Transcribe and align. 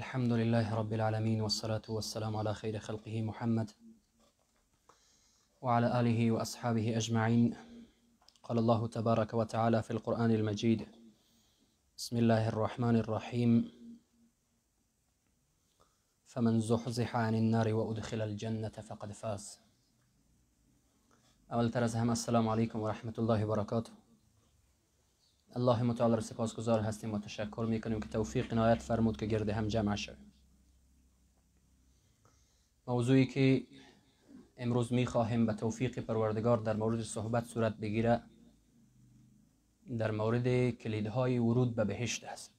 الحمد 0.00 0.32
لله 0.32 0.74
رب 0.74 0.92
العالمين 0.92 1.40
والصلاة 1.40 1.82
والسلام 1.88 2.36
على 2.36 2.54
خير 2.54 2.78
خلقه 2.78 3.22
محمد 3.22 3.70
وعلى 5.60 6.00
آله 6.00 6.30
وأصحابه 6.30 6.96
أجمعين. 6.96 7.56
قال 8.42 8.58
الله 8.58 8.86
تبارك 8.86 9.34
وتعالى 9.34 9.82
في 9.82 9.90
القرآن 9.90 10.30
المجيد 10.30 10.86
بسم 11.96 12.16
الله 12.16 12.48
الرحمن 12.48 12.96
الرحيم. 12.96 13.72
فمن 16.26 16.60
زحزح 16.60 17.16
عن 17.16 17.34
النار 17.34 17.74
وأدخل 17.74 18.20
الجنة 18.20 18.76
فقد 18.88 19.12
فاز. 19.12 19.58
أول 21.52 21.70
تر 21.70 21.84
از 21.84 21.96
همه 21.96 22.12
السلام 22.12 22.48
علیکم 22.48 22.80
و 22.80 22.88
رحمت 22.88 23.18
الله 23.18 23.44
و 23.44 23.48
برکاته 23.48 23.99
الله 25.56 25.82
متعال 25.82 26.14
را 26.14 26.20
سپاسگزار 26.20 26.80
هستیم 26.80 27.14
و 27.14 27.18
تشکر 27.18 27.66
می‌کنیم 27.68 28.00
که 28.00 28.08
توفیق 28.08 28.52
عنایت 28.52 28.82
فرمود 28.82 29.16
که 29.16 29.26
گرد 29.26 29.48
هم 29.48 29.68
جمع 29.68 29.96
شویم 29.96 30.32
موضوعی 32.86 33.26
که 33.26 33.66
امروز 34.56 34.92
می‌خواهیم 34.92 35.46
به 35.46 35.52
توفیق 35.52 35.98
پروردگار 35.98 36.58
در 36.58 36.76
مورد 36.76 37.02
صحبت 37.02 37.44
صورت 37.44 37.76
بگیره 37.76 38.22
در 39.98 40.10
مورد 40.10 40.70
کلیدهای 40.70 41.38
ورود 41.38 41.74
به 41.74 41.84
بهشت 41.84 42.24
است 42.24 42.54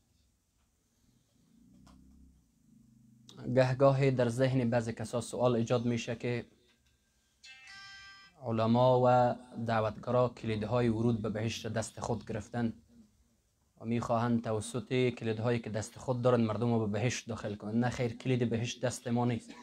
گهگاه 3.55 4.12
در 4.12 4.29
ذهن 4.29 4.70
بعضی 4.70 4.93
کسا 4.93 5.21
سوال 5.21 5.55
ایجاد 5.55 5.85
میشه 5.85 6.15
که 6.15 6.45
علما 8.43 9.01
و 9.05 9.35
دعوتگرا 9.65 10.29
کلیدهای 10.29 10.89
ورود 10.89 11.21
به 11.21 11.29
بهشت 11.29 11.67
دست 11.67 11.99
خود 11.99 12.26
گرفتن 12.26 12.73
و 13.81 13.85
می‌خواهند 13.85 14.44
توسط 14.44 15.09
کلیدهایی 15.09 15.59
که 15.59 15.70
دست 15.70 15.99
خود 15.99 16.21
دارن 16.21 16.41
مردم 16.41 16.73
رو 16.73 16.80
به 16.80 16.99
بهشت 16.99 17.27
داخل 17.27 17.55
کنند. 17.55 17.76
نه 17.76 17.90
خیر 17.90 18.17
کلید 18.17 18.49
بهشت 18.49 18.82
دست 18.82 19.07
ما 19.07 19.26
نیست. 19.26 19.54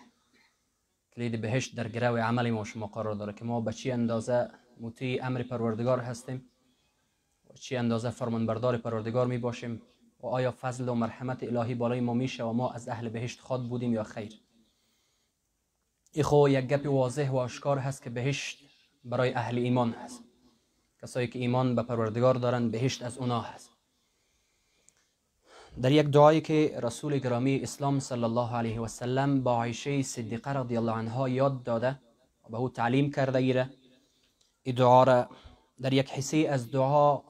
کلید 1.13 1.41
بهشت 1.41 1.77
در 1.77 1.89
گرو 1.89 2.17
عمل 2.17 2.51
ما 2.51 2.65
شما 2.65 2.87
قرار 2.87 3.15
داره 3.15 3.33
که 3.33 3.45
ما 3.45 3.61
به 3.61 3.73
چی 3.73 3.91
اندازه 3.91 4.51
مطیع 4.81 5.27
امر 5.27 5.43
پروردگار 5.43 5.99
هستیم؟ 6.01 6.51
و 7.51 7.55
چی 7.55 7.77
اندازه 7.77 8.11
فرمانبردار 8.11 8.77
پروردگار 8.77 9.27
می 9.27 9.39
باشیم؟ 9.39 9.83
و 10.21 10.27
آیا 10.27 10.55
فضل 10.61 10.89
و 10.89 10.95
مرحمت 10.95 11.43
الهی 11.43 11.75
بالای 11.75 12.01
ما 12.01 12.15
میشه 12.15 12.45
و 12.45 12.53
ما 12.53 12.71
از 12.71 12.89
اهل 12.89 13.09
بهشت 13.09 13.41
خواد 13.41 13.69
بودیم 13.69 13.93
یا 13.93 14.03
خیر؟ 14.03 14.41
ای 16.13 16.23
خو 16.23 16.49
یک 16.49 16.67
گپ 16.67 16.87
واضح 16.87 17.31
و 17.31 17.37
آشکار 17.37 17.79
هست 17.79 18.03
که 18.03 18.11
بهشت 18.11 18.65
برای 19.05 19.35
اهل 19.35 19.59
ایمان 19.59 19.91
هست. 19.91 20.25
کسایی 21.03 21.29
که 21.29 21.39
ایمان 21.39 21.75
به 21.75 21.83
پروردگار 21.83 22.35
دارن 22.35 22.71
بهشت 22.71 23.03
از 23.03 23.19
اونا 23.19 23.41
هست. 23.41 23.78
در 25.83 25.93
یک 25.93 26.07
دعایی 26.07 26.41
که 26.41 26.79
رسول 26.83 27.19
گرامی 27.19 27.61
اسلام 27.63 28.01
صلی 28.01 28.25
الله 28.25 28.55
علیه 28.57 28.81
و 28.81 28.89
سلم 28.89 29.43
با 29.43 29.53
عایشه 29.53 30.03
صدیقه 30.03 30.53
رضی 30.53 30.77
الله 30.77 30.93
عنها 30.93 31.29
یاد 31.29 31.63
داده 31.63 31.99
و 32.45 32.49
به 32.51 32.57
أو 32.57 32.69
تعلیم 32.69 33.11
کرده 33.11 33.39
ایره 33.39 33.71
این 34.63 34.75
دعا 34.75 35.05
را 35.05 35.29
در 35.81 35.93
یک 35.93 36.11
حصه 36.11 36.37
از 36.51 36.71
دعا 36.71 37.23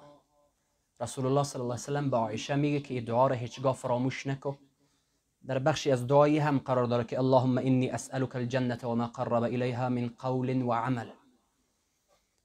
رسول 1.00 1.26
الله 1.26 1.42
صلی 1.42 1.62
الله 1.62 1.74
علیه 1.74 1.82
و 1.82 1.86
سلم 1.86 2.10
به 2.10 2.16
عایشه 2.16 2.56
میگه 2.56 2.80
که 2.80 2.94
این 2.94 3.04
دعا 3.04 3.26
را 3.26 3.34
هیچگاه 3.34 3.74
فراموش 3.74 4.26
نکو 4.26 4.52
در 5.46 5.58
بخشی 5.58 5.90
از 5.90 6.06
دعایی 6.06 6.38
هم 6.38 6.58
قرار 6.58 6.84
داره 6.84 7.04
که 7.04 7.18
اللهم 7.18 7.58
انی 7.58 7.90
اسألك 7.90 8.36
الجنة 8.36 8.78
وما 8.84 9.06
قرب 9.06 9.32
الیها 9.32 9.88
من 9.88 10.10
قول 10.18 10.62
و 10.62 10.72
عمل. 10.72 11.08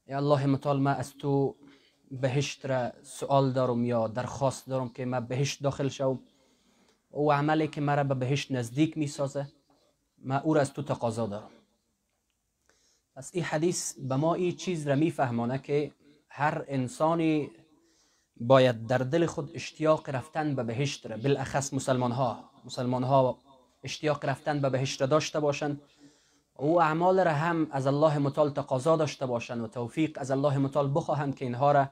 یا 0.07 0.17
الله 0.17 0.45
متعال 0.45 0.79
ما 0.79 0.89
از 0.89 1.13
تو 1.17 1.55
بهشت 2.21 2.65
را 2.65 2.91
سوال 3.03 3.51
دارم 3.51 3.85
یا 3.85 4.07
درخواست 4.07 4.67
دارم 4.67 4.89
که 4.89 5.05
ما 5.05 5.19
بهشت 5.19 5.63
داخل 5.63 5.87
شوم؟ 5.87 6.19
او 7.11 7.33
عملی 7.33 7.67
که 7.67 7.81
مرا 7.81 8.03
به 8.03 8.15
بهشت 8.15 8.51
نزدیک 8.51 8.97
می 8.97 9.07
سازه 9.07 9.47
ما 10.17 10.37
او 10.37 10.53
را 10.53 10.61
از 10.61 10.73
تو 10.73 10.83
تقاضا 10.83 11.27
دارم. 11.27 11.49
پس 13.15 13.31
این 13.33 13.43
حدیث 13.43 13.93
به 13.99 14.15
ما 14.15 14.33
این 14.33 14.55
چیز 14.55 14.87
را 14.87 14.95
میفهمانه 14.95 15.59
که 15.59 15.91
هر 16.29 16.65
انسانی 16.67 17.49
باید 18.37 18.87
در 18.87 18.97
دل 18.97 19.25
خود 19.25 19.51
اشتیاق 19.53 20.09
رفتن 20.09 20.55
به 20.55 20.63
بهشت 20.63 21.07
را. 21.07 21.17
بالاخص 21.17 21.73
مسلمان 21.73 22.11
ها 22.11 22.49
مسلمان 22.65 23.03
ها 23.03 23.37
اشتیاق 23.83 24.25
رفتن 24.25 24.61
به 24.61 24.69
بهشت 24.69 25.01
را 25.01 25.07
داشته 25.07 25.39
باشند. 25.39 25.81
او 26.57 26.81
اعمال 26.81 27.19
را 27.19 27.31
هم 27.31 27.67
از 27.71 27.87
الله 27.87 28.17
متعال 28.17 28.49
تقاضا 28.49 28.95
داشته 28.95 29.25
باشند 29.25 29.61
و 29.61 29.67
توفیق 29.67 30.17
از 30.21 30.31
الله 30.31 30.57
متعال 30.57 30.91
بخواهند 30.95 31.35
که 31.35 31.45
اینها 31.45 31.71
را 31.71 31.89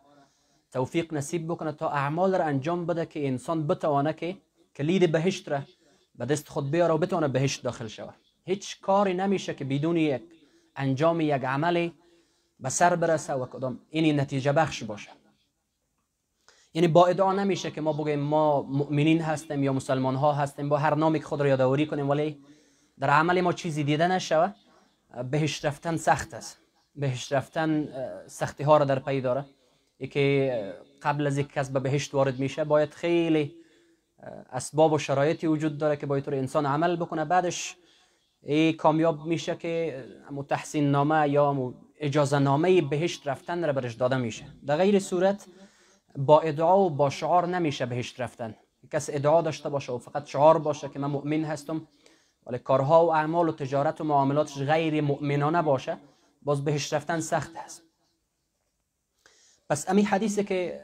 توفیق 0.72 1.14
نصیب 1.14 1.48
بکنه 1.48 1.72
تا 1.72 1.90
اعمال 1.90 2.36
را 2.36 2.46
انجام 2.46 2.86
بده 2.86 3.06
که 3.06 3.28
انسان 3.28 3.68
بتوانه 3.68 4.14
که 4.14 4.38
کلید 4.76 5.12
بهشت 5.12 5.50
را 5.50 5.62
به 6.16 6.26
دست 6.26 6.50
خود 6.50 6.72
بیاره 6.72 6.94
و 6.94 6.98
بتونه 6.98 7.28
بهشت 7.28 7.64
داخل 7.64 7.88
شود. 7.88 8.16
هیچ 8.46 8.82
کاری 8.82 9.14
نمیشه 9.14 9.54
که 9.54 9.66
بدون 9.66 9.98
یک 9.98 10.22
انجام 10.76 11.22
یک 11.22 11.32
عملی 11.32 11.94
به 12.60 12.70
سر 12.70 12.96
برسه 12.96 13.34
و 13.34 13.46
کدام 13.46 13.80
اینی 13.90 14.14
نتیجه 14.14 14.52
بخش 14.52 14.84
باشه. 14.84 15.10
یعنی 16.74 16.88
با 16.88 17.06
ادعا 17.06 17.34
نمیشه 17.34 17.72
که 17.72 17.82
ما 17.82 17.94
بگیم 17.94 18.20
ما 18.20 18.62
مؤمنین 18.62 19.22
هستیم 19.22 19.64
یا 19.64 19.74
مسلمان 19.74 20.16
ها 20.16 20.34
هستیم 20.34 20.70
با 20.70 20.78
هر 20.78 20.96
نامی 20.96 21.20
که 21.20 21.26
خود 21.26 21.42
را 21.42 21.48
یادآوری 21.48 21.86
کنیم 21.86 22.10
ولی 22.10 22.40
در 23.00 23.10
عمل 23.10 23.42
ما 23.42 23.54
چیزی 23.54 23.84
دیده 23.84 24.08
نشوه 24.08 24.54
بهش 25.32 25.66
رفتن 25.66 25.98
سخت 25.98 26.34
است. 26.34 26.58
بهش 26.96 27.32
رفتن 27.32 27.88
سختی 28.28 28.64
ها 28.64 28.78
را 28.78 28.86
در 28.86 29.00
پی 29.00 29.22
داره. 29.22 29.46
که 30.08 30.74
قبل 31.02 31.28
از 31.28 31.38
یک 31.38 31.54
کس 31.54 31.70
به 31.70 31.80
بهشت 31.80 32.14
وارد 32.14 32.40
میشه 32.40 32.64
باید 32.64 32.94
خیلی 32.94 33.56
اسباب 34.52 34.94
و 34.94 34.98
شرایطی 34.98 35.48
وجود 35.48 35.78
داره 35.78 35.98
که 35.98 36.06
باید 36.06 36.30
انسان 36.30 36.66
عمل 36.66 36.96
بکنه. 36.96 37.26
بعدش 37.26 37.76
ای 38.44 38.74
کامیاب 38.74 39.26
میشه 39.26 39.56
که 39.56 40.04
تحسین 40.50 40.92
نامه 40.92 41.30
یا 41.30 41.74
اجازه 42.00 42.40
نامه 42.40 42.82
بهشت 42.82 43.28
رفتن 43.28 43.66
را 43.66 43.74
برش 43.74 43.94
داده 43.94 44.18
میشه. 44.18 44.46
در 44.68 44.78
غیر 44.78 45.00
صورت 45.00 45.46
با 46.18 46.42
ادعا 46.42 46.80
و 46.80 46.90
با 46.90 47.10
شعار 47.10 47.48
نمیشه 47.48 47.86
بهشت 47.86 48.22
رفتن. 48.22 48.56
کس 48.92 49.10
ادعا 49.14 49.42
داشته 49.42 49.70
باشه 49.70 49.92
و 49.92 49.98
فقط 49.98 50.26
شعار 50.26 50.58
باشه 50.58 50.90
که 50.90 51.00
من 51.00 51.08
مؤمن 51.08 51.44
هستم 51.44 51.88
ولی 52.46 52.58
کارها 52.58 53.06
و 53.06 53.14
اعمال 53.14 53.50
و 53.50 53.52
تجارت 53.52 54.02
و 54.02 54.04
معاملاتش 54.04 54.58
غیر 54.58 55.02
مؤمنانه 55.02 55.62
باشه 55.62 55.98
باز 56.42 56.66
بهش 56.66 56.94
رفتن 56.94 57.20
سخت 57.20 57.58
هست. 57.58 57.91
پس 59.72 59.90
امی 59.90 60.02
حدیثی 60.02 60.44
که 60.44 60.80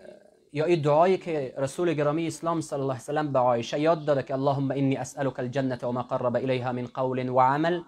یا 0.54 0.66
این 0.66 0.82
دعایی 0.82 1.18
که 1.18 1.54
رسول 1.58 1.94
گرامی 1.94 2.28
اسلام 2.28 2.62
صلی 2.62 2.80
الله 2.80 2.94
علیه 2.94 3.04
وسلم 3.04 3.34
به 3.34 3.40
عایشه 3.40 3.80
یاد 3.80 4.06
داده 4.06 4.24
که 4.24 4.34
اللهم 4.34 4.72
انی 4.72 4.96
اسالک 4.96 5.40
الجنه 5.40 5.76
و 5.76 5.92
ما 5.92 6.02
قرب 6.02 6.36
الیها 6.36 6.72
من 6.72 6.88
قول 6.88 7.30
و 7.30 7.40
عمل 7.40 7.82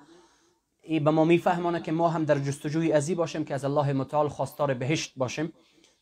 ای 0.81 0.99
به 0.99 1.11
ما 1.11 1.25
میفهمانه 1.25 1.81
که 1.81 1.91
ما 1.91 2.09
هم 2.09 2.25
در 2.25 2.39
جستجوی 2.39 2.91
ازی 2.91 3.15
باشیم 3.15 3.45
که 3.45 3.53
از 3.53 3.65
الله 3.65 3.93
متعال 3.93 4.27
خواستار 4.27 4.73
بهشت 4.73 5.13
باشیم 5.17 5.53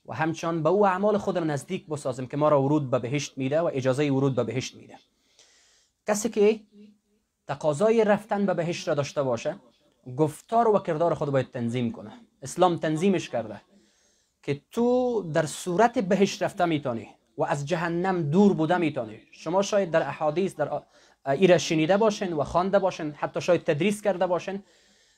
و 0.05 0.13
همچنان 0.13 0.63
به 0.63 0.69
او 0.69 0.87
اعمال 0.87 1.17
خود 1.17 1.37
را 1.37 1.43
نزدیک 1.43 1.87
بسازیم 1.87 2.27
که 2.27 2.37
ما 2.37 2.49
را 2.49 2.63
ورود 2.63 2.89
به 2.89 2.99
بهشت 2.99 3.37
میده 3.37 3.61
و 3.61 3.69
اجازه 3.73 4.11
ورود 4.11 4.35
به 4.35 4.43
بهشت 4.43 4.75
میده. 4.75 4.95
کسی 6.07 6.29
که 6.29 6.59
تقاضای 7.47 8.03
رفتن 8.03 8.45
به 8.45 8.53
بهشت 8.53 8.87
را 8.87 8.93
داشته 8.93 9.23
باشه 9.23 9.55
گفتار 10.17 10.67
و 10.67 10.79
کردار 10.79 11.13
خود 11.13 11.29
باید 11.29 11.51
تنظیم 11.51 11.91
کنه. 11.91 12.11
اسلام 12.41 12.77
تنظیمش 12.77 13.29
کرده. 13.29 13.61
که 14.47 14.61
تو 14.71 15.21
در 15.33 15.45
صورت 15.45 15.99
بهشت 15.99 16.43
رفته 16.43 16.65
می‌تونی 16.65 17.07
و 17.37 17.43
از 17.43 17.65
جهنم 17.65 18.29
دور 18.29 18.53
بوده 18.53 18.77
می‌تونی. 18.77 19.19
شما 19.31 19.61
شاید 19.61 19.91
در 19.91 20.07
احادیث 20.07 20.55
در 20.55 20.81
ایره 21.25 21.57
شنیده 21.57 21.97
باشین 21.97 22.33
و 22.33 22.43
خوانده 22.43 22.79
باشین 22.79 23.11
حتی 23.11 23.41
شاید 23.41 23.63
تدریس 23.63 24.01
کرده 24.01 24.27
باشین. 24.27 24.63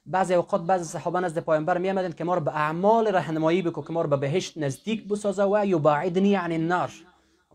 بعضی 0.06 0.34
اوقات 0.34 0.62
بعضی 0.62 0.84
صحابه 0.84 1.19
نزد 1.19 1.39
پایانبر 1.39 1.78
می 1.78 1.89
آمدن 1.89 2.12
که 2.12 2.23
ما 2.23 2.35
رو 2.35 2.41
به 2.41 2.56
اعمال 2.56 3.07
راهنمایی 3.12 3.62
بکو 3.62 3.81
که 3.81 3.94
ما 3.94 4.01
رو 4.01 4.09
به 4.09 4.18
بهشت 4.18 4.57
نزدیک 4.57 5.07
بسازه 5.07 5.44
و 5.44 5.66
یبعدنی 5.66 6.35
عن 6.35 6.51
النار 6.51 6.91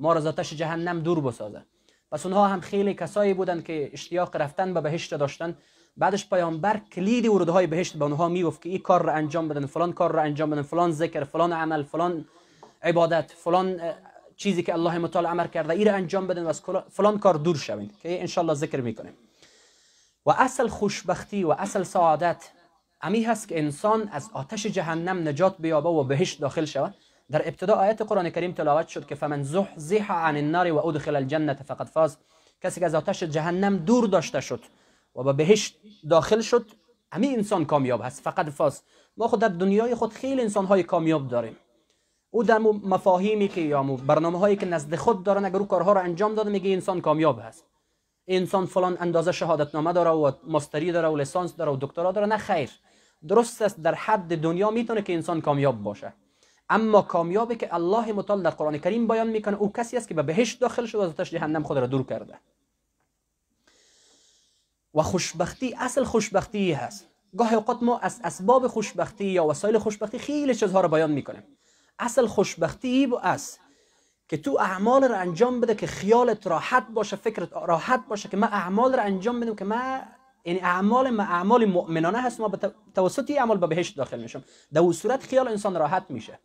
ما 0.01 0.13
رو 0.13 0.19
از 0.19 0.27
آتش 0.27 0.53
جهنم 0.53 1.01
دور 1.01 1.21
بسازه. 1.21 1.63
پس 2.13 2.27
اونها 2.27 2.48
هم 2.48 2.60
خیلی 2.60 2.95
کسایی 2.95 3.34
بودند 3.34 3.65
که 3.65 3.91
اشتیاق 3.93 4.37
رفتن 4.37 4.75
به 4.75 4.81
بهشت 4.81 5.15
داشتن. 5.15 5.57
بعدش 5.97 6.29
پیامبر 6.29 6.81
کلید 6.93 7.27
ورودهای 7.27 7.67
بهشت 7.67 7.97
به 7.97 8.05
اونها 8.05 8.29
می‌گفت 8.29 8.63
که 8.63 8.69
این 8.69 8.79
کار 8.79 9.03
را 9.03 9.13
انجام 9.13 9.49
بدن 9.49 9.67
فلان 9.67 9.93
کار 9.93 10.13
را 10.13 10.23
انجام 10.23 10.51
بدن 10.51 10.63
فلان 10.63 10.91
ذکر 10.93 11.25
فلان 11.25 11.53
عمل 11.53 11.83
فلان 11.83 12.25
عبادت 12.83 13.33
فلان 13.37 13.81
چیزی 14.37 14.63
که 14.63 14.73
الله 14.73 14.99
متعال 14.99 15.27
امر 15.27 15.47
کرده 15.47 15.73
این 15.73 15.91
انجام 15.91 16.27
بدن 16.27 16.43
و 16.43 16.49
از 16.49 16.63
فلان 16.91 17.19
کار 17.19 17.35
دور 17.35 17.57
شوین 17.57 17.91
که 18.03 18.21
ان 18.21 18.55
ذکر 18.55 18.81
می‌کنیم. 18.81 19.13
و 20.27 20.31
اصل 20.31 20.69
خوشبختی 20.69 21.45
و 21.45 21.51
اصل 21.51 21.83
سعادت 21.83 22.51
امی 23.03 23.23
هست 23.23 23.49
که 23.49 23.59
انسان 23.59 24.09
از 24.13 24.31
آتش 24.33 24.67
جهنم 24.67 25.29
نجات 25.29 25.55
بیابه 25.59 25.89
و 25.89 26.05
بهشت 26.05 26.41
داخل 26.41 26.65
شود. 26.65 26.95
در 27.31 27.49
ابتدا 27.49 27.75
آیت 27.75 28.03
قرآن 28.03 28.31
کریم 28.31 28.53
تلاوت 28.53 28.89
شد 28.89 29.07
که 29.07 29.15
فمن 29.15 29.43
زحزح 29.43 30.13
عن 30.13 30.37
النار 30.37 30.73
و 30.73 30.87
ادخل 30.87 31.17
الجنه 31.17 31.55
فقد 31.55 31.87
فاز. 31.87 32.17
کسی 32.63 32.81
که 32.81 32.87
از 32.87 32.95
آتش 32.95 33.23
جهنم 33.23 33.77
دور 33.77 34.07
داشته 34.07 34.41
شد 34.41 34.61
و 35.16 35.22
به 35.22 35.33
بهشت 35.33 35.77
داخل 36.11 36.41
شد. 36.41 36.66
همین 37.13 37.37
انسان 37.37 37.65
کامیاب 37.65 38.01
هست 38.05 38.22
فقط 38.22 38.49
فاز. 38.49 38.83
ما 39.16 39.28
خود 39.28 39.41
در 39.41 39.49
دنیای 39.49 39.95
خود 39.95 40.13
خیلی 40.13 40.41
انسان 40.41 40.65
های 40.65 40.83
کامیاب 40.83 41.28
داریم. 41.28 41.57
او 42.31 42.43
در 42.43 42.59
مفاهیمی 42.59 43.49
که 43.49 43.61
یا 43.61 43.83
برنامه 43.83 44.39
هایی 44.39 44.57
که 44.57 44.66
نزد 44.66 44.95
خود 44.95 45.25
دارن 45.25 45.45
اگر 45.45 45.57
او 45.57 45.66
کارها 45.66 45.93
رو 45.93 46.01
انجام 46.01 46.34
داده 46.34 46.51
میگه 46.51 46.71
انسان 46.71 47.01
کامیاب 47.01 47.41
هست. 47.41 47.65
انسان 48.28 48.66
فلان 48.66 48.97
اندازه 49.01 49.33
شهادت 49.33 49.75
نامه 49.75 49.93
داره 49.93 50.11
و 50.11 50.33
ماستری 50.47 50.93
داره 50.93 51.09
و 51.09 51.17
لیسانس 51.17 51.57
داره 51.57 51.72
و 51.72 51.77
دکترا 51.81 52.13
داره 52.13 52.27
نه 52.27 52.37
خیر. 52.37 52.71
درست 53.28 53.63
است 53.63 53.81
در 53.81 53.95
حد 53.95 54.41
دنیا 54.41 54.71
می‌تونه 54.71 55.03
که 55.03 55.15
انسان 55.15 55.41
کامیاب 55.41 55.83
باشه. 55.83 56.13
اما 56.69 57.03
کامیابی 57.03 57.57
که 57.57 57.75
الله 57.75 58.13
متعال 58.13 58.43
در 58.43 58.51
قرآن 58.51 58.78
کریم 58.78 59.09
بیان 59.09 59.27
می‌کنه 59.27 59.57
او 59.57 59.72
کسی 59.72 59.97
است 59.97 60.09
که 60.09 60.15
به 60.15 60.22
بهشت 60.22 60.60
داخل 60.60 60.87
شد 60.87 60.99
و 60.99 61.01
از 61.01 61.28
جهنم 61.28 61.63
خود 61.63 61.78
را 61.78 61.87
دور 61.87 62.03
کرده. 62.03 62.39
و 64.95 65.03
خوشبختی 65.03 65.75
اصل 65.79 66.05
خوشبختی 66.05 66.73
هست. 66.73 67.07
گاهی 67.39 67.55
اوقات 67.55 67.83
ما 67.83 67.99
از 67.99 68.21
اسباب 68.25 68.67
خوشبختی 68.67 69.25
یا 69.25 69.47
وسایل 69.47 69.79
خوشبختی 69.79 70.19
خیلی 70.19 70.55
چیزها 70.55 70.81
رو 70.81 70.89
بیان 70.89 71.11
می‌کنیم. 71.11 71.43
اصل 71.99 72.27
خوشبختی 72.27 73.13
است 73.23 73.61
که 74.29 74.37
تو 74.37 74.59
اعمال 74.61 75.05
رو 75.05 75.19
انجام 75.19 75.61
بده 75.61 75.75
که 75.75 75.87
خیالت 75.87 76.47
راحت 76.47 76.87
باشه 76.95 77.17
فکرت 77.17 77.53
راحت 77.53 78.05
باشه 78.09 78.29
که 78.29 78.37
من 78.37 78.49
اعمال 78.49 78.93
رو 78.93 79.03
انجام 79.03 79.41
بدم 79.41 79.55
که 79.55 79.65
من 79.65 80.03
یعنی 80.45 80.61
اعمال 80.61 81.11
ما 81.11 81.23
اعمال 81.23 81.65
مؤمنانه 81.65 82.21
هست 82.23 82.41
ما 82.41 82.49
به 82.49 82.73
توسط 82.95 83.31
اعمال 83.31 83.59
به 83.59 83.67
بهشت 83.67 83.97
داخل 83.97 84.23
میشم 84.23 84.45
در 84.73 84.93
صورت 84.93 85.23
خیال 85.23 85.49
انسان 85.49 85.75
راحت 85.75 86.07
میشه. 86.09 86.39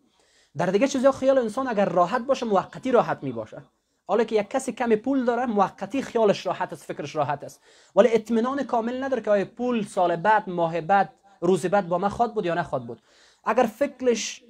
در 0.58 0.66
دیگه 0.66 0.88
چیزا 0.88 1.12
خیال 1.12 1.38
انسان 1.38 1.68
اگر 1.68 1.90
راحت 1.90 2.22
باشه 2.22 2.46
موقتی 2.46 2.92
راحت 2.92 3.24
می 3.24 3.32
باشه 3.32 3.62
حالا 4.10 4.24
که 4.24 4.36
یک 4.36 4.50
کسی 4.50 4.72
کمی 4.72 4.96
پول 4.96 5.26
داره 5.26 5.46
موقتی 5.46 6.02
خیالش 6.02 6.46
راحت 6.46 6.74
است 6.74 6.84
فکرش 6.84 7.16
راحت 7.16 7.44
است. 7.44 7.62
ولی 7.96 8.10
اطمینان 8.14 8.64
کامل 8.64 9.04
نداره 9.04 9.22
که 9.22 9.32
آیا 9.32 9.46
پول 9.46 9.86
سال 9.86 10.16
بعد 10.16 10.50
ماه 10.50 10.82
بعد 10.82 11.14
روز 11.42 11.66
بعد 11.66 11.88
با 11.88 11.98
من 11.98 12.10
خواد 12.10 12.34
بود 12.34 12.46
یا 12.46 12.54
نخواد 12.54 12.86
بود. 12.86 13.02
اگر 13.46 13.64
فکرش 13.64 14.44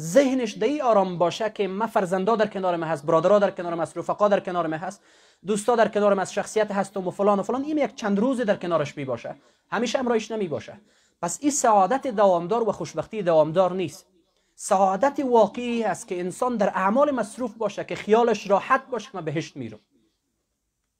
ذهنش 0.00 0.58
دی 0.58 0.80
آرام 0.80 1.18
باشه 1.18 1.50
که 1.50 1.68
من 1.68 1.86
فرزندا 1.86 2.36
در 2.36 2.46
کنار 2.46 2.76
من 2.76 2.86
هست 2.86 3.06
برادرها 3.06 3.38
در 3.38 3.50
کنار 3.50 3.74
من 3.74 3.82
هست 3.82 3.98
رفقا 3.98 4.28
در 4.28 4.40
کنار 4.40 4.66
من 4.66 4.78
هست 4.78 5.02
دوستا 5.46 5.76
در 5.76 5.88
کنار 5.88 6.14
من 6.14 6.22
هست 6.22 6.32
شخصیت 6.32 6.72
هستم 6.72 7.08
و 7.08 7.10
فلان 7.10 7.38
و 7.40 7.42
فلان 7.42 7.64
این 7.64 7.78
یک 7.78 7.94
چند 7.94 8.18
روزی 8.18 8.44
در 8.44 8.56
کنارش 8.56 8.96
می 8.96 9.04
باشه 9.04 9.36
همیشه 9.70 9.98
امرایش 9.98 10.30
نمی 10.30 10.48
باشه 10.48 10.80
پس 11.22 11.38
این 11.42 11.50
سعادت 11.50 12.06
دوامدار 12.06 12.68
و 12.68 12.72
خوشبختی 12.72 13.22
دوامدار 13.22 13.72
نیست. 13.72 14.15
سعادت 14.58 15.20
واقعی 15.20 15.84
است 15.84 16.08
که 16.08 16.20
انسان 16.20 16.56
در 16.56 16.68
اعمال 16.68 17.10
مصروف 17.10 17.54
باشه 17.54 17.84
که 17.84 17.94
خیالش 17.94 18.50
راحت 18.50 18.86
باشه 18.90 19.10
که 19.12 19.20
بهشت 19.20 19.56
میرم 19.56 19.78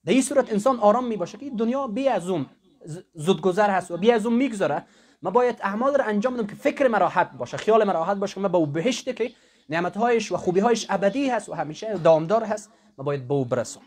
در 0.05 0.12
این 0.12 0.23
صورت 0.23 0.53
انسان 0.53 0.81
آرام 0.81 1.06
می 1.06 1.17
باشه 1.17 1.38
که 1.38 1.50
دنیا 1.50 1.87
بی 1.87 2.08
از 2.08 2.29
اون 2.29 2.47
زودگذر 3.14 3.70
هست 3.70 3.91
و 3.91 3.97
بی 3.97 4.11
از 4.11 4.26
اون 4.26 4.37
میگذره. 4.37 4.85
ما 5.23 5.31
باید 5.31 5.58
اعمال 5.62 5.94
رو 5.94 6.05
انجام 6.05 6.35
بدم 6.35 6.47
که 6.47 6.55
فکر 6.55 6.88
من 6.88 7.00
راحت 7.00 7.32
باشه 7.32 7.56
خیال 7.56 7.85
من 7.85 7.93
راحت 7.93 8.17
باشه 8.17 8.35
که 8.35 8.41
من 8.41 8.53
به 8.53 8.58
او 8.58 8.67
بهشته 8.67 9.12
که 9.12 9.32
نعمتهایش 9.69 10.32
و 10.32 10.37
خوبیهایش 10.37 10.87
ابدی 10.88 11.31
هست 11.31 11.49
و 11.49 11.55
همیشه 11.55 11.99
دامدار 11.99 12.44
هست. 12.44 12.70
ما 12.99 13.05
باید 13.05 13.29
به 13.29 13.35
او 13.35 13.44
برسم 13.44 13.81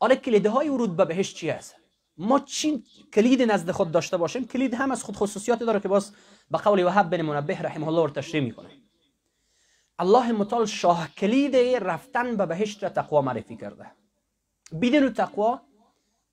حالا 0.00 0.14
کلیده 0.14 0.50
های 0.50 0.68
ورود 0.68 0.96
به 0.96 1.04
بهشت 1.04 1.36
چی 1.36 1.50
هست؟ 1.50 1.74
ما 2.18 2.40
چین 2.40 2.84
کلید 3.12 3.42
نزد 3.42 3.70
خود 3.70 3.90
داشته 3.90 4.16
باشیم 4.16 4.46
کلید 4.46 4.74
هم 4.74 4.90
از 4.90 5.04
خود 5.04 5.16
خصوصیاتی 5.16 5.64
داره 5.64 5.80
که 5.80 5.88
باز 5.88 6.12
به 6.50 6.58
قول 6.58 6.84
وهب 6.84 7.10
بن 7.10 7.22
منبه 7.22 7.62
رحمه 7.62 7.88
الله 7.88 8.10
تشریح 8.10 8.42
می‌کنه. 8.42 8.70
الله 9.98 10.32
متعال 10.32 10.66
شاه 10.66 11.08
کلید 11.14 11.56
رفتن 11.56 12.36
به 12.36 12.46
بهشت 12.46 12.82
را 12.82 12.88
تقوا 12.88 13.22
معرفی 13.22 13.56
کرده. 13.56 13.92
بدون 14.80 15.12
تقوا 15.12 15.60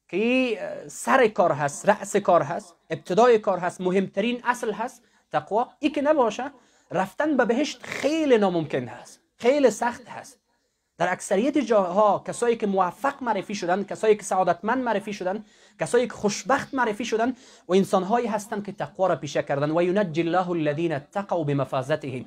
که 0.10 0.86
سر 0.88 1.28
کار 1.28 1.52
هست 1.52 1.90
رأس 1.90 2.16
کار 2.16 2.42
هست 2.42 2.76
ابتدای 2.90 3.40
کار 3.40 3.60
هست 3.60 3.82
مهمترین 3.82 4.42
اصل 4.44 4.72
هست 4.72 5.04
تقوا 5.32 5.70
ای 5.80 5.90
که 5.90 6.02
نباشه 6.02 6.52
رفتن 6.92 7.38
به 7.38 7.46
بهشت 7.46 7.84
خیلی 7.84 8.38
ناممکن 8.38 8.88
هست 8.88 9.20
خیلی 9.38 9.70
سخت 9.70 10.08
هست. 10.08 10.43
در 10.98 11.12
اکثریت 11.12 11.58
جاها 11.58 12.24
کسایی 12.28 12.56
که 12.56 12.68
موفق 12.68 13.24
معرفی 13.24 13.56
شدن 13.56 13.84
کسایی 13.84 14.16
که 14.16 14.24
سعادتمند 14.24 14.84
معرفی 14.84 15.14
شدن 15.14 15.46
کسایی 15.80 16.08
که 16.08 16.14
خوشبخت 16.14 16.74
معرفی 16.74 17.06
شدن 17.06 17.34
و 17.68 17.74
انسانهایی 17.74 18.28
هستند 18.28 18.66
که 18.66 18.72
تقوا 18.72 19.08
را 19.08 19.16
پیشه 19.16 19.44
کردن. 19.44 19.72
و 19.72 19.82
ینجی 19.82 20.22
الله 20.22 20.50
الذين 20.50 20.92
اتقوا 20.92 21.44
بمفازتهم. 21.44 22.26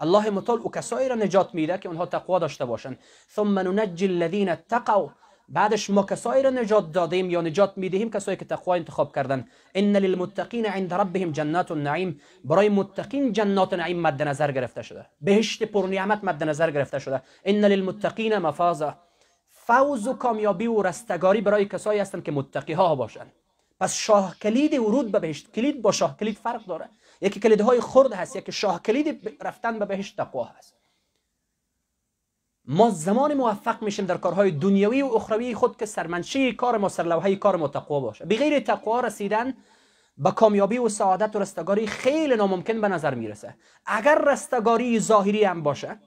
الله 0.00 0.30
متعال 0.30 0.58
او 0.58 0.70
کسایی 0.70 1.08
را 1.08 1.14
نجات 1.14 1.54
میده 1.54 1.78
که 1.78 1.88
اونها 1.88 2.06
تقوا 2.06 2.38
داشته 2.38 2.64
باشند. 2.64 2.98
ثم 3.34 3.58
ننجی 3.58 4.06
الذين 4.06 4.48
اتقوا 4.48 5.10
بعدش 5.48 5.90
ما 5.90 6.02
کسایی 6.02 6.42
را 6.42 6.50
نجات 6.50 6.92
دادیم 6.92 7.30
یا 7.30 7.40
نجات 7.40 7.72
می‌دهیم 7.76 8.10
کسایی 8.10 8.36
که 8.36 8.44
تقوا 8.44 8.74
انتخاب 8.74 9.14
کردن. 9.14 9.44
ان 9.74 9.96
للمتقین 9.96 10.66
عند 10.66 10.94
ربهم 10.94 11.32
جنات 11.32 11.70
النعیم 11.70 12.20
برای 12.44 12.68
متقین 12.68 13.32
جنات 13.32 13.74
نعیم 13.74 14.00
مد 14.00 14.22
نظر 14.22 14.52
گرفته 14.52 14.82
شده. 14.82 15.06
بهشت 15.20 15.62
پر 15.62 15.86
نعمت 15.86 16.24
مد 16.24 16.44
نظر 16.44 16.70
گرفته 16.70 16.98
شده. 16.98 17.22
ان 17.44 17.64
للمتقین 17.64 18.38
مفازا. 18.38 18.98
فوز 19.50 20.06
و 20.06 20.12
کامیابی 20.12 20.66
و 20.66 20.82
رستگاری 20.82 21.40
برای 21.40 21.64
کسایی 21.64 22.00
هستند 22.00 22.22
که 22.22 22.32
متقی 22.32 22.72
ها 22.72 22.94
باشند 22.94 23.32
پس 23.80 23.94
شاه 23.94 24.38
کلید 24.38 24.78
ورود 24.78 25.12
به 25.12 25.18
بهشت. 25.18 25.52
کلید 25.52 25.82
با 25.82 25.92
شاه 25.92 26.16
کلید 26.16 26.36
فرق 26.36 26.64
داره. 26.64 26.88
یکی 27.20 27.40
کلیدهای 27.40 27.80
خرد 27.80 28.12
هست 28.12 28.36
یکی 28.36 28.52
شاه 28.52 28.82
کلید 28.82 29.36
رفتن 29.40 29.78
به 29.78 29.84
بهشت 29.84 30.16
تقوا 30.16 30.44
هست. 30.44 30.83
ما 32.66 32.90
زمان 32.90 33.34
موفق 33.34 33.82
میشیم 33.82 34.06
در 34.06 34.16
کارهای 34.16 34.50
دنیوی 34.50 35.02
و 35.02 35.06
اخروی 35.06 35.54
خود 35.54 35.76
که 35.76 35.86
سرمنشی 35.86 36.52
کار 36.52 36.78
ما 36.78 36.88
سرلوحه 36.88 37.36
کار 37.36 37.56
ما 37.56 37.68
تقوا 37.68 38.00
باشه. 38.00 38.24
بغیر 38.24 38.60
تقوا 38.60 39.00
رسیدن 39.00 39.54
به 40.18 40.30
کامیابی 40.30 40.78
و 40.78 40.88
سعادت 40.88 41.36
و 41.36 41.38
رستگاری 41.38 41.86
خیلی 41.86 42.36
ناممکن 42.36 42.80
به 42.80 42.88
نظر 42.88 43.14
می‌رسه. 43.14 43.54
اگر 43.86 44.18
رستگاری 44.18 45.00
ظاهری 45.00 45.44
هم 45.44 45.62
باشه 45.62 45.98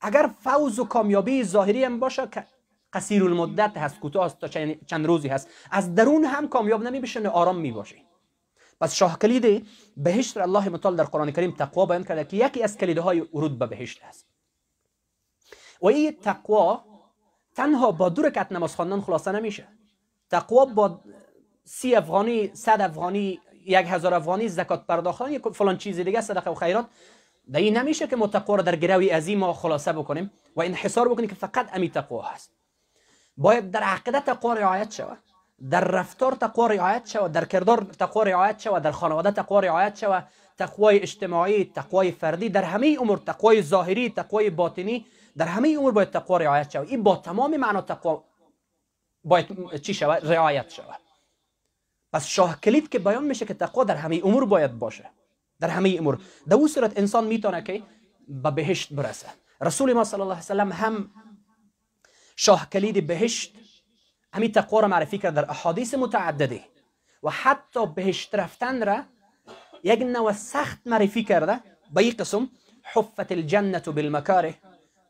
اگر 0.00 0.30
فوز 0.40 0.78
و 0.78 0.84
کامیابی 0.84 1.44
ظاهری 1.44 1.84
هم 1.84 2.00
باشه 2.00 2.28
که 2.32 2.46
قصیر 2.92 3.24
المدت 3.24 3.76
هست 3.76 4.00
کوتاه 4.00 4.38
تا 4.38 4.48
چند 4.86 5.06
روزی 5.06 5.28
هست 5.28 5.48
از 5.70 5.94
درون 5.94 6.24
هم 6.24 6.48
کامیاب 6.48 6.82
نمی 6.82 7.00
بشه 7.00 7.28
آرام 7.28 7.58
می 7.58 7.72
باشه 7.72 7.96
پس 8.80 8.94
شاه 8.94 9.18
کلید 9.18 9.66
بهشت 9.96 10.36
الله 10.36 10.68
متعال 10.68 10.96
در 10.96 11.04
قرآن 11.04 11.30
کریم 11.30 11.50
تقوا 11.50 11.86
بیان 11.86 12.04
کرده 12.04 12.24
که 12.24 12.36
یکی 12.36 12.62
از 12.62 12.78
کلیدهای 12.78 13.20
ورود 13.20 13.58
به 13.58 13.66
بهشت 13.66 14.02
هست. 14.02 14.37
و 15.82 15.86
این 15.86 16.16
تقوا 16.22 16.84
تنها 17.56 17.90
با 17.90 18.08
دو 18.08 18.22
رکعت 18.22 18.52
نماز 18.52 18.76
خواندن 18.76 19.00
خلاصه 19.00 19.32
نمیشه. 19.32 19.68
تقوا 20.30 20.64
با 20.64 21.00
سی 21.64 21.94
افغانی 21.94 22.50
صد 22.54 22.80
افغانی 22.80 23.40
یک 23.66 23.86
هزار 23.88 24.14
افغانی 24.14 24.48
زکات 24.48 24.86
پرداختن 24.86 25.32
یک 25.32 25.48
فلان 25.48 25.78
چیزی 25.78 26.04
دیگه 26.04 26.20
صدقه 26.20 26.50
و 26.50 26.54
خیرات. 26.54 26.86
در 27.52 27.60
این 27.60 27.76
نمیشه 27.76 28.06
که 28.06 28.16
متقوا 28.16 28.56
رو 28.56 28.62
در 28.62 28.76
گروی 28.76 29.08
عظیم 29.08 29.38
ما 29.38 29.52
خلاصه 29.52 29.92
بکنیم 29.92 30.30
و 30.56 30.60
انحصار 30.60 31.08
بکنیم 31.08 31.28
که 31.28 31.34
فقط 31.34 31.68
امی 31.72 31.90
تقوا 31.90 32.22
هست. 32.22 32.50
باید 33.36 33.70
در 33.70 33.82
عقیده 33.82 34.20
تقوا 34.20 34.52
رعایت 34.52 34.92
شود. 34.92 35.18
در 35.70 35.84
رفتار 35.84 36.32
تقوا 36.32 36.66
رعایت 36.66 37.06
شود. 37.06 37.32
در 37.32 37.44
کردار 37.44 37.86
تقوا 37.98 38.22
رعایت 38.22 38.60
شود. 38.60 38.82
در 38.82 38.90
خانواده 38.90 39.30
تقوا 39.30 39.60
رعایت 39.60 39.98
شود. 39.98 40.28
تقوای 40.58 41.00
اجتماعی 41.00 41.64
تقوای 41.64 42.10
فردی 42.10 42.48
در 42.48 42.62
همه 42.62 42.96
امور 43.00 43.18
تقوای 43.18 43.62
ظاهری 43.62 44.10
تقوای 44.10 44.50
باطنی 44.50 45.06
در 45.38 45.46
همه 45.48 45.74
امور 45.78 45.92
باید 45.92 46.10
تقوا 46.10 46.36
رعایت 46.36 46.70
شود. 46.70 46.88
این 46.88 47.02
با 47.02 47.16
تمام 47.16 47.56
معنا 47.56 47.82
تقوا 47.82 48.24
باید 49.24 49.76
چی 49.76 49.94
شود؟ 49.94 50.32
رعایت 50.32 50.70
شود. 50.70 51.00
پس 52.12 52.26
شاه 52.26 52.60
کلید 52.60 52.88
که 52.88 52.98
بیان 52.98 53.24
میشه 53.24 53.44
که 53.44 53.54
تقوا 53.54 53.84
در 53.84 53.96
همه 53.96 54.20
امور 54.24 54.44
باید 54.44 54.78
باشه. 54.78 55.10
در 55.60 55.68
همه 55.68 55.96
امور. 55.98 56.18
در 56.48 56.54
اون 56.56 56.68
صورت 56.68 56.98
انسان 56.98 57.26
می‌تونه 57.26 57.62
که 57.62 57.82
به 58.28 58.50
بهشت 58.50 58.92
برسه. 58.92 59.28
رسول 59.60 59.92
ما 59.92 60.04
صلی 60.04 60.20
الله 60.20 60.32
علیه 60.32 60.44
وسلم 60.44 60.72
هم 60.72 61.10
شاه 62.36 62.70
کلید 62.70 63.06
بهشت 63.06 63.54
همین 64.32 64.52
تقوا 64.52 64.80
را 64.80 64.88
معرفی 64.88 65.18
کرد 65.18 65.34
در 65.34 65.50
احادیث 65.50 65.94
متعدده. 65.94 66.64
و 67.22 67.30
حتی 67.30 67.86
بهشت 67.86 68.34
رفتن 68.34 68.86
را 68.86 69.04
یک 69.84 70.02
نوع 70.02 70.32
سخت 70.32 70.78
معرفی 70.86 71.24
کرده. 71.24 71.60
به 71.94 72.00
این 72.00 72.14
قسم 72.18 72.48
حفت 72.82 73.32
الجنة 73.32 73.80
بالمکاره. 73.80 74.54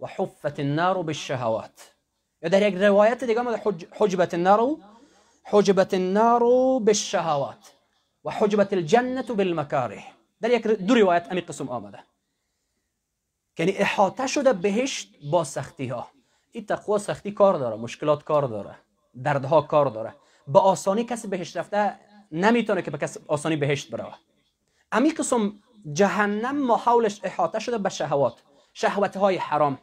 و 0.01 0.07
حفت 0.07 0.61
النار 0.61 1.03
بالشهوات. 1.03 1.95
یا 2.43 2.49
در 2.49 2.69
یک 2.69 2.75
روایت 2.75 3.25
دیگه 3.25 3.41
آمده 3.41 3.63
حجبت 3.99 4.35
النار 4.35 4.77
حجبت 5.45 5.95
النار 5.95 6.41
بالشهوات 6.81 7.73
و 8.25 8.31
حجبت 8.31 8.73
الجنة 8.73 9.23
بالمکاره 9.23 10.03
در 10.41 10.51
یک 10.51 10.67
دو 10.67 10.95
روایت 10.95 11.27
امی 11.31 11.41
قسم 11.41 11.69
آمده 11.69 11.99
یعنی 13.59 13.73
إحاطة 13.79 14.27
شده 14.27 14.53
بهشت 14.53 15.15
با 15.31 15.45
سختی 15.45 15.87
ها. 15.87 16.09
این 16.53 16.67
تقوا 16.67 16.99
سختی 16.99 17.33
کار 17.33 17.59
داره 17.59 17.77
مشکلات 17.77 18.25
کار 18.25 18.43
داره 18.43 18.75
دردها 19.25 19.63
کار 19.63 19.87
داره. 19.87 20.15
با 20.47 20.61
آسانی 20.61 21.05
کسی 21.05 21.29
بهشت 21.29 21.57
رفته 21.57 21.95
نمیتونه 22.33 22.83
که 22.83 22.91
به 22.91 22.99
کسی 22.99 23.21
آسانی 23.27 23.57
بهشت 23.57 23.91
بره 23.91 24.07
امی 24.93 25.11
قسم 25.11 25.53
جهنم 25.93 26.57
ما 26.67 26.77
حولش 26.77 27.21
احاطه 27.25 27.59
شده 27.59 27.79
به 27.79 27.89
شهوات. 27.89 28.43
شهوت 28.73 29.17
های 29.17 29.37
حرام. 29.37 29.79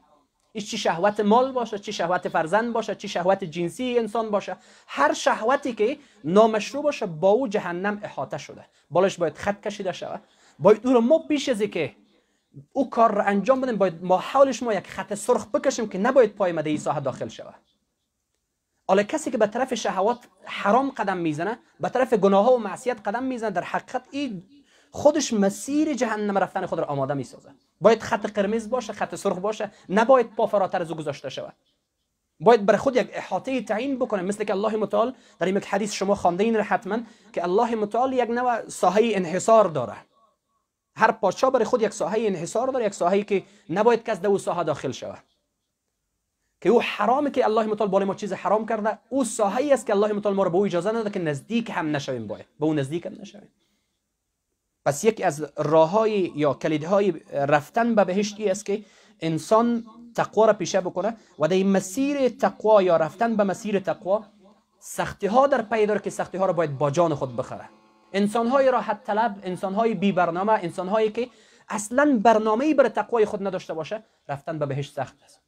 چی 0.61 0.77
شهوت 0.77 1.19
مال 1.19 1.51
باشه 1.51 1.79
چی 1.79 1.93
شهوت 1.93 2.29
فرزند 2.29 2.73
باشه 2.73 2.95
چی 2.95 3.07
شهوت 3.07 3.43
جنسی 3.43 3.99
انسان 3.99 4.31
باشه. 4.31 4.57
هر 4.87 5.13
شهوتی 5.13 5.73
که 5.73 5.97
نامشروع 6.23 6.83
باشه 6.83 7.05
با 7.05 7.29
او 7.29 7.47
جهنم 7.47 7.99
احاطه 8.03 8.37
شده. 8.37 8.65
بالش 8.89 9.17
باید 9.17 9.37
خط 9.37 9.61
کشیده 9.61 9.91
شود. 9.91 10.23
باید 10.59 10.87
او 10.87 10.93
رو 10.93 11.01
ما 11.01 11.19
پیش 11.19 11.49
از 11.49 11.61
که 11.61 11.95
او 12.73 12.89
کار 12.89 13.15
رو 13.15 13.23
انجام 13.25 13.61
بدیم 13.61 13.77
باید 13.77 14.03
ما 14.03 14.17
حولش 14.17 14.63
ما 14.63 14.73
یک 14.73 14.87
خط 14.87 15.13
سرخ 15.13 15.47
بکشیم 15.47 15.89
که 15.89 15.97
نباید 15.97 16.35
پای 16.35 16.51
مده 16.51 16.77
ساحه 16.77 16.99
داخل 16.99 17.27
شود. 17.27 17.55
حالا 18.87 19.03
کسی 19.03 19.31
که 19.31 19.37
به 19.37 19.47
طرف 19.47 19.73
شهوات 19.73 20.27
حرام 20.43 20.89
قدم 20.91 21.17
می‌زنه 21.17 21.59
به 21.79 21.89
طرف 21.89 22.13
گناه 22.13 22.53
و 22.53 22.57
معصیت 22.57 23.07
قدم 23.07 23.23
می‌زنه 23.23 23.49
در 23.49 23.63
حقیقت 23.63 24.07
این 24.11 24.43
خودش 24.91 25.33
مسیر 25.33 25.93
جهنم 25.93 26.37
رفتن 26.37 26.65
خود 26.65 26.79
را 26.79 26.85
آماده 26.85 27.13
می‌سازه. 27.13 27.51
باید 27.81 28.01
خط 28.01 28.25
قرمز 28.25 28.69
باشه 28.69 28.93
خط 28.93 29.15
سرخ 29.15 29.37
باشه. 29.37 29.71
نباید 29.89 30.35
پا 30.35 30.47
فراتر 30.47 30.81
از 30.81 30.91
او 30.91 30.97
گذاشته 30.97 31.29
شود. 31.29 31.53
باید 32.39 32.65
برای 32.65 32.79
خود 32.79 32.95
یک 32.95 33.09
احاطه 33.13 33.61
تعیین 33.61 33.95
بکنه. 33.95 34.21
مثل 34.21 34.43
که 34.43 34.53
الله 34.53 34.75
متعال 34.75 35.15
در 35.39 35.45
این 35.45 35.57
حدیث 35.57 35.93
شما 35.93 36.15
خوانده 36.15 36.43
این 36.43 36.55
حتما 36.55 36.99
که 37.33 37.43
الله 37.43 37.75
متعال 37.75 38.13
یک 38.13 38.29
نوع 38.29 38.69
ساحه 38.69 39.11
انحصار 39.13 39.67
داره. 39.67 39.95
هر 40.95 41.11
پادشاه 41.11 41.51
برای 41.51 41.65
خود 41.65 41.81
یک 41.81 41.93
ساحه 41.93 42.27
انحصار 42.27 42.67
داره 42.67 42.85
یک 42.85 42.93
ساحه 42.93 43.23
که 43.23 43.43
نباید 43.69 44.03
کس 44.03 44.21
در 44.21 44.27
او 44.27 44.37
ساحه 44.37 44.63
داخل 44.63 44.91
شود. 44.91 45.23
که 46.61 46.69
او 46.69 46.81
حرامه 46.81 47.31
که 47.31 47.45
الله 47.45 47.63
متعال 47.65 47.89
بالای 47.89 48.07
ما 48.07 48.15
چیز 48.15 48.33
حرام 48.33 48.65
کرده 48.65 48.99
او 49.09 49.23
ساحه 49.23 49.73
است 49.73 49.85
که 49.85 49.93
الله 49.93 50.13
متعال 50.13 50.35
ما 50.35 50.43
رو 50.43 50.49
به 50.49 50.57
او 50.57 50.65
اجازه 50.65 50.91
نده 50.91 51.09
که 51.09 51.19
نزدیک 51.19 51.69
هم 51.69 51.95
نشویم 51.95 52.27
باید. 52.27 52.45
به 52.59 52.65
او 52.65 52.73
نزدیک 52.73 53.05
هم 53.05 53.13
نشویم. 53.21 53.49
پس 54.85 55.03
یکی 55.03 55.23
از 55.23 55.45
راههای 55.57 56.31
یا 56.35 56.53
کلیدهای 56.53 57.13
رفتن 57.33 57.95
به 57.95 58.03
بهشتی 58.03 58.49
است 58.49 58.65
که 58.65 58.85
انسان 59.21 59.83
تقوا 60.15 60.45
را 60.45 60.53
پیشه 60.53 60.81
بکنه 60.81 61.17
و 61.39 61.47
در 61.47 61.63
مسیر 61.63 62.29
تقوا 62.29 62.81
یا 62.81 62.97
رفتن 62.97 63.35
به 63.35 63.43
مسیر 63.43 63.79
تقوا 63.79 64.25
سختی 64.79 65.27
ها 65.27 65.47
در 65.47 65.61
پی 65.61 65.85
داره 65.85 65.99
که 65.99 66.09
سختی 66.09 66.37
ها 66.37 66.45
را 66.45 66.53
باید 66.53 66.77
با 66.77 66.91
جان 66.91 67.15
خود 67.15 67.35
بخره. 67.35 67.69
انسان 68.13 68.47
های 68.47 68.71
راحت 68.71 69.03
طلب 69.03 69.39
انسان 69.43 69.73
های 69.73 69.93
بی 69.93 70.11
برنامه 70.11 70.51
انسان 70.51 70.87
هایی 70.87 71.11
که 71.11 71.29
اصلا 71.69 72.19
برنامه 72.23 72.65
ای 72.65 72.73
برای 72.73 72.89
تقوای 72.89 73.25
خود 73.25 73.47
نداشته 73.47 73.73
باشه 73.73 74.03
رفتن 74.29 74.59
به 74.59 74.65
بهشت 74.65 74.93
سخت 74.93 75.15
است. 75.23 75.41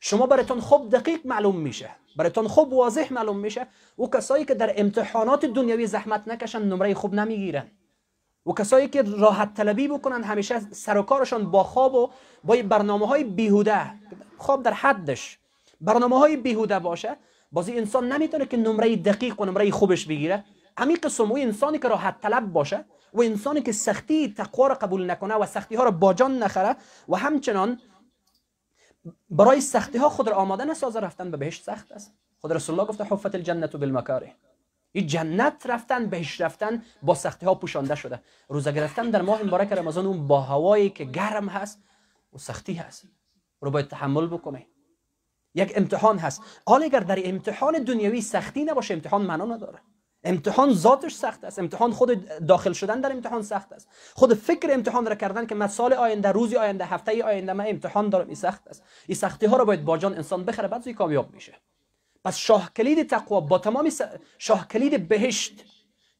شما 0.00 0.26
براتون 0.26 0.60
خوب 0.60 0.90
دقیق 0.90 1.26
معلوم 1.26 1.56
میشه. 1.56 1.90
براتون 2.16 2.48
خوب 2.48 2.72
واضح 2.72 3.12
معلوم 3.12 3.38
میشه. 3.38 3.66
و 3.98 4.06
کسایی 4.06 4.44
که 4.44 4.54
در 4.54 4.74
امتحانات 4.76 5.44
دنیوی 5.44 5.86
زحمت 5.86 6.28
نکشن 6.28 6.62
نمره 6.62 6.94
خوب 6.94 7.14
نمی‌گیرن. 7.14 7.70
و 8.46 8.52
کسایی 8.52 8.88
که 8.88 9.02
راحت 9.02 9.54
طلبی 9.54 9.88
بکنن 9.88 10.22
همیشه 10.24 10.60
سر 10.60 10.98
و 10.98 11.02
کارشان 11.02 11.50
با 11.50 11.64
خواب 11.64 11.94
و 11.94 12.10
با 12.44 12.56
برنامه 12.68 13.06
های 13.06 13.24
بیهوده. 13.24 13.90
خواب 14.38 14.62
در 14.62 14.72
حدش. 14.72 15.38
برنامه 15.80 16.18
های 16.18 16.36
بیهوده 16.36 16.78
باشه. 16.78 17.16
بازی 17.52 17.78
انسان 17.78 18.12
نمی‌تونه 18.12 18.46
که 18.46 18.56
نمره 18.56 18.96
دقیق 18.96 19.40
و 19.40 19.44
نمره 19.44 19.70
خوبش 19.70 20.06
بگیره. 20.06 20.44
همین 20.78 20.98
قسم 21.02 21.32
و 21.32 21.36
انسانی 21.36 21.78
که 21.78 21.88
راحت 21.88 22.20
طلب 22.20 22.52
باشه 22.52 22.84
و 23.14 23.22
انسانی 23.22 23.62
که 23.62 23.72
سختی 23.72 24.34
تقوا 24.34 24.66
را 24.66 24.74
قبول 24.74 25.10
نکنه 25.10 25.34
و 25.34 25.46
سختی 25.46 25.74
ها 25.74 25.84
را 25.84 25.90
با 25.90 26.14
جان 26.14 26.38
نخره 26.38 26.76
و 27.08 27.16
همچنان 27.16 27.80
برای 29.30 29.60
سختی 29.60 29.98
ها 29.98 30.08
خود 30.08 30.28
را 30.28 30.36
آماده 30.36 30.64
نسازه. 30.64 31.00
رفتن 31.00 31.30
به 31.30 31.36
بهشت 31.36 31.64
سخت 31.64 31.92
است. 31.92 32.14
خود 32.40 32.52
رسول 32.52 32.74
الله 32.74 32.88
گفته 32.88 33.04
حفت 33.04 33.34
الجنت 33.34 33.76
بالمکاره. 33.76 34.32
این 34.96 35.06
جنت 35.06 35.62
رفتن 35.66 36.06
بهش 36.06 36.40
رفتن 36.40 36.82
با 37.02 37.14
سختی 37.14 37.46
ها 37.46 37.54
پوشانده 37.54 37.94
شده. 37.94 38.20
روزه 38.48 38.72
گرفتن 38.72 39.10
در 39.10 39.22
ماه 39.22 39.42
مبارک 39.42 39.72
رمضان 39.72 40.06
اون 40.06 40.26
با 40.26 40.40
هوایی 40.40 40.90
که 40.90 41.04
گرم 41.04 41.48
هست 41.48 41.82
و 42.34 42.38
سختی 42.38 42.74
هست. 42.74 43.08
رو 43.60 43.70
باید 43.70 43.88
تحمل 43.88 44.26
بکنه. 44.26 44.66
یک 45.54 45.72
امتحان 45.76 46.18
هست. 46.18 46.42
حالا 46.66 46.84
اگر 46.84 47.00
در 47.00 47.18
امتحان 47.28 47.84
دنیوی 47.84 48.20
سختی 48.20 48.64
نباشه 48.64 48.94
امتحان 48.94 49.22
معنا 49.22 49.44
نداره. 49.44 49.78
امتحان 50.24 50.72
ذاتش 50.72 51.14
سخت 51.14 51.44
است. 51.44 51.58
امتحان 51.58 51.92
خود 51.92 52.28
داخل 52.46 52.72
شدن 52.72 53.00
در 53.00 53.12
امتحان 53.12 53.42
سخت 53.42 53.72
است. 53.72 53.88
خود 54.14 54.34
فکر 54.34 54.68
امتحان 54.72 55.06
را 55.06 55.14
کردن 55.14 55.46
که 55.46 55.54
مسال 55.54 55.92
آینده 55.92 56.32
روزی 56.32 56.56
آینده 56.56 56.84
هفته 56.84 57.24
آینده 57.24 57.52
من 57.52 57.66
امتحان 57.68 58.08
دارم 58.08 58.26
این 58.26 58.36
سخت 58.36 58.68
است. 58.68 58.82
این 59.06 59.16
سختی 59.16 59.46
ها 59.46 59.56
رو 59.56 59.64
باید 59.64 59.84
با 59.84 59.98
جان 59.98 60.14
انسان 60.14 60.44
بخره 60.44 60.68
بعد 60.68 60.88
کامیاب 60.88 61.34
میشه. 61.34 61.54
پس 62.24 62.36
شاه 62.38 62.72
کلید 62.76 63.08
تقوا 63.10 63.40
با 63.40 63.58
تمام 63.58 63.90
س... 63.90 64.00
شاه 64.38 64.68
کلید 64.68 65.08
بهشت. 65.08 65.64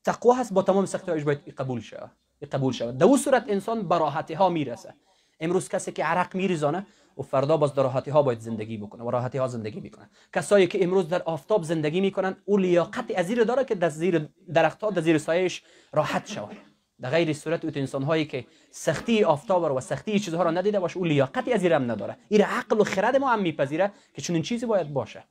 تقوا 0.05 0.35
هست 0.35 0.53
با 0.53 0.63
تمام 0.63 0.87
سختی 0.87 1.11
هایش 1.11 1.25
باید 1.25 1.49
قبول 1.49 1.81
شود 1.81 2.11
قبول 2.53 2.73
شود 2.73 2.99
در 2.99 3.17
صورت 3.17 3.45
انسان 3.49 3.89
براحتی 3.89 4.35
ها 4.35 4.49
می‌رسه. 4.49 4.95
امروز 5.41 5.69
کسی 5.69 5.93
که 5.93 6.05
عرق 6.05 6.35
میریزانه 6.35 6.87
و 7.19 7.23
فردا 7.23 7.57
باز 7.57 7.75
در 7.75 7.83
راحتی 7.83 8.11
ها 8.11 8.23
باید 8.23 8.41
زندگی 8.41 8.77
بکنه 8.79 9.05
و 9.05 9.11
راحتی 9.11 9.39
ها 9.39 9.49
زندگی 9.49 9.81
می‌کنه. 9.81 10.11
کسایی 10.35 10.67
که 10.67 10.85
امروز 10.85 11.09
در 11.09 11.23
آفتاب 11.23 11.63
زندگی 11.63 12.01
می‌کنن 12.01 12.37
او 12.45 12.57
لیاقت 12.57 13.05
ازیر 13.17 13.45
داره 13.45 13.65
که 13.65 13.75
در 13.75 13.89
زیر 13.89 14.29
درخت 14.55 14.83
ها 14.83 14.91
در 14.91 15.03
زیر 15.03 15.19
سایش 15.19 15.63
راحت 15.93 16.27
شود 16.27 16.57
در 17.01 17.11
غیر 17.11 17.33
صورت 17.33 17.65
اوت 17.65 17.77
انسان 17.77 18.03
هایی 18.03 18.25
که 18.25 18.47
سختی 18.71 19.25
آفتاب 19.25 19.77
و 19.77 19.81
سختی 19.81 20.19
چیزها 20.19 20.43
را 20.43 20.51
ندیده 20.51 20.81
باشه 20.81 20.99
او 20.99 21.05
لیاقت 21.05 21.49
هم 21.49 21.91
نداره. 21.91 22.17
این 22.29 22.43
عقل 22.43 22.81
و 22.81 22.85
خرد 22.85 23.17
ما 23.17 23.29
هم 23.29 23.43
میپذیره 23.43 23.93
که 24.15 24.23
چنین 24.23 24.43
چیزی 24.43 24.67
باید 24.67 24.93
باشه. 24.93 25.25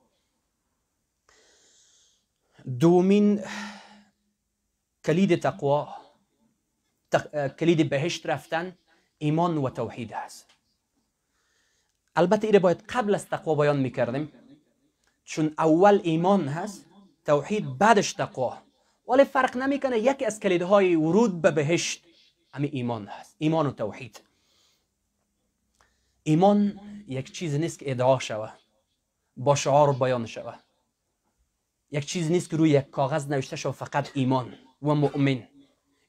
دومین 2.80 3.44
کلید 5.06 5.36
تقوا 5.36 5.96
کلید 7.60 7.90
بهشت 7.90 8.26
رفتن 8.26 8.78
ایمان 9.18 9.58
و 9.58 9.70
توحید 9.70 10.14
است 10.14 10.46
البته 12.16 12.48
ایره 12.48 12.60
باید 12.60 12.84
قبل 12.90 13.16
از 13.16 13.26
تقوا 13.26 13.56
بیان 13.56 13.80
می‌کردیم 13.80 14.32
چون 15.24 15.54
اول 15.58 16.00
ایمان 16.04 16.48
هست 16.48 16.86
توحید 17.26 17.78
بعدش 17.78 18.14
تقوا. 18.14 18.58
ولی 19.08 19.24
فرق 19.24 19.58
نمی‌کنه 19.58 20.00
یکی 20.00 20.26
از 20.26 20.40
کلیدهای 20.40 20.96
ورود 20.96 21.42
به 21.42 21.52
بهشت 21.52 22.04
همین 22.54 22.70
ایمان 22.74 23.08
هست 23.08 23.36
ایمان 23.40 23.68
و 23.68 23.72
توحید. 23.72 24.22
ایمان 26.24 26.80
یک 27.08 27.32
چیز 27.32 27.56
نیست 27.56 27.80
که 27.80 27.92
ادعا 27.92 28.20
شوه 28.20 28.52
با 29.38 29.56
شعار 29.56 29.94
بیان 29.94 30.26
شوه. 30.26 30.56
یک 31.94 32.06
چیز 32.06 32.32
نیست 32.32 32.50
که 32.50 32.58
روی 32.58 32.70
یک 32.70 32.90
کاغذ 32.90 33.28
نوشته 33.28 33.56
شوه 33.56 33.72
فقط 33.72 34.10
ایمان 34.14 34.54
و 34.82 34.96
مؤمن. 34.96 35.48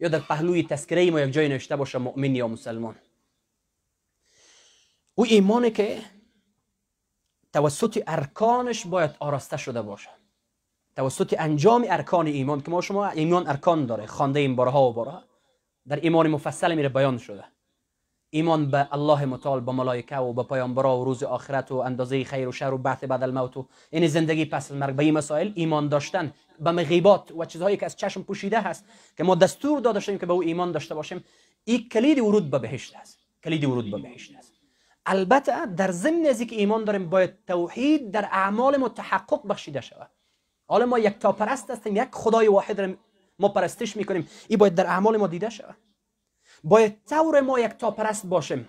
یا 0.00 0.08
در 0.08 0.18
پهلوی 0.18 0.62
تذکره 0.62 1.10
ما 1.10 1.20
یک 1.20 1.32
جای 1.32 1.48
نوشته 1.48 1.76
باشه 1.76 1.98
مؤمن 1.98 2.34
یا 2.34 2.48
مسلمان. 2.48 2.96
او 5.14 5.24
ایمانی 5.24 5.70
که 5.70 6.02
توسط 7.52 8.02
ارکانش 8.06 8.86
باید 8.86 9.10
آراسته 9.18 9.56
شده 9.56 9.82
باشه. 9.82 10.10
توسط 10.96 11.36
انجام 11.38 11.86
ارکان 11.88 12.26
ایمان 12.26 12.60
که 12.60 12.70
ما 12.70 12.80
شما 12.80 13.08
ایمان 13.08 13.48
ارکان 13.48 13.86
داره 13.86 14.06
خوانده 14.06 14.40
این 14.40 14.56
بارها 14.56 14.90
و 14.90 14.92
بارها. 14.92 15.24
در 15.88 16.00
ایمان 16.00 16.28
مفصل 16.28 16.74
میره 16.74 16.88
بیان 16.88 17.18
شده. 17.18 17.44
ایمان 18.34 18.70
به 18.70 18.88
الله 18.92 19.24
متعال 19.24 19.60
به 19.60 19.72
ملائکه 19.72 20.16
و 20.16 20.32
به 20.32 20.42
پیامبرا 20.42 21.00
و 21.00 21.04
روز 21.04 21.22
آخرت 21.22 21.72
و 21.72 21.76
اندازه 21.76 22.24
خیر 22.24 22.48
و 22.48 22.52
شر 22.52 22.72
و 22.72 22.78
بعث 22.78 23.04
بعد 23.04 23.22
الموت 23.22 23.56
و 23.56 23.66
این 23.90 24.06
زندگی 24.06 24.44
پس 24.44 24.72
المرگ 24.72 24.94
به 24.94 25.02
این 25.02 25.14
مسائل 25.14 25.52
ایمان 25.54 25.88
داشتن 25.88 26.32
به 26.60 26.70
مغیبات 26.72 27.32
و 27.32 27.44
چیزهایی 27.44 27.76
که 27.76 27.86
از 27.86 27.96
چشم 27.96 28.22
پوشیده 28.22 28.60
هست 28.60 28.84
که 29.16 29.24
ما 29.24 29.34
دستور 29.34 29.80
داده 29.80 30.00
شدیم 30.00 30.18
که 30.18 30.26
به 30.26 30.32
او 30.32 30.42
ایمان 30.42 30.72
داشته 30.72 30.94
باشیم 30.94 31.24
این 31.64 31.88
کلید 31.88 32.18
ورود 32.18 32.50
به 32.50 32.58
بهشت 32.58 32.96
است. 32.96 33.18
کلید 33.44 33.64
ورود 33.64 33.90
به 33.90 33.98
بهشت 33.98 34.36
است. 34.38 34.52
البته 35.06 35.66
در 35.66 35.90
ضمن 35.90 36.26
از 36.26 36.42
که 36.42 36.56
ایمان 36.56 36.84
داریم 36.84 37.10
باید 37.10 37.34
توحید 37.46 38.10
در 38.10 38.28
اعمال 38.32 38.76
ما 38.76 38.88
تحقق 38.88 39.46
بخشیده 39.48 39.80
شود. 39.80 40.10
حالا 40.66 40.86
ما 40.86 40.98
یک 40.98 41.18
تا 41.18 41.32
پرست 41.32 41.70
هستیم 41.70 41.96
یک 41.96 42.08
خدای 42.12 42.48
واحد 42.48 42.80
را 42.80 42.94
ما 43.38 43.48
پرستش 43.48 43.96
می‌کنیم 43.96 44.28
این 44.48 44.58
باید 44.58 44.74
در 44.74 44.86
اعمال 44.86 45.16
ما 45.16 45.26
دیده 45.26 45.50
شود. 45.50 45.76
باید 46.64 47.04
طور 47.06 47.40
ما 47.40 47.60
یک 47.60 47.70
تا 47.70 47.90
پرست 47.90 48.26
باشیم. 48.26 48.68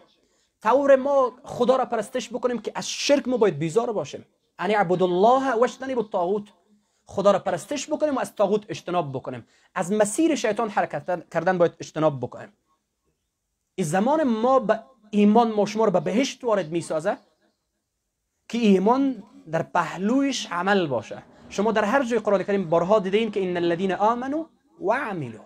طور 0.64 0.96
ما 0.96 1.32
خدا 1.44 1.76
را 1.76 1.86
پرستش 1.86 2.30
بکنیم 2.30 2.60
که 2.60 2.72
از 2.76 2.90
شرک 2.90 3.28
ما 3.28 3.38
باید 3.38 3.60
بیزار 3.60 3.94
باشیم. 3.94 4.26
ان 4.60 4.72
عبد 4.72 5.04
الله 5.04 5.54
و 5.54 5.64
اجتنبوا 5.64 6.02
الطاغوت. 6.02 6.44
خدا 7.06 7.32
را 7.32 7.40
پرستش 7.40 7.90
بکنیم 7.90 8.16
و 8.16 8.20
از 8.20 8.36
طاغوت 8.36 8.66
اجتناب 8.70 9.12
بکنیم. 9.12 9.48
از 9.76 9.92
مسیر 9.92 10.36
شیطان 10.36 10.70
حرکت 10.70 11.30
کردن 11.30 11.58
باید 11.58 11.74
اجتناب 11.80 12.20
بکنیم. 12.20 12.54
این 13.76 13.88
زمان 13.88 14.24
ما 14.24 14.60
به 14.60 14.80
ایمان 15.12 15.52
ما 15.52 15.66
شما 15.66 15.86
رو 15.86 15.92
به 15.92 16.00
بهشت 16.00 16.44
وارد 16.44 16.72
می‌سازه 16.72 17.18
که 18.50 18.58
ایمان 18.58 19.24
در 19.52 19.64
پهلویش 19.64 20.48
عمل 20.52 20.88
باشه. 20.88 21.24
شما 21.50 21.72
در 21.72 21.84
هر 21.84 22.04
جای 22.04 22.20
قرآن 22.20 22.44
کریم 22.44 22.70
بارها 22.70 23.00
دیدین 23.00 23.32
که 23.32 23.40
این 23.40 23.58
الذين 23.58 23.92
آمنوا 23.92 24.46
و 24.82 24.94
عملوا. 24.94 25.46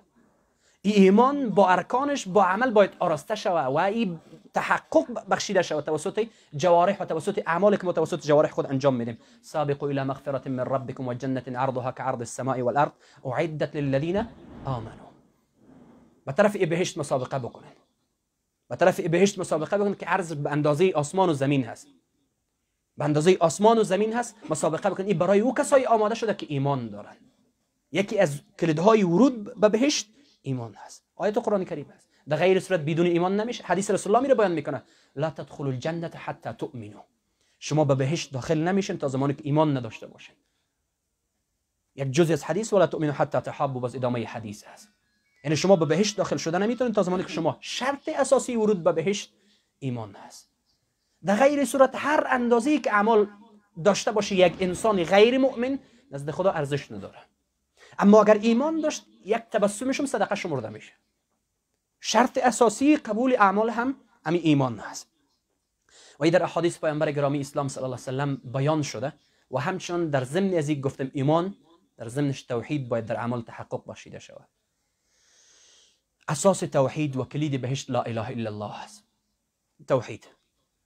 ایمان 0.81 1.49
با 1.49 1.69
ارکانش 1.69 2.27
با 2.27 2.45
عمل 2.45 2.71
باید 2.71 2.91
آراسته 2.99 3.35
شوه 3.35 3.61
و 3.61 3.77
این 3.77 4.19
تحقق 4.53 5.05
بخشیده 5.29 5.61
شوه. 5.61 5.81
توسط 5.81 6.27
جوارح 6.55 6.97
و 6.99 7.05
توسط 7.05 7.43
اعمال 7.47 7.75
که 7.75 7.85
ما 7.85 7.93
توسط 7.93 8.25
جوارح 8.25 8.49
خود 8.49 8.65
انجام 8.65 8.95
میدیم. 8.95 9.17
سابقوا 9.41 9.89
الى 9.89 10.03
مغفرة 10.03 10.49
من 10.49 10.59
ربكم 10.59 11.07
و 11.07 11.13
جنة 11.13 11.43
عرضها 11.47 11.91
كعرض 11.91 12.19
السماء 12.19 12.61
والارض 12.61 12.91
اعدت 13.25 13.75
للذين 13.75 14.27
آمنوا. 14.65 15.09
به 16.25 16.31
طرف 16.31 16.57
بهشت 16.57 16.97
مسابقه 16.97 17.39
بکنن. 17.39 17.71
به 18.69 18.75
طرف 18.75 18.99
بهشت 18.99 19.39
مسابقه 19.39 19.77
بکنید 19.77 19.97
که 19.97 20.05
عرض 20.05 20.33
به 20.33 20.51
اندازه 20.51 20.91
آسمان 20.95 21.29
و 21.29 21.33
زمین 21.33 21.63
هست. 21.63 21.87
به 22.97 23.05
اندازه 23.05 23.37
آسمان 23.39 23.77
و 23.77 23.83
زمین 23.83 24.13
هست 24.13 24.35
مسابقه 24.49 24.89
بکنید 24.89 25.07
این 25.07 25.17
برای 25.17 25.39
او 25.39 25.53
کسایی 25.53 25.85
آماده 25.85 26.15
شده 26.15 26.33
که 26.33 26.45
ایمان 26.49 26.89
دارن. 26.89 27.15
یکی 27.91 28.19
از 28.19 28.41
کلیدهای 28.59 29.03
ورود 29.03 29.59
به 29.59 29.69
بهشت 29.69 30.09
ایمان 30.41 30.73
هست. 30.73 31.05
آیت 31.15 31.37
قرآن 31.37 31.65
کریم 31.65 31.85
هست. 31.97 32.07
در 32.27 32.37
غیر 32.37 32.59
صورت 32.59 32.79
بدون 32.79 33.05
ایمان 33.05 33.39
نمیشه. 33.39 33.63
حدیث 33.63 33.91
رسول 33.91 34.15
الله 34.15 34.23
میره 34.23 34.35
بیان 34.35 34.51
می‌کنه. 34.51 34.83
لا 35.15 35.29
تدخلوا 35.29 35.71
الجنه 35.71 36.07
حتى 36.07 36.53
تؤمنوا. 36.53 37.05
شما 37.59 37.85
به 37.85 37.95
بهشت 37.95 38.33
داخل 38.33 38.57
نمیشین 38.57 38.97
تا 38.97 39.07
زمانی 39.07 39.33
که 39.33 39.41
ایمان 39.43 39.77
نداشته 39.77 40.07
باشین. 40.07 40.35
یک 41.95 42.11
جزء 42.11 42.33
از 42.33 42.43
حدیث 42.43 42.73
ولا 42.73 42.87
تؤمنوا 42.87 43.13
حتی 43.13 43.39
تحابوا. 43.39 43.79
باز 43.79 43.95
ادامه 43.95 44.25
حدیث 44.25 44.63
هست. 44.63 44.89
یعنی 45.43 45.55
شما 45.55 45.75
به 45.75 45.85
بهشت 45.85 46.17
داخل 46.17 46.37
شدن 46.37 46.63
نمی‌تونید 46.63 46.93
تا 46.95 47.03
زمانی 47.03 47.23
که 47.23 47.29
شما 47.29 47.57
شرط 47.59 48.09
اساسی 48.09 48.55
ورود 48.55 48.83
به 48.83 48.91
بهشت 48.91 49.33
ایمان 49.79 50.15
هست. 50.15 50.49
در 51.25 51.35
غیر 51.35 51.65
صورت 51.65 51.91
هر 51.95 52.27
اندازه‌ای 52.29 52.79
که 52.79 52.93
اعمال 52.93 53.27
داشته 53.83 54.11
باشه 54.11 54.35
یک 54.35 54.53
انسان 54.59 55.03
غیر 55.03 55.37
مؤمن 55.37 55.79
نزد 56.11 56.31
خدا 56.31 56.51
ارزش 56.51 56.91
نداره. 56.91 57.19
اما 57.99 58.21
اگر 58.21 58.37
ایمان 58.41 58.81
داشت 58.81 59.05
یک 59.25 59.37
تبسمشم 59.51 60.05
صدقه 60.05 60.35
شمرده 60.35 60.69
میشه. 60.69 60.93
شرط 61.99 62.37
اساسی 62.37 62.97
قبول 62.97 63.35
اعمال 63.39 63.69
هم 63.69 63.95
امی 64.25 64.37
ایمان 64.37 64.79
هست. 64.79 65.07
و 66.19 66.29
در 66.29 66.43
احادیث 66.43 66.79
پیامبر 66.79 67.11
گرامی 67.11 67.39
اسلام 67.39 67.67
صلی 67.67 67.83
الله 67.83 67.95
علیه 67.95 68.03
وسلم 68.03 68.35
بیان 68.35 68.81
شده 68.81 69.13
و 69.51 69.59
همچنان 69.59 70.09
در 70.09 70.23
ضمن 70.23 70.53
از 70.53 70.71
گفتم 70.71 71.11
ایمان 71.13 71.55
در 71.97 72.07
ضمنش 72.07 72.41
توحید 72.41 72.89
باید 72.89 73.05
در 73.05 73.17
اعمال 73.17 73.41
تحقق 73.41 73.83
باشیده 73.85 74.19
شود. 74.19 74.47
اساس 76.27 76.59
توحید 76.59 77.17
و 77.17 77.25
کلید 77.25 77.61
بهشت 77.61 77.89
لا 77.89 78.01
اله 78.01 78.27
الا 78.27 78.49
الله 78.49 78.73
هست 78.73 79.03
توحید. 79.87 80.27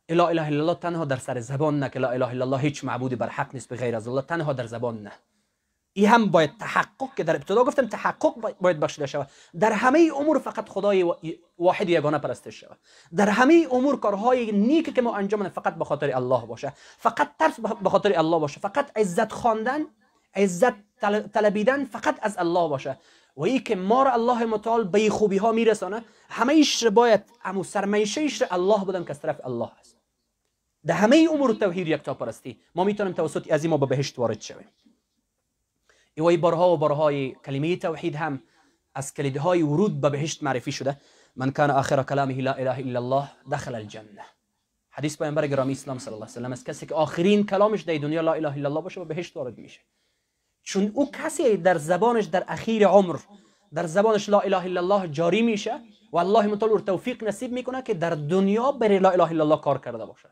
لا 0.09 0.27
اله 0.27 0.47
الا 0.47 0.59
الله 0.59 0.75
تنها 0.75 1.05
در 1.05 1.17
سر 1.17 1.39
زبان 1.39 1.79
نه 1.79 1.89
که 1.89 1.99
لا 1.99 2.09
اله 2.09 2.27
الا 2.27 2.45
الله 2.45 2.57
هیچ 2.57 2.83
معبود 2.83 3.17
بر 3.17 3.29
حق 3.29 3.53
نیست 3.53 3.69
به 3.69 3.75
غیر 3.75 3.95
از 3.95 4.07
الله 4.07 4.21
تنها 4.21 4.53
در 4.53 4.65
زبان 4.65 5.03
نه. 5.03 5.11
این 5.93 6.07
هم 6.07 6.25
باید 6.25 6.57
تحقق 6.59 7.15
که 7.17 7.23
در 7.23 7.35
ابتدا 7.35 7.63
گفتم 7.63 7.87
تحقق 7.87 8.55
باید 8.61 8.79
بخشیده 8.79 9.07
شود 9.07 9.29
در 9.59 9.71
همه 9.71 10.11
امور 10.19 10.39
فقط 10.39 10.69
خدای 10.69 11.13
واحد 11.59 11.89
یگانه 11.89 12.17
پرستش 12.17 12.59
شود. 12.59 12.77
در 13.15 13.29
همه 13.29 13.67
امور 13.71 13.99
کارهای 13.99 14.51
نیک 14.51 14.95
که 14.95 15.01
ما 15.01 15.15
انجام 15.15 15.49
فقط 15.49 15.75
به 15.75 15.85
خاطر 15.85 16.15
الله 16.15 16.45
باشه. 16.45 16.73
فقط 16.97 17.29
ترس 17.39 17.59
به 17.83 17.89
خاطر 17.89 18.13
الله 18.17 18.39
باشه. 18.39 18.59
فقط 18.59 18.97
عزت 18.97 19.31
خواندن 19.31 19.85
عزت 20.35 20.73
طلبیدن 21.33 21.85
فقط 21.85 22.19
از 22.21 22.37
الله 22.37 22.69
باشه. 22.69 22.97
و 23.37 23.43
ای 23.43 23.59
که 23.59 23.75
ما 23.75 24.03
را 24.03 24.11
الله 24.13 24.45
متعال 24.45 24.83
به 24.83 25.09
خوبی 25.09 25.37
ها 25.37 25.51
میرسانه 25.51 26.03
همه 26.29 26.53
ایش 26.53 26.83
باید 26.83 27.21
امو 27.43 27.63
سرمیشه 27.63 28.21
ایش 28.21 28.43
الله 28.51 28.85
بودن 28.85 29.03
که 29.03 29.11
از 29.11 29.21
طرف 29.21 29.45
الله 29.45 29.69
هست 29.79 29.97
در 30.85 30.95
همه 30.95 31.27
امور 31.31 31.53
توحید 31.53 31.87
یک 31.87 32.01
تا 32.01 32.13
پرستی. 32.13 32.59
ما 32.75 32.83
می‌تونیم 32.83 33.13
توسط 33.13 33.51
از 33.51 33.65
ما 33.65 33.77
به 33.77 33.85
بهشت 33.85 34.19
وارد 34.19 34.41
شویم. 34.41 34.67
ای 36.17 36.37
بارها 36.37 36.73
و 36.73 36.77
بارهای 36.77 37.31
کلمه 37.45 37.75
توحید 37.75 38.15
هم 38.15 38.41
از 38.95 39.13
کلیدهای 39.13 39.61
ورود 39.61 40.01
به 40.01 40.09
بهشت 40.09 40.43
معرفی 40.43 40.71
شده. 40.71 40.97
من 41.35 41.51
کان 41.51 41.71
آخر 41.71 42.03
کلامه 42.03 42.41
لا 42.41 42.53
اله 42.53 42.77
الا 42.77 42.99
الله 42.99 43.29
دخل 43.51 43.75
الجنه 43.75 44.25
حدیث 44.89 45.17
پیامبر 45.17 45.47
گرامی 45.47 45.71
اسلام 45.71 45.99
صلی 45.99 46.13
الله 46.13 46.25
علیه 46.25 46.37
و 46.37 46.39
سلم 46.39 46.51
از 46.51 46.63
کسی 46.63 46.85
که 46.85 46.95
آخرین 46.95 47.45
کلامش 47.45 47.81
در 47.81 47.97
دنیا 47.97 48.21
لا 48.21 48.33
اله 48.33 48.53
الا 48.57 48.69
الله 48.69 48.81
باشه 48.81 49.01
و 49.01 49.05
بهشت 49.05 49.37
وارد 49.37 49.57
میشه. 49.57 49.79
چون 50.63 50.91
او 50.93 51.11
کسی 51.11 51.57
در 51.57 51.77
زبانش 51.77 52.25
در 52.25 52.43
اخیر 52.47 52.87
عمر 52.87 53.19
در 53.73 53.85
زبانش 53.85 54.29
لا 54.29 54.39
اله 54.39 54.63
الا 54.63 54.81
الله 54.81 55.07
جاری 55.07 55.41
میشه 55.41 55.79
و 56.11 56.17
الله 56.17 56.47
متعال 56.47 56.79
توفیق 56.79 57.23
نصیب 57.23 57.51
می‌کنه 57.51 57.81
که 57.81 57.93
در 57.93 58.09
دنیا 58.09 58.71
بر 58.71 58.99
لا 58.99 59.09
اله 59.09 59.31
الا 59.31 59.43
الله 59.43 59.61
کار 59.61 59.77
کرده 59.77 60.05
باشه. 60.05 60.29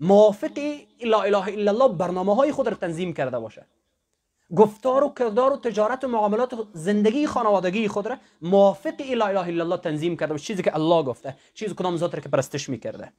موافق 0.00 0.58
لا 1.04 1.22
اله 1.22 1.48
الا 1.48 1.70
الله 1.72 1.96
برنامه 1.96 2.34
های 2.34 2.52
خود 2.52 2.68
را 2.68 2.74
تنظیم 2.74 3.12
کرده 3.12 3.38
باشه. 3.38 3.66
گفتار 4.56 5.04
و 5.04 5.14
کردار 5.18 5.52
و 5.52 5.56
تجارت 5.56 6.04
و 6.04 6.08
معاملات 6.08 6.54
و 6.54 6.66
زندگی 6.72 7.26
خانوادگی 7.26 7.88
خود 7.88 8.06
را 8.06 8.16
موافق 8.42 9.00
لا 9.00 9.26
اله 9.26 9.40
الا 9.40 9.64
الله 9.64 9.76
تنظیم 9.76 10.16
کرده 10.16 10.32
باشه 10.32 10.44
چیزی 10.44 10.62
که 10.62 10.74
الله 10.74 11.02
گفته 11.02 11.36
چیزی 11.54 11.74
کدام 11.74 11.96
ذات 11.96 12.14
را 12.14 12.20
که 12.20 12.28
پرستش 12.28 12.68
می‌کرده. 12.68 13.12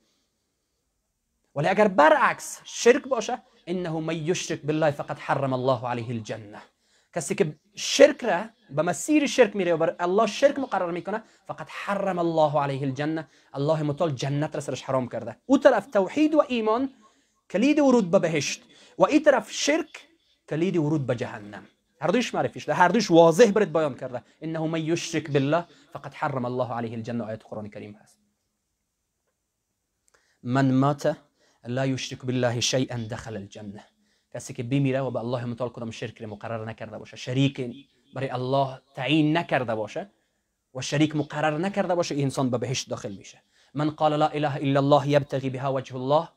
ولی 1.55 1.67
اگر 1.67 1.87
برعکس 1.87 2.61
شرک 2.63 3.03
باشه 3.03 3.41
انه 3.67 3.91
من 3.91 4.15
یشرک 4.15 4.61
بالله 4.61 4.91
فقط 4.91 5.19
حرم 5.19 5.53
الله 5.53 5.87
عليه 5.87 6.09
الجنه. 6.09 6.61
کسی 7.15 7.35
که 7.35 7.55
شرک 7.75 8.23
را 8.23 8.43
به 8.69 8.81
مسیر 8.81 9.27
شرک 9.27 9.55
میره 9.55 9.73
و 9.73 9.77
بر 9.77 9.95
الله 9.99 10.27
شرک 10.27 10.59
مقرر 10.59 10.91
می‌کنه 10.91 11.23
فقط 11.47 11.67
حرم 11.69 12.19
الله 12.19 12.61
عليه 12.61 12.81
الجنه. 12.81 13.27
الله 13.53 13.83
متعال 13.83 14.11
جنت 14.11 14.55
را 14.55 14.61
سرش 14.61 14.81
حرام 14.81 15.07
کرده. 15.07 15.37
او 15.45 15.57
طرف 15.57 15.87
توحید 15.87 16.35
و 16.35 16.43
ایمان 16.47 16.89
کلید 17.51 17.79
ورود 17.79 18.11
به 18.11 18.19
بهشت. 18.19 18.63
و 18.97 19.05
این 19.05 19.23
طرف 19.23 19.51
شرک 19.51 20.08
کلید 20.49 20.77
ورود 20.77 21.07
به 21.07 21.15
جهنم 21.15 21.63
هر 22.01 22.07
دوش 22.07 22.35
معرفی 22.35 22.59
شده 22.59 22.73
هر 22.73 22.87
دوش 22.87 23.11
واضح 23.11 23.51
برد 23.51 23.73
بیان 23.73 23.95
کرده 23.95 24.23
إنه 24.43 24.67
من 24.67 24.81
یشرک 24.81 25.31
بالله 25.31 25.65
فقط 25.93 26.13
حرم 26.15 26.45
الله 26.45 26.73
عليه 26.73 26.93
الجنة. 26.93 27.23
آیت 27.23 27.43
قرآن 27.43 27.69
کریم 27.69 27.93
هست 28.01 28.19
من 30.43 30.71
مات 30.71 31.17
لا 31.65 31.85
یشرک 31.85 32.25
بالله 32.25 32.59
شیئا 32.59 32.97
دخل 33.11 33.35
الجنة. 33.35 33.83
کسی 34.33 34.53
که 34.53 34.63
بمیره 34.63 34.99
و 34.99 35.11
به 35.11 35.19
الله 35.19 35.45
متعال 35.45 35.69
کدام 35.69 35.91
شرک 35.91 36.21
مقرر 36.21 36.65
نکرده 36.65 36.97
باشه 36.97 37.17
شریک 37.17 37.61
برای 38.13 38.29
الله 38.29 38.81
تعیین 38.95 39.37
نکرده 39.37 39.75
باشه 39.75 40.11
و 40.75 40.81
شریک 40.81 41.15
مقرر 41.15 41.57
نکرده 41.57 41.95
باشه 41.95 42.15
این 42.15 42.23
إنسان 42.23 42.49
به 42.49 42.57
بهشت 42.57 42.89
داخل 42.89 43.11
میشه 43.11 43.41
من 43.73 43.89
قال 43.89 44.19
لا 44.19 44.27
إله 44.27 44.57
إلا 44.57 44.79
الله 44.79 45.09
یبتغی 45.09 45.49
بها 45.49 45.73
وجه 45.73 45.95
الله 45.95 46.29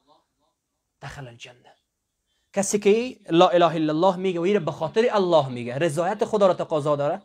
دخل 1.03 1.29
الجنة. 1.29 1.82
کسی 2.53 2.79
که 2.79 3.17
لا 3.31 3.49
اله 3.49 3.75
الا 3.75 3.93
الله 3.93 4.17
میگه 4.17 4.59
و 4.59 4.61
به 4.61 4.73
خاطر 4.73 5.09
الله 5.11 5.49
میگه. 5.49 5.79
رضایت 5.79 6.25
خدا 6.25 6.47
را 6.47 6.55
تقاضا 6.55 6.97
داره؟ 6.97 7.23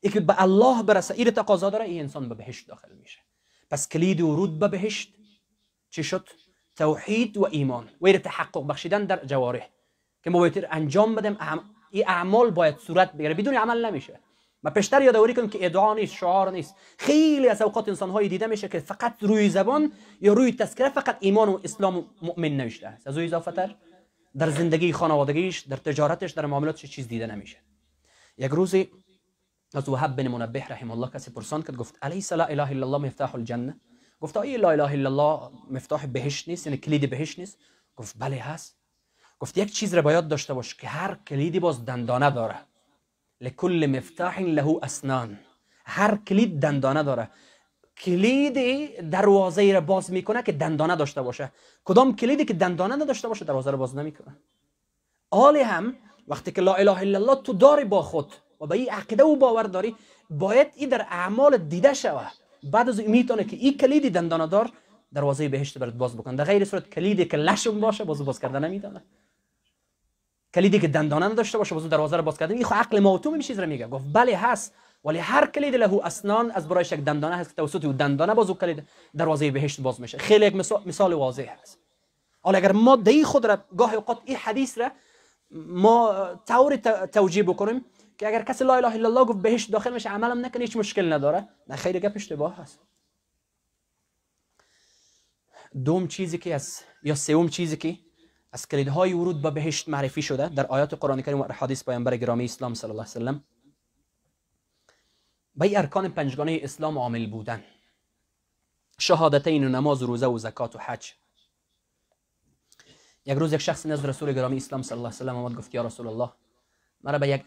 ای 0.00 0.10
که 0.10 0.20
به 0.20 0.42
الله 0.42 0.82
برسه 0.82 1.14
این 1.14 1.30
تقاضا 1.30 1.70
داره 1.70 1.84
این 1.84 2.00
انسان 2.00 2.28
به 2.28 2.34
بهشت 2.34 2.68
داخل 2.68 2.92
میشه. 2.92 3.18
پس 3.70 3.88
کلید 3.88 4.20
ورود 4.20 4.58
به 4.58 4.68
بهشت. 4.68 5.14
چی 5.90 6.04
شد؟ 6.04 6.28
توحید 6.76 7.36
و 7.36 7.48
ایمان. 7.50 7.88
و 8.00 8.12
تحقق 8.12 8.66
بخشیدن 8.66 9.04
در 9.04 9.24
جواره 9.24 9.68
که 10.24 10.30
ما 10.30 10.38
باید 10.38 10.66
انجام 10.70 11.14
بدیم. 11.14 11.36
این 11.90 12.04
اعمال 12.08 12.50
باید 12.50 12.78
صورت 12.78 13.12
بگیره. 13.12 13.34
بدون 13.34 13.54
عمل 13.54 13.84
نمیشه. 13.84 14.20
ما 14.62 14.70
پیشتر 14.70 15.02
یادآوری 15.02 15.34
کنم 15.34 15.48
که 15.48 15.66
ادعا 15.66 15.94
نیست 15.94 16.14
شعار 16.14 16.50
نیست. 16.50 16.74
خیلی 16.98 17.48
از 17.48 17.62
اوقات 17.62 17.88
انسان 17.88 18.10
های 18.10 18.28
دیده 18.28 18.46
میشه 18.46 18.68
که 18.68 18.78
فقط 18.78 19.14
روی 19.20 19.48
زبان 19.48 19.92
یا 20.20 20.32
روی 20.32 20.52
تذکره 20.52 20.88
فقط 20.88 21.16
ایمان 21.20 21.48
و 21.48 21.60
اسلام 21.64 21.96
و 21.96 22.02
مؤمن 22.22 22.56
نوشته 22.56 22.86
است. 22.88 23.06
از 23.06 23.18
او 23.18 23.24
اضافه 23.24 23.52
تر؟ 23.52 23.74
در 24.38 24.50
زندگی 24.50 24.92
خانوادگیش 24.92 25.60
در 25.60 25.76
تجارتش 25.76 26.30
در 26.30 26.46
معاملاتش 26.46 26.90
چیز 26.90 27.08
دیده 27.08 27.26
نمیشه. 27.26 27.56
یک 28.38 28.50
روزی 28.50 28.90
از 29.74 29.88
وهب 29.88 30.16
بن 30.16 30.28
منبه 30.28 30.64
رحم 30.64 30.90
الله 30.90 31.10
کسی 31.10 31.30
پرسان 31.30 31.62
کرد 31.62 31.76
گفت 31.76 31.98
الیس 32.02 32.32
لا 32.32 32.44
اله 32.44 32.70
الا 32.70 32.86
الله 32.86 32.98
مفتاح 32.98 33.34
الجنه؟ 33.34 33.80
گفت 34.20 34.36
آیا 34.36 34.58
لا 34.58 34.70
اله 34.70 34.92
الا 34.92 35.10
الله 35.10 35.50
مفتاح 35.70 36.06
بهشت 36.06 36.48
نیست 36.48 36.66
یعنی 36.66 36.78
کلید 36.78 37.10
بهشت 37.10 37.38
نیست. 37.38 37.58
گفت 37.96 38.14
بله 38.18 38.36
هست. 38.36 38.78
گفت 39.38 39.58
یک 39.58 39.72
چیز 39.72 39.94
را 39.94 40.02
باید 40.02 40.28
داشته 40.28 40.54
باش 40.54 40.74
که 40.74 40.88
هر 40.88 41.14
کلیدی 41.14 41.60
باز 41.60 41.84
دندانه 41.84 42.30
داره. 42.30 42.56
لکل 43.40 43.86
مفتاح 43.96 44.40
له 44.40 44.78
اسنان. 44.82 45.38
هر 45.84 46.16
کلید 46.16 46.60
دندانه 46.60 47.02
داره. 47.02 47.30
کلید 47.98 49.10
دروازه 49.10 49.72
را 49.72 49.80
باز 49.80 50.12
می‌کنه 50.12 50.42
که 50.42 50.52
دندانه 50.52 50.96
داشته 50.96 51.22
باشه. 51.22 51.52
کدام 51.84 52.16
کلیدی 52.16 52.44
که 52.44 52.54
دندانه 52.54 52.96
نداشته 52.96 53.28
باشه 53.28 53.44
دروازه 53.44 53.70
را 53.70 53.76
باز 53.76 53.96
نمی‌کنه؟ 53.96 54.36
آلی 55.30 55.60
هم 55.60 55.94
وقتی 56.28 56.52
که 56.52 56.60
لا 56.60 56.74
اله 56.74 56.98
الا 56.98 57.18
الله 57.18 57.42
تو 57.42 57.52
داری 57.52 57.84
با 57.84 58.02
خود 58.02 58.32
و 58.60 58.66
به 58.66 58.76
این 58.76 58.90
عقیده 58.90 59.24
و 59.24 59.36
باور 59.36 59.62
داری 59.62 59.96
باید 60.30 60.66
این 60.76 60.88
در 60.88 61.06
اعمال 61.10 61.56
دیده 61.56 61.94
شود 61.94 62.32
بعد 62.62 62.88
از 62.88 63.00
می‌تونه 63.00 63.44
که 63.44 63.56
این 63.56 63.76
کلیدی 63.76 64.10
دندانه 64.10 64.46
دار 64.46 64.70
دروازه 65.14 65.48
بهشت 65.48 65.78
برات 65.78 65.94
باز 65.94 66.16
بکنه. 66.16 66.36
در 66.36 66.44
غیر 66.44 66.64
صورت 66.64 66.90
کلیدی 66.90 67.24
که 67.24 67.36
لشم 67.36 67.80
باشه 67.80 68.04
باز 68.04 68.24
باز 68.24 68.40
کردن 68.40 68.64
نمی‌دونه 68.64 69.02
کلیدی 70.54 70.78
که 70.78 70.88
دندانه 70.88 71.26
نداشته 71.26 71.58
باشه 71.58 71.74
باز 71.74 71.88
دروازه 71.88 72.16
رو 72.16 72.22
باز 72.22 72.38
کردن. 72.38 72.54
این 72.54 72.64
خو 72.64 72.74
عقل 72.74 73.38
چیز 73.38 73.58
رو 73.58 73.66
میگه. 73.66 73.86
گفت 73.86 74.04
بله 74.12 74.36
هست. 74.36 74.74
ولی 75.04 75.18
هر 75.18 75.46
کلید 75.46 75.74
له 75.74 76.00
اسنان 76.04 76.50
از 76.50 76.68
برایش 76.68 76.92
یک 76.92 77.00
دندانه 77.00 77.36
هست 77.36 77.50
که 77.50 77.56
توسط 77.56 77.84
او 77.84 77.92
دندانه 77.92 78.34
باز 78.34 78.50
کلید 78.50 78.88
دروازه 79.16 79.50
بهشت 79.50 79.80
باز 79.80 80.00
میشه. 80.00 80.18
خیلی 80.18 80.46
یک 80.46 80.54
مثال 80.86 81.12
واضح 81.12 81.54
هست. 81.62 81.78
حالا 82.42 82.58
اگر 82.58 82.72
ما 82.72 82.96
دی 82.96 83.24
خود 83.24 83.46
را 83.46 83.58
گاه 83.76 83.94
اوقات 83.94 84.18
این 84.24 84.36
حدیث 84.36 84.78
را 84.78 84.90
ما 85.50 86.26
طور 86.48 86.76
توجیه 87.06 87.42
بکنیم 87.42 87.84
که 88.18 88.28
اگر 88.28 88.42
کسی 88.42 88.64
لا 88.64 88.74
اله 88.74 88.94
الا 88.94 89.08
الله 89.08 89.24
گفت 89.24 89.38
بهشت 89.38 89.72
داخل 89.72 89.92
میشه 89.92 90.10
عملم 90.10 90.46
نکنه 90.46 90.60
هیچ 90.64 90.76
مشکل 90.76 91.12
نداره. 91.12 91.48
نه 91.68 91.76
خیلی 91.76 92.00
گپ 92.00 92.12
اشتباه 92.14 92.56
هست. 92.56 92.80
دوم 95.84 96.08
چیزی 96.08 96.38
که 96.38 96.54
از 96.54 96.80
یا 97.02 97.14
سوم 97.14 97.48
چیزی 97.48 97.76
که 97.76 97.98
از 98.52 98.68
کلیدهای 98.68 99.12
ورود 99.12 99.42
به 99.42 99.50
بهشت 99.50 99.88
معرفی 99.88 100.22
شده 100.22 100.48
در 100.48 100.66
آیات 100.66 100.94
قرآن 100.94 101.22
کریم 101.22 101.40
و 101.40 101.44
حدیث 101.44 101.84
پیامبر 101.84 102.16
گرامی 102.16 102.44
اسلام 102.44 102.74
صلی 102.74 102.90
الله 102.90 103.02
علیه 103.02 103.10
و 103.10 103.14
سلم 103.14 103.44
به 105.56 105.78
ارکان 105.78 106.08
پنجگانه 106.08 106.58
اسلام 106.62 106.98
عامل 106.98 107.26
بودن. 107.26 107.64
شهادتین 108.98 109.64
و 109.64 109.68
نماز 109.68 110.02
و 110.02 110.06
روزه 110.06 110.26
و 110.26 110.38
زکات 110.38 110.76
و 110.76 110.78
حج. 110.78 111.12
یک 113.26 113.38
روز 113.38 113.52
یک 113.52 113.60
شخص 113.60 113.86
نزد 113.86 114.06
رسول 114.06 114.32
گرامی 114.32 114.56
اسلام 114.56 114.82
صلی 114.82 114.98
الله 114.98 115.08
علیه 115.08 115.16
و 115.16 115.18
سلم 115.18 115.36
آمد 115.36 115.54
گفت 115.56 115.74
یا 115.74 115.82
رسول 115.82 116.06
الله 116.06 116.32
مرا 117.04 117.18
به 117.18 117.28
یک 117.28 117.42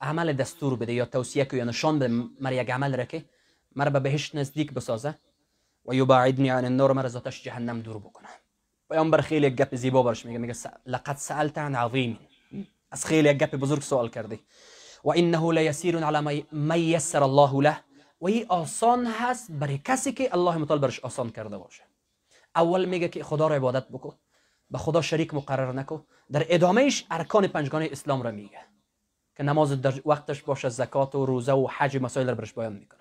عمل 0.00 0.32
دستور 0.32 0.76
بده 0.76 0.92
یا 0.92 1.04
توصیه 1.04 1.44
که 1.44 1.56
یا 1.56 1.64
نشان 1.64 1.98
بده 1.98 2.08
مرا 2.40 2.52
یک 2.52 2.70
عمل 2.70 2.96
را 2.96 3.04
که 3.04 3.24
مرا 3.76 3.90
به 3.90 4.00
بهشت 4.00 4.34
نزدیک 4.34 4.72
بسازه 4.72 5.18
و 5.86 5.94
یبعدنی 5.94 6.48
عن 6.48 6.64
النار 6.64 6.92
مرا 6.92 7.08
ذاتش 7.08 7.42
جهنم 7.42 7.80
دور 7.80 7.98
بکنه. 7.98 8.28
پیامبر 8.90 9.20
خیلی 9.20 9.50
گپ 9.50 9.74
زیبا 9.74 10.02
برش 10.02 10.26
میگه 10.26 10.38
میگه 10.38 10.54
لقد 10.86 11.16
سالت 11.16 11.58
عن 11.58 11.74
عظیم 11.74 12.18
از 12.90 13.06
خیلی 13.06 13.28
یک 13.28 13.36
گپ 13.36 13.56
بزرگ 13.56 13.82
سوال 13.82 14.08
کردی. 14.08 14.40
و 15.04 15.10
انه 15.10 15.52
لیسیر 15.52 16.04
علی 16.04 16.46
من 16.52 16.78
یسر 16.78 17.22
الله 17.22 17.62
له 17.62 17.76
و 18.20 18.26
این 18.26 18.46
آسان 18.48 19.06
هست 19.06 19.52
برای 19.52 19.78
کسی 19.78 20.12
که 20.12 20.34
الله 20.34 20.56
متعال 20.56 20.78
برش 20.78 21.00
آسان 21.00 21.30
کرده 21.30 21.58
باشه 21.58 21.82
اول 22.56 22.84
میگه 22.84 23.08
که 23.08 23.24
خدا 23.24 23.48
را 23.48 23.56
عبادت 23.56 23.88
بکن 23.88 24.14
به 24.70 24.78
خدا 24.78 25.02
شریک 25.02 25.34
مقرر 25.34 25.72
نکو 25.72 25.98
در 26.32 26.46
ادامهش 26.48 27.06
ارکان 27.10 27.46
پنجگانه 27.46 27.88
اسلام 27.92 28.22
را 28.22 28.30
میگه 28.30 28.58
که 29.36 29.42
نماز 29.42 29.80
در 29.80 29.94
وقتش 30.06 30.42
باشه 30.42 30.68
زکات 30.68 31.14
و 31.14 31.26
روزه 31.26 31.52
و 31.52 31.68
حج 31.70 31.96
مسائل 31.96 32.28
را 32.28 32.34
برش 32.34 32.52
بیان 32.52 32.72
می‌کنه 32.72 33.00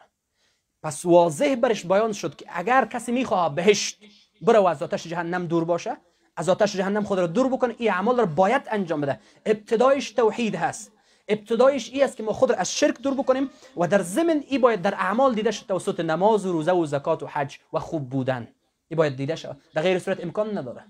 پس 0.84 1.06
واضح 1.06 1.56
برش 1.56 1.86
بیان 1.86 2.14
شد 2.14 2.36
که 2.36 2.46
اگر 2.50 2.86
کسی 2.86 3.12
می‌خواه 3.12 3.56
بهشت 3.56 4.00
بره 4.42 4.60
و 4.60 4.66
از 4.66 4.84
آتش 4.84 5.08
جهنم 5.08 5.46
دور 5.46 5.66
باشه 5.66 5.98
از 6.36 6.50
آتش 6.50 6.76
جهنم 6.76 7.04
خود 7.04 7.20
را 7.20 7.28
دور 7.28 7.48
بکنه 7.48 7.76
این 7.78 7.92
اعمال 7.92 8.18
را 8.18 8.26
باید 8.26 8.62
انجام 8.72 9.02
بده 9.02 9.20
ابتدایش 9.46 10.12
توحید 10.12 10.56
هست 10.56 10.92
ابتدایش 11.30 11.90
ای 11.90 12.04
است 12.04 12.18
که 12.18 12.24
ما 12.24 12.34
خود 12.34 12.52
را 12.52 12.58
از 12.58 12.74
شرک 12.74 13.02
دور 13.02 13.14
بکنیم 13.14 13.50
و 13.78 13.88
در 13.88 14.02
ضمن 14.02 14.44
ای 14.48 14.58
باید 14.58 14.82
در 14.82 14.94
اعمال 14.94 15.34
دیده 15.36 15.52
شد 15.52 15.66
توسط 15.66 16.00
نماز 16.00 16.46
و 16.46 16.52
روزه 16.52 16.72
و 16.72 16.86
زکات 16.86 17.24
و 17.24 17.28
حج 17.28 17.58
و 17.74 17.80
خوب 17.80 18.10
بودن. 18.10 18.48
ای 18.88 18.96
باید 18.96 19.16
دیده 19.16 19.36
شد 19.36 19.58
در 19.74 19.82
غیر 19.82 20.00
صورت 20.00 20.24
امکان 20.24 20.58
نداره. 20.58 20.84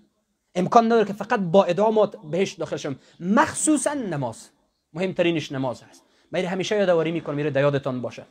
امکان 0.55 0.85
نداره 0.85 1.05
که 1.05 1.13
فقط 1.13 1.39
با 1.39 1.63
ادامات 1.63 2.15
بهش 2.31 2.53
داخل 2.53 2.77
شم. 2.77 2.95
مخصوصا 3.19 3.93
نماز. 3.93 4.49
مهمترینش 4.93 5.51
نماز 5.51 5.83
هست 5.83 6.03
من 6.31 6.45
همیشه 6.45 6.75
یادآوری 6.75 7.11
می‌کنم 7.11 7.35
میره 7.35 7.61
یادتان 7.61 8.01
باشه. 8.01 8.25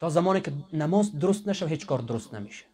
تا 0.00 0.08
زمانی 0.08 0.40
که 0.40 0.52
نماز 0.72 1.18
درست 1.18 1.48
نشه 1.48 1.66
هیچ 1.66 1.86
کار 1.86 1.98
درست 1.98 2.34
نمیشه. 2.34 2.64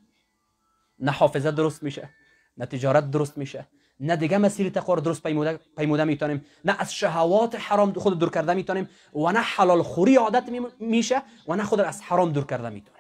نه 0.99 1.11
حافظه 1.11 1.51
درست 1.51 1.83
میشه 1.83 2.11
نه 2.57 2.67
تجارت 2.67 3.11
درست 3.11 3.39
میشه. 3.39 3.67
نه 4.01 4.17
دیگه 4.17 4.39
مسیر 4.39 4.71
تقوا 4.71 4.95
رو 4.95 5.01
درست 5.01 5.23
پیموده, 5.23 5.61
پیموده 5.77 6.05
می‌تونیم 6.05 6.45
نه 6.65 6.77
از 6.79 6.95
شهوات 6.95 7.55
حرام 7.55 7.93
خود 7.93 8.19
دور 8.19 8.31
کرده 8.31 8.55
می‌تونیم 8.55 8.89
و 9.15 9.33
نه 9.33 9.41
حلال 9.41 9.83
خوری 9.83 10.17
عادت 10.17 10.49
میشه 10.81 11.23
و 11.49 11.57
نه 11.57 11.65
خود 11.65 11.81
از 11.81 12.03
حرام 12.03 12.33
دور 12.33 12.45
کرده 12.45 12.69
می‌تونیم. 12.69 12.99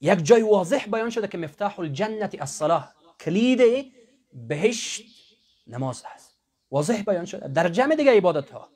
یک 0.00 0.24
جای 0.24 0.42
واضح 0.42 0.86
بیان 0.92 1.10
شده 1.10 1.28
که 1.28 1.38
مفتاح 1.38 1.80
الجنت 1.80 2.40
الصلاه 2.40 2.94
کلید 3.20 3.92
بهشت 4.32 5.02
نماز 5.66 6.02
هست 6.06 6.38
واضح 6.70 7.02
بیان 7.02 7.24
شده. 7.24 7.48
در 7.48 7.68
جمع 7.68 7.94
دیگه 7.94 8.16
عبادت 8.16 8.50
ها 8.50 8.68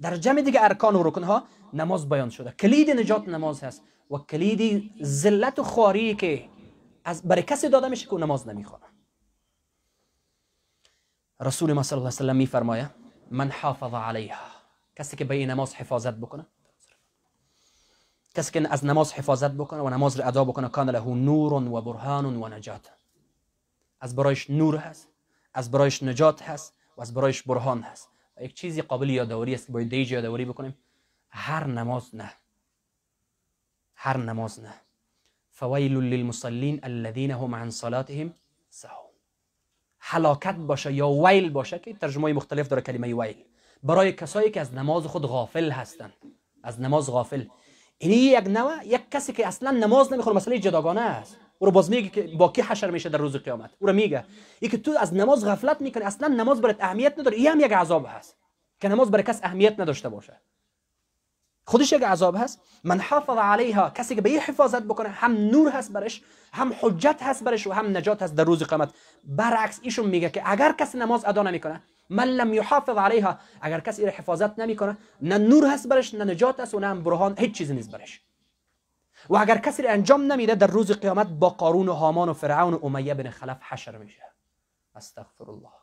در 0.00 0.16
جمع 0.16 0.42
دیگه 0.42 0.64
ارکان 0.64 0.96
و 0.96 1.02
رکن 1.02 1.22
ها 1.22 1.44
نماز 1.72 2.08
بیان 2.08 2.30
شده. 2.30 2.50
کلید 2.50 2.90
نجات 2.90 3.28
نماز 3.28 3.64
هست 3.64 3.82
و 4.10 4.18
کلید 4.18 4.90
ذلت 5.02 5.58
و 5.58 5.62
خواری 5.62 6.14
که 6.14 6.44
از 7.04 7.22
برای 7.22 7.42
کسی 7.42 7.68
داده 7.68 7.88
میشه 7.88 8.06
که 8.06 8.16
نماز 8.16 8.48
نمی‌خوانه 8.48 8.84
رسول 11.40 11.72
ما 11.72 11.82
صلی 11.82 11.96
الله 11.96 12.08
علیه 12.08 12.16
و 12.16 12.18
سلم 12.18 12.36
میفرمایه 12.36 12.90
من 13.30 13.50
حافظ 13.50 13.94
علیها 13.94 14.46
کسی 14.96 15.16
که 15.16 15.24
به 15.24 15.46
نماز 15.46 15.74
حفاظت 15.74 16.14
بکنه. 16.14 16.46
کسی 18.34 18.52
که 18.52 18.72
از 18.72 18.84
نماز 18.84 19.12
حفاظت 19.12 19.50
بکنه 19.50 19.80
و 19.80 19.90
نماز 19.90 20.20
را 20.20 20.26
ادا 20.26 20.44
بکنه 20.44 20.68
کان 20.68 20.90
له 20.90 21.06
نور 21.06 21.52
و 21.52 21.80
برهان 21.80 22.36
و 22.36 22.48
نجات. 22.48 22.90
از 24.00 24.16
برایش 24.16 24.50
نور 24.50 24.76
هست 24.76 25.08
از 25.54 25.70
برایش 25.70 26.02
نجات 26.02 26.42
هست 26.42 26.74
و 26.96 27.00
از 27.00 27.14
برایش 27.14 27.42
برهان 27.42 27.82
هست. 27.82 28.08
و 28.36 28.42
یک 28.42 28.54
چیزی 28.54 28.82
قابل 28.82 29.10
یادآوری 29.10 29.54
است 29.54 29.66
که 29.66 29.72
باید 29.72 29.90
دیج 29.90 30.12
یادآوری 30.12 30.44
بکنیم. 30.44 30.78
هر 31.30 31.66
نماز 31.66 32.14
نه. 32.14 32.32
هر 33.94 34.16
نماز 34.16 34.60
نه. 34.60 34.74
فویل 35.50 35.96
للمصلین 35.96 36.80
الذين 36.82 37.30
هم 37.30 37.54
عن 37.54 37.70
صلاتهم 37.70 38.34
سهون 38.70 39.07
حلاکت 40.10 40.54
باشه 40.54 40.92
یا 40.92 41.08
ویل 41.08 41.50
باشه 41.50 41.78
که 41.78 41.94
ترجمه 41.94 42.32
مختلف 42.32 42.68
داره 42.68 42.82
کلمه 42.82 43.14
ویل. 43.14 43.36
برای 43.82 44.12
کسایی 44.12 44.50
که 44.50 44.60
از 44.60 44.74
نماز 44.74 45.06
خود 45.06 45.22
غافل 45.22 45.70
هستند 45.70 46.12
از 46.62 46.80
نماز 46.80 47.10
غافل. 47.10 47.44
این 47.98 48.12
یک 48.12 48.46
نوع 48.46 48.86
یک 48.86 49.10
کسی 49.10 49.32
که 49.32 49.46
اصلا 49.46 49.70
نماز 49.70 50.12
نمی‌خونه 50.12 50.36
مسئله 50.36 50.58
جداگانه 50.58 51.00
است. 51.00 51.36
او 51.58 51.66
رو 51.66 51.72
باز 51.72 51.90
میگه 51.90 52.08
که 52.08 52.22
با 52.22 52.48
کی 52.48 52.62
حشر 52.62 52.90
میشه 52.90 53.08
در 53.08 53.18
روز 53.18 53.36
قیامت؟ 53.36 53.70
او 53.78 53.86
رو 53.86 53.92
میگه. 53.92 54.24
ای 54.60 54.68
که 54.68 54.78
تو 54.78 54.90
از 55.00 55.14
نماز 55.14 55.46
غفلت 55.46 55.80
می‌کنی 55.80 56.02
اصلا 56.02 56.28
نماز 56.28 56.60
برات 56.60 56.76
اهمیت 56.80 57.18
نداره. 57.18 57.36
این 57.36 57.46
هم 57.46 57.60
یک 57.60 57.72
عذاب 57.72 58.06
هست 58.08 58.36
که 58.80 58.88
نماز 58.88 59.10
برای 59.10 59.24
کس 59.24 59.40
اهمیت 59.42 59.80
نداشته 59.80 60.08
باشه. 60.08 60.40
خودش 61.68 61.92
یک 61.92 62.02
عذاب 62.02 62.36
هست. 62.36 62.60
من 62.84 63.00
حافظ 63.00 63.36
علیها 63.38 63.90
کسی 63.90 64.14
که 64.14 64.20
به 64.20 64.28
این 64.28 64.40
حفاظت 64.40 64.82
بکنه 64.82 65.08
هم 65.08 65.32
نور 65.32 65.70
هست 65.70 65.92
برش 65.92 66.22
هم 66.52 66.74
حجت 66.80 67.22
هست 67.22 67.44
برش 67.44 67.66
و 67.66 67.72
هم 67.72 67.96
نجات 67.96 68.22
هست 68.22 68.34
در 68.34 68.44
روز 68.44 68.62
قیامت. 68.62 68.90
برعکس 69.24 69.80
ایشون 69.82 70.06
میگه 70.06 70.30
که 70.30 70.42
اگر 70.44 70.72
کسی 70.72 70.98
نماز 70.98 71.24
ادا 71.24 71.42
نمی‌کنه 71.42 71.82
من 72.10 72.24
لم 72.24 72.54
یحافظ 72.54 72.96
علیها 72.96 73.38
اگر 73.60 73.80
کسی 73.80 74.06
را 74.06 74.10
حفاظت 74.10 74.58
نمی‌کنه 74.58 74.96
نه 75.22 75.38
نور 75.38 75.66
هست 75.66 75.88
برش 75.88 76.14
نه 76.14 76.24
نجات 76.24 76.60
هست 76.60 76.74
و 76.74 76.80
نه 76.80 76.86
هم 76.86 77.02
برهان 77.02 77.34
هیچ 77.38 77.54
چیزی 77.58 77.74
نیست 77.74 77.90
برش. 77.90 78.20
و 79.30 79.36
اگر 79.36 79.58
کسی 79.58 79.86
انجام 79.86 80.32
نمیده 80.32 80.54
در 80.54 80.66
روز 80.66 80.92
قیامت 80.92 81.26
با 81.26 81.48
قارون 81.48 81.88
و 81.88 81.92
هامان 81.92 82.28
و 82.28 82.32
فرعون 82.32 82.74
و 82.74 82.78
امیه 82.82 83.14
بن 83.14 83.30
خلف 83.30 83.58
حشر 83.62 83.96
میشه. 83.96 84.22
استغفر 84.94 85.50
الله. 85.50 85.77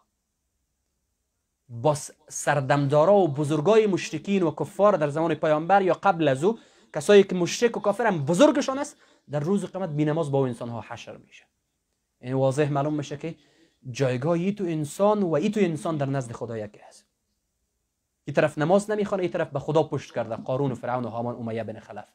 با 1.69 1.97
سردمدارا 2.28 3.15
و 3.15 3.28
بزرگای 3.28 3.88
مشرکین 3.88 4.43
و 4.43 4.51
کفار 4.51 4.97
در 4.97 5.10
زمان 5.10 5.34
پیامبر 5.34 5.82
یا 5.82 5.93
قبل 5.93 6.28
از 6.28 6.43
او 6.43 6.60
کسایی 6.93 7.23
که 7.23 7.36
مشرک 7.36 7.78
و 7.78 7.80
کافر 7.80 8.06
هم 8.06 8.25
بزرگشان 8.25 8.80
است 8.80 8.97
در 9.30 9.39
روز 9.39 9.65
قیامت 9.65 9.89
بی 9.89 10.06
نماز 10.06 10.32
با 10.32 10.45
انسان 10.45 10.69
ها 10.69 10.86
حشر 10.89 11.17
میشه. 11.17 11.43
این 12.21 12.34
واضح 12.34 12.69
معلوم 12.69 12.93
میشه 12.93 13.17
که 13.17 13.36
جایگاه 13.91 14.32
ای 14.32 14.51
تو 14.51 14.63
انسان 14.63 15.23
و 15.23 15.34
ای 15.34 15.49
تو 15.49 15.60
انسان 15.60 15.97
در 15.97 16.06
نزد 16.06 16.32
خدا 16.32 16.58
یکی 16.58 16.80
است. 16.80 17.06
این 18.25 18.34
طرف 18.34 18.58
نماز 18.58 18.91
نمی‌خوانه 18.91 19.23
این 19.23 19.32
طرف 19.32 19.49
به 19.49 19.60
خدا 19.60 19.84
پشت 19.84 20.13
کرده 20.13 20.36
قارون 20.36 20.71
و 20.71 20.75
فرعون 20.75 21.06
و 21.06 21.10
هامان 21.10 21.36
امیه 21.36 21.63
بن 21.63 21.80
خلف. 21.80 22.06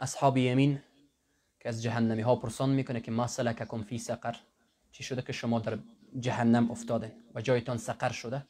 اصحاب 0.00 0.36
یمین 0.36 0.82
که 1.60 1.68
از 1.68 1.82
جهنمی 1.82 2.22
ها 2.22 2.36
پرسان 2.36 2.70
می‌کنه 2.70 3.00
که 3.00 3.10
ما 3.10 3.26
سلککم 3.26 3.82
فی 3.82 3.98
سقر. 3.98 4.34
چی 4.92 5.02
شده 5.02 5.22
که 5.22 5.32
شما 5.32 5.58
در 5.58 5.78
جهنم 6.18 6.70
افتادین 6.70 7.12
و 7.34 7.40
جایتان 7.40 7.76
سقر 7.76 8.12
شده؟ 8.12 8.46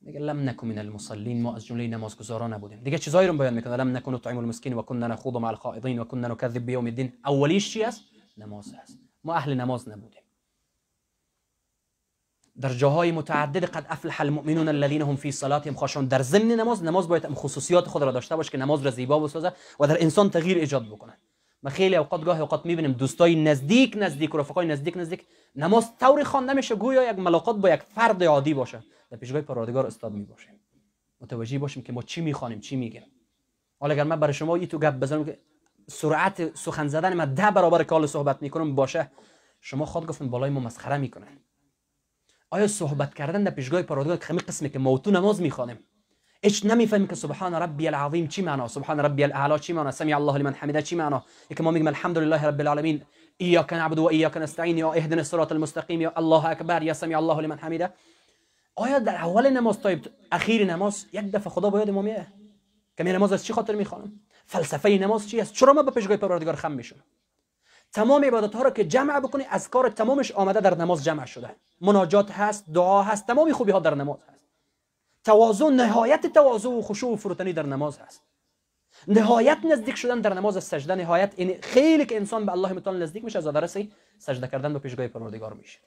میگه 0.00 0.20
لم 0.20 0.48
نکن 0.48 0.66
من 0.66 0.78
المصلین 0.78 1.42
ما 1.42 1.56
از 1.56 1.66
جمله 1.66 1.86
نمازگزاران 1.86 2.52
نبودیم. 2.52 2.80
دیگه 2.80 2.98
چیزایی 2.98 3.28
رو 3.28 3.36
بیان 3.36 3.54
می‌کنه. 3.54 3.76
لم 3.76 3.96
نکن 3.96 4.14
نطعم 4.14 4.38
المسکین 4.38 4.74
و 4.74 4.82
كنا 4.82 5.06
نخوض 5.06 5.34
مع 5.34 5.48
الخائضین 5.48 5.98
و 5.98 6.04
كنا 6.04 6.28
نكذب 6.28 6.66
بیوم 6.66 6.84
الدین. 6.84 7.12
اولیش 7.24 7.72
چی 7.72 7.84
است؟ 7.84 8.00
نماز 8.36 8.74
است. 8.82 8.98
ما 9.24 9.34
اهل 9.34 9.54
نماز 9.54 9.88
نبودیم. 9.88 10.22
در 12.60 12.74
جاهای 12.74 13.12
متعدد 13.12 13.64
قد 13.64 13.86
افلح 13.88 14.20
المؤمنون 14.20 14.68
الذين 14.68 15.02
هم 15.02 15.16
في 15.16 15.32
صلاتهم 15.32 15.74
خاشعون. 15.74 16.06
در 16.06 16.22
ضمن 16.22 16.52
نماز 16.52 16.84
نماز 16.84 17.08
باید 17.08 17.26
خصوصیات 17.28 17.86
خود 17.86 18.02
را 18.02 18.12
داشته 18.12 18.36
باشه 18.36 18.50
که 18.50 18.58
نماز 18.58 18.82
را 18.82 18.90
زیبا 18.90 19.20
بسازه 19.20 19.52
و 19.80 19.86
در 19.86 20.02
انسان 20.02 20.30
تغییر 20.30 20.58
ایجاد 20.58 20.86
بکنه. 20.86 21.16
ما 21.62 21.70
خیلی 21.70 21.96
اوقات 21.96 22.24
گاه 22.24 22.40
اوقات 22.40 22.66
می‌بینیم 22.66 22.92
دوستای 22.92 23.42
نزدیک 23.42 23.96
نزدیک 23.98 24.30
رفقای 24.34 24.66
نزدیک 24.66 24.96
نزدیک. 24.96 25.26
نماز 25.56 25.96
طوری 26.00 26.24
خوانده 26.24 26.52
میشه 26.52 26.74
گویا 26.74 27.10
یک 27.10 27.18
ملاقات 27.18 27.56
با 27.56 27.70
یک 27.70 27.82
فرد 27.82 28.24
عادی 28.24 28.54
باشه. 28.54 28.82
در 29.10 29.16
پیشگاه 29.16 29.40
پروردگار 29.40 29.86
استاد 29.86 30.12
می‌باشیم. 30.12 30.60
متوجه 31.20 31.58
باشیم 31.58 31.82
که 31.82 31.92
ما 31.92 32.02
چی 32.02 32.20
می‌خوانیم 32.20 32.60
چی 32.60 32.76
میگیم. 32.76 33.02
حالا 33.80 33.94
اگر 33.94 34.04
من 34.04 34.20
برای 34.20 34.34
شما 34.34 34.58
یه 34.58 34.66
تو 34.66 34.78
گپ 34.78 34.94
بزنم 34.94 35.24
که 35.24 35.38
سرعت 35.88 36.56
سخن 36.56 36.88
زدن 36.88 37.14
من 37.14 37.34
ده 37.34 37.50
برابر 37.50 37.84
کال 37.84 38.06
صحبت 38.06 38.42
می‌کنم 38.42 38.74
باشه. 38.74 39.10
شما 39.60 39.86
خود 39.86 40.06
گفتن 40.06 40.28
بالای 40.28 40.50
ما 40.50 40.60
مسخره 40.60 40.96
می‌کنن. 40.96 41.38
آیا 42.50 42.66
صحبت 42.66 43.14
کردن 43.14 43.44
در 43.44 43.50
پیشگاه 43.50 43.82
پروردگار 43.82 44.16
که 44.16 44.34
قسمی 44.34 44.70
که 44.70 44.78
ما 44.78 44.98
تو 44.98 45.10
نماز 45.10 45.40
می‌خوانیم 45.40 45.78
ايش 46.44 46.64
نمی‌فهمیم 46.64 47.06
که 47.06 47.14
سبحان 47.14 47.54
ربی 47.54 47.88
العظیم 47.88 48.28
چی 48.28 48.42
معنا 48.42 48.68
سبحان 48.68 49.00
ربی 49.00 49.24
الاعلا 49.24 49.58
چی 49.58 49.72
معنا 49.72 49.90
سمع 49.90 50.16
الله 50.16 50.38
لمن 50.38 50.54
حمده. 50.54 50.82
چی 50.82 50.96
معنا 50.96 51.24
که 51.56 51.62
ما 51.62 51.70
الحمد 51.70 52.18
لله 52.18 52.44
رب 52.44 52.60
العالمین 52.60 53.02
اياك 53.40 53.72
نعبد 53.72 53.98
و 53.98 54.10
نستعين. 54.38 54.78
یا 54.78 54.92
اهدنا 54.92 55.18
الصراط 55.18 55.52
المستقیم 55.52 56.00
یا 56.00 56.12
الله 56.16 56.44
اکبر 56.44 56.82
یا 56.82 56.94
سمع 56.94 57.16
الله 57.16 57.40
لمن 57.40 57.58
حمده. 57.58 57.92
آیا 58.76 58.98
در 58.98 59.14
اول 59.14 59.50
نماز 59.50 59.80
تا 59.80 59.96
اخیر 60.32 60.64
نماز 60.64 61.06
یک 61.12 61.30
دفعه 61.30 61.50
خدا 61.50 61.70
باید 61.70 61.90
ما 61.90 62.02
که 62.96 63.04
می 63.04 63.12
نماز 63.12 63.32
از 63.32 63.44
چی 63.44 63.52
خاطر 63.52 63.74
می‌خوانم؟ 63.74 64.12
فلسفه 64.46 64.88
نماز 64.88 65.28
چی 65.28 65.40
است؟ 65.40 65.52
چرا 65.52 65.72
ما 65.72 65.82
به 65.82 65.90
پیشگاه 65.90 66.16
پروردگار 66.16 66.56
خم 66.56 66.72
میشم 66.72 66.96
تمام 67.92 68.24
عبادت 68.24 68.54
ها 68.54 68.62
رو 68.62 68.70
که 68.70 68.84
جمع 68.84 69.20
بکنی 69.20 69.44
از 69.50 69.70
کار 69.70 69.88
تمامش 69.88 70.32
آمده 70.32 70.60
در 70.60 70.74
نماز 70.74 71.04
جمع 71.04 71.24
شده. 71.24 71.56
مناجات 71.80 72.30
هست 72.30 72.64
دعا 72.74 73.02
هست 73.02 73.26
تمام 73.26 73.52
خوبی 73.52 73.72
ها 73.72 73.80
در 73.80 73.94
نماز 73.94 74.18
هست. 74.32 74.39
تواضع 75.24 75.68
نهایت 75.68 76.26
تواضع 76.26 76.68
و 76.68 76.82
خشوع 76.82 77.12
و 77.12 77.16
فروتنی 77.16 77.52
در 77.52 77.66
نماز 77.66 77.98
هست 77.98 78.22
نهایت 79.08 79.58
نزدیک 79.72 79.96
شدن 79.96 80.20
در 80.20 80.34
نماز 80.34 80.64
سجده 80.64 80.94
نهایت 80.94 81.34
این 81.36 81.60
خیلی 81.62 82.06
که 82.06 82.16
انسان 82.16 82.46
به 82.46 82.52
الله 82.52 82.72
متعال 82.72 83.02
نزدیک 83.02 83.24
میشه 83.24 83.38
از 83.38 83.46
درسی 83.46 83.92
سجده 84.18 84.46
کردن 84.46 84.72
به 84.72 84.78
پیشگاه 84.78 85.08
پروردگار 85.08 85.52
میشه 85.54 85.78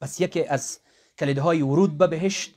پس 0.00 0.20
یکی 0.20 0.44
از 0.44 0.80
کلیدهای 1.18 1.62
ورود 1.62 1.98
به 1.98 2.06
بهشت 2.06 2.54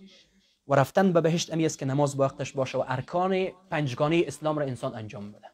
و 0.68 0.76
رفتن 0.76 1.14
به 1.14 1.22
بهشت 1.22 1.54
امی 1.54 1.66
است 1.66 1.80
که 1.80 1.86
نماز 1.86 2.18
با 2.18 2.24
وقتش 2.24 2.52
باشه 2.52 2.78
و 2.78 2.84
ارکان 2.88 3.48
پنجگانه 3.70 4.24
اسلام 4.28 4.60
را 4.60 4.66
انسان 4.66 4.96
انجام 4.96 5.32
بده 5.32 5.52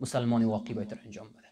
مسلمان 0.00 0.44
واقعی 0.44 0.74
باید 0.74 0.98
انجام 1.04 1.28
بده 1.28 1.48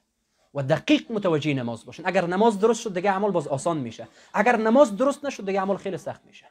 و 0.55 0.63
دقیق 0.63 1.13
متوجه 1.13 1.55
نماز 1.55 1.85
باشین 1.85 2.07
اگر 2.07 2.27
نماز 2.27 2.59
درست 2.59 2.81
شد 2.81 2.95
دیگه 2.95 3.11
عمل 3.11 3.31
باز 3.31 3.49
آسان 3.49 3.79
میشه 3.79 4.09
اگر 4.35 4.57
نماز 4.57 4.97
درست 4.97 5.25
نشد 5.25 5.47
دیگه 5.47 5.61
عمل 5.61 5.77
خیلی 5.77 5.97
سخت 5.97 6.25
میشه 6.25 6.47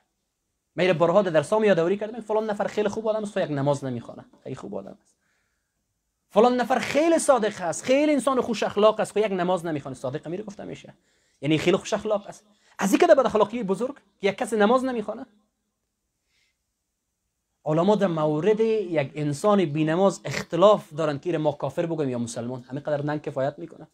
میره 0.77 0.93
برها 0.93 1.21
در 1.21 1.41
سام 1.41 1.63
یادآوری 1.63 1.97
کردم 1.97 2.21
فلان 2.21 2.49
نفر 2.49 2.67
خیلی 2.67 2.89
خوب 2.89 3.07
آدم 3.07 3.23
است 3.23 3.33
تو 3.33 3.39
یک 3.39 3.51
نماز 3.51 3.83
نمی‌خونه 3.83 4.25
خیلی 4.43 4.55
خوب 4.55 4.75
آدم 4.75 4.97
است. 5.01 5.15
فلان 6.29 6.61
نفر 6.61 6.79
خیلی 6.79 7.19
صادق 7.19 7.61
است 7.61 7.83
خیلی 7.83 8.13
انسان 8.13 8.41
خوش 8.41 8.63
اخلاق 8.63 8.99
است 8.99 9.11
خو 9.11 9.19
یک 9.19 9.31
نماز 9.31 9.65
نمی‌خونه. 9.65 9.95
صادق 9.95 10.27
میره 10.27 10.43
گفتم 10.43 10.67
میشه. 10.67 10.93
یعنی 11.41 11.57
خیلی 11.57 11.77
خوش 11.77 11.93
اخلاق 11.93 12.27
است. 12.27 12.45
از 12.79 12.91
این 12.91 12.99
که 12.99 13.07
بد 13.07 13.25
اخلاقی 13.25 13.63
بزرگ 13.63 13.95
یک 14.21 14.37
کس 14.37 14.53
نماز 14.53 14.85
نمی‌خونه. 14.85 15.25
علما 17.65 17.95
در 17.95 18.07
مورد 18.07 18.59
یک 18.59 19.11
انسان 19.15 19.65
بی 19.65 19.85
نماز 19.85 20.21
اختلاف 20.25 20.93
دارن 20.93 21.19
که 21.19 21.37
ما 21.37 21.51
کافر 21.51 21.85
بگویم 21.85 22.09
یا 22.09 22.17
مسلمان. 22.17 22.61
همین 22.61 22.83
قدر 22.83 23.01
نن 23.01 23.19
کفایت 23.19 23.59
می‌کنه. 23.59 23.87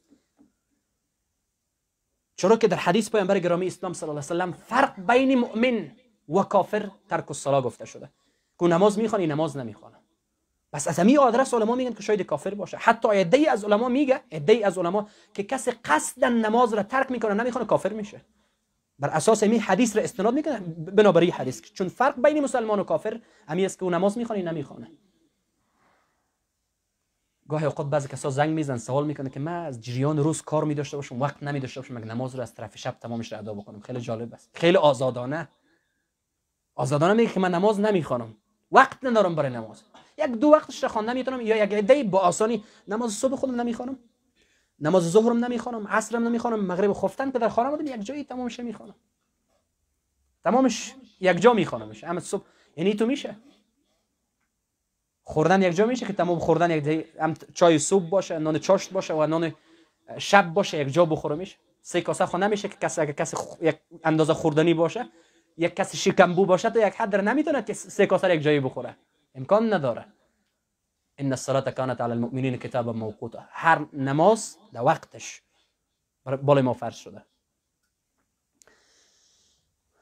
چرا 2.35 2.55
که 2.55 2.67
در 2.67 2.77
حدیث 2.77 3.11
پیامبر 3.11 3.39
گرامی 3.39 3.67
اسلام 3.67 3.93
صلی 3.93 4.09
الله 4.09 4.21
علیه 4.29 4.45
و 4.45 4.51
فرق 4.51 4.99
بین 4.99 5.39
مؤمن 5.39 5.91
و 6.29 6.43
کافر 6.43 6.89
ترک 7.09 7.31
الصلاه 7.31 7.63
گفته 7.63 7.85
شده. 7.85 8.09
که 8.59 8.65
نماز 8.65 8.99
می‌خوانی 8.99 9.27
نماز 9.27 9.57
نمی‌خوانه 9.57 9.95
بس 10.73 10.87
از 10.87 10.99
همین 10.99 11.19
آدرس 11.19 11.53
علما 11.53 11.75
میگن 11.75 11.93
که 11.93 12.03
شاید 12.03 12.21
کافر 12.21 12.53
باشه. 12.53 12.77
حتی 12.77 13.07
عده 13.07 13.51
از 13.51 13.63
علما 13.63 13.89
میگه 13.89 14.21
عده 14.31 14.61
از 14.67 14.77
علما 14.77 15.07
که 15.33 15.43
کسی 15.43 15.71
قصد 15.71 16.25
نماز 16.25 16.73
را 16.73 16.83
ترک 16.83 17.11
می‌کنه 17.11 17.33
نمی‌خونه 17.33 17.65
کافر 17.65 17.93
میشه. 17.93 18.21
بر 18.99 19.09
اساس 19.09 19.43
این 19.43 19.59
حدیث 19.59 19.95
را 19.95 20.03
استناد 20.03 20.33
می‌کنه. 20.33 20.59
بنابراین 20.77 21.31
حدیث 21.31 21.61
چون 21.61 21.89
فرق 21.89 22.21
بین 22.21 22.43
مسلمان 22.43 22.79
و 22.79 22.83
کافر 22.83 23.19
همین 23.47 23.65
است 23.65 23.79
که 23.79 23.83
اون 23.83 23.93
نماز 23.93 24.17
می‌خونه 24.17 24.41
نمی‌خونه 24.41 24.91
گاهی 27.49 27.65
اوقات 27.65 27.89
بعضی 27.89 28.07
کسا 28.07 28.29
زنگ 28.29 28.49
میزن 28.49 28.77
سوال 28.77 29.05
می‌کنه 29.05 29.29
که 29.29 29.39
من 29.39 29.65
از 29.65 29.81
جریان 29.81 30.17
روز 30.17 30.41
کار 30.41 30.63
می 30.63 30.75
داشته 30.75 30.97
باشم 30.97 31.21
وقت 31.21 31.43
نمی 31.43 31.59
داشته 31.59 31.81
باشم 31.81 31.97
نماز 31.97 32.35
رو 32.35 32.41
از 32.41 32.55
طرف 32.55 32.77
شب 32.77 32.95
تمامش 33.01 33.33
رو 33.33 33.39
ادا 33.39 33.53
بکنم؟ 33.53 33.79
خیلی 33.79 34.01
جالب 34.01 34.33
است. 34.33 34.49
خیلی 34.53 34.77
آزادانه. 34.77 35.49
آزادانه 36.75 37.13
میگه 37.13 37.33
که 37.33 37.39
من 37.39 37.55
نماز 37.55 37.79
نمی‌خوانم. 37.79 38.35
وقت 38.71 38.97
ندارم 39.03 39.35
برای 39.35 39.51
نماز. 39.51 39.81
یک 40.17 40.25
دو 40.25 40.47
وقتش 40.47 40.83
رو 40.83 40.89
خواندن 40.89 41.13
می‌تونم 41.13 41.41
یا 41.41 41.63
یک 41.63 41.73
دی 41.73 42.03
با 42.03 42.19
آسانی 42.19 42.63
نماز 42.87 43.13
صبح 43.13 43.35
خودم 43.35 43.61
نمی‌خوانم. 43.61 43.99
نماز 44.79 45.11
ظهرم 45.11 45.45
نمی‌خوانم. 45.45 45.87
عصرم 45.87 46.27
نمی‌خوانم. 46.27 46.65
مغرب 46.65 46.93
خفتن 46.93 47.31
که 47.31 47.39
در 47.39 47.49
خانه 47.49 47.69
بودم 47.69 47.85
یک 47.85 48.01
جایی 48.05 48.23
تمامش 48.23 48.59
می‌خوانم. 48.59 48.95
تمامش 50.43 50.93
یک 51.19 51.41
جا 51.41 51.53
میخوانمش 51.53 52.03
اما 52.03 52.19
صبح 52.19 52.43
یعنی 52.77 52.93
تو 52.93 53.05
میشه. 53.05 53.35
خوردن 55.23 55.61
یک 55.61 55.75
جا 55.75 55.85
میشه 55.85 56.05
که 56.05 56.13
تمام 56.13 56.39
خوردن 56.39 56.71
یک 56.71 57.07
هم 57.19 57.33
چای 57.53 57.79
صبح 57.79 58.09
باشه 58.09 58.39
نان 58.39 58.59
چاشت 58.59 58.91
باشه 58.91 59.13
و 59.13 59.27
نان 59.27 59.55
شب 60.17 60.53
باشه 60.53 60.77
یک 60.77 60.93
جا 60.93 61.05
بخوره 61.05 61.35
میشه. 61.35 61.57
سه 61.81 62.01
کاسه 62.01 62.25
خو 62.25 62.37
نمیشه 62.37 62.67
که 62.67 62.75
کسی 62.81 63.01
اگه 63.01 63.13
کسی 63.13 63.37
یک 63.61 63.75
اندازه 64.03 64.33
خوردنی 64.33 64.73
باشه 64.73 65.09
یک 65.57 65.75
کسی 65.75 65.97
شکمبو 65.97 66.45
باشه 66.45 66.69
تو 66.69 66.79
یک 66.79 66.93
حد 66.93 67.15
نمی‌تونه 67.15 67.63
که 67.63 67.73
سه 67.73 68.05
کاسه 68.05 68.35
یک 68.35 68.41
جایی 68.41 68.59
بخوره. 68.59 68.95
امکان 69.35 69.73
نداره. 69.73 70.05
ان 71.17 71.31
الصلاه 71.31 71.71
كانت 71.71 72.01
على 72.01 72.11
المؤمنين 72.11 72.57
كتابا 72.57 72.93
موقوتا. 72.93 73.45
هر 73.49 73.85
نماز 73.93 74.57
در 74.73 74.81
وقتش 74.81 75.41
بالای 76.25 76.63
ما 76.63 76.73
فرض 76.73 76.95
شده. 76.95 77.21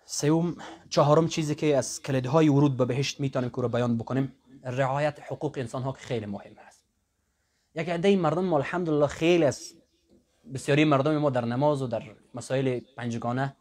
سوم 0.06 0.56
چهارم 0.90 1.28
چیزی 1.28 1.56
که 1.56 1.78
از 1.78 2.02
کلیدهای 2.02 2.50
ورود 2.50 2.78
به 2.78 2.86
بهشت 2.86 3.20
می‌تونیم 3.20 3.50
که 3.50 3.62
رو 3.62 3.70
بیان 3.70 3.98
بکنیم 3.98 4.36
رعایت 4.64 5.20
حقوق 5.20 5.58
انسان 5.58 5.82
ها 5.82 5.92
که 5.92 6.00
خیلی 6.00 6.26
مهم 6.26 6.56
است. 6.68 6.84
یک 7.76 7.90
عده 7.90 8.16
مردم 8.16 8.46
ما 8.46 8.58
الحمدلله 8.58 9.08
خیلی 9.08 9.46
از 9.46 9.74
بسیاری 10.54 10.86
مردم 10.86 11.18
ما 11.18 11.30
در 11.30 11.46
نماز 11.46 11.82
و 11.82 11.88
در 11.88 12.04
مسائل 12.34 12.80
پنجگانه 12.98 13.56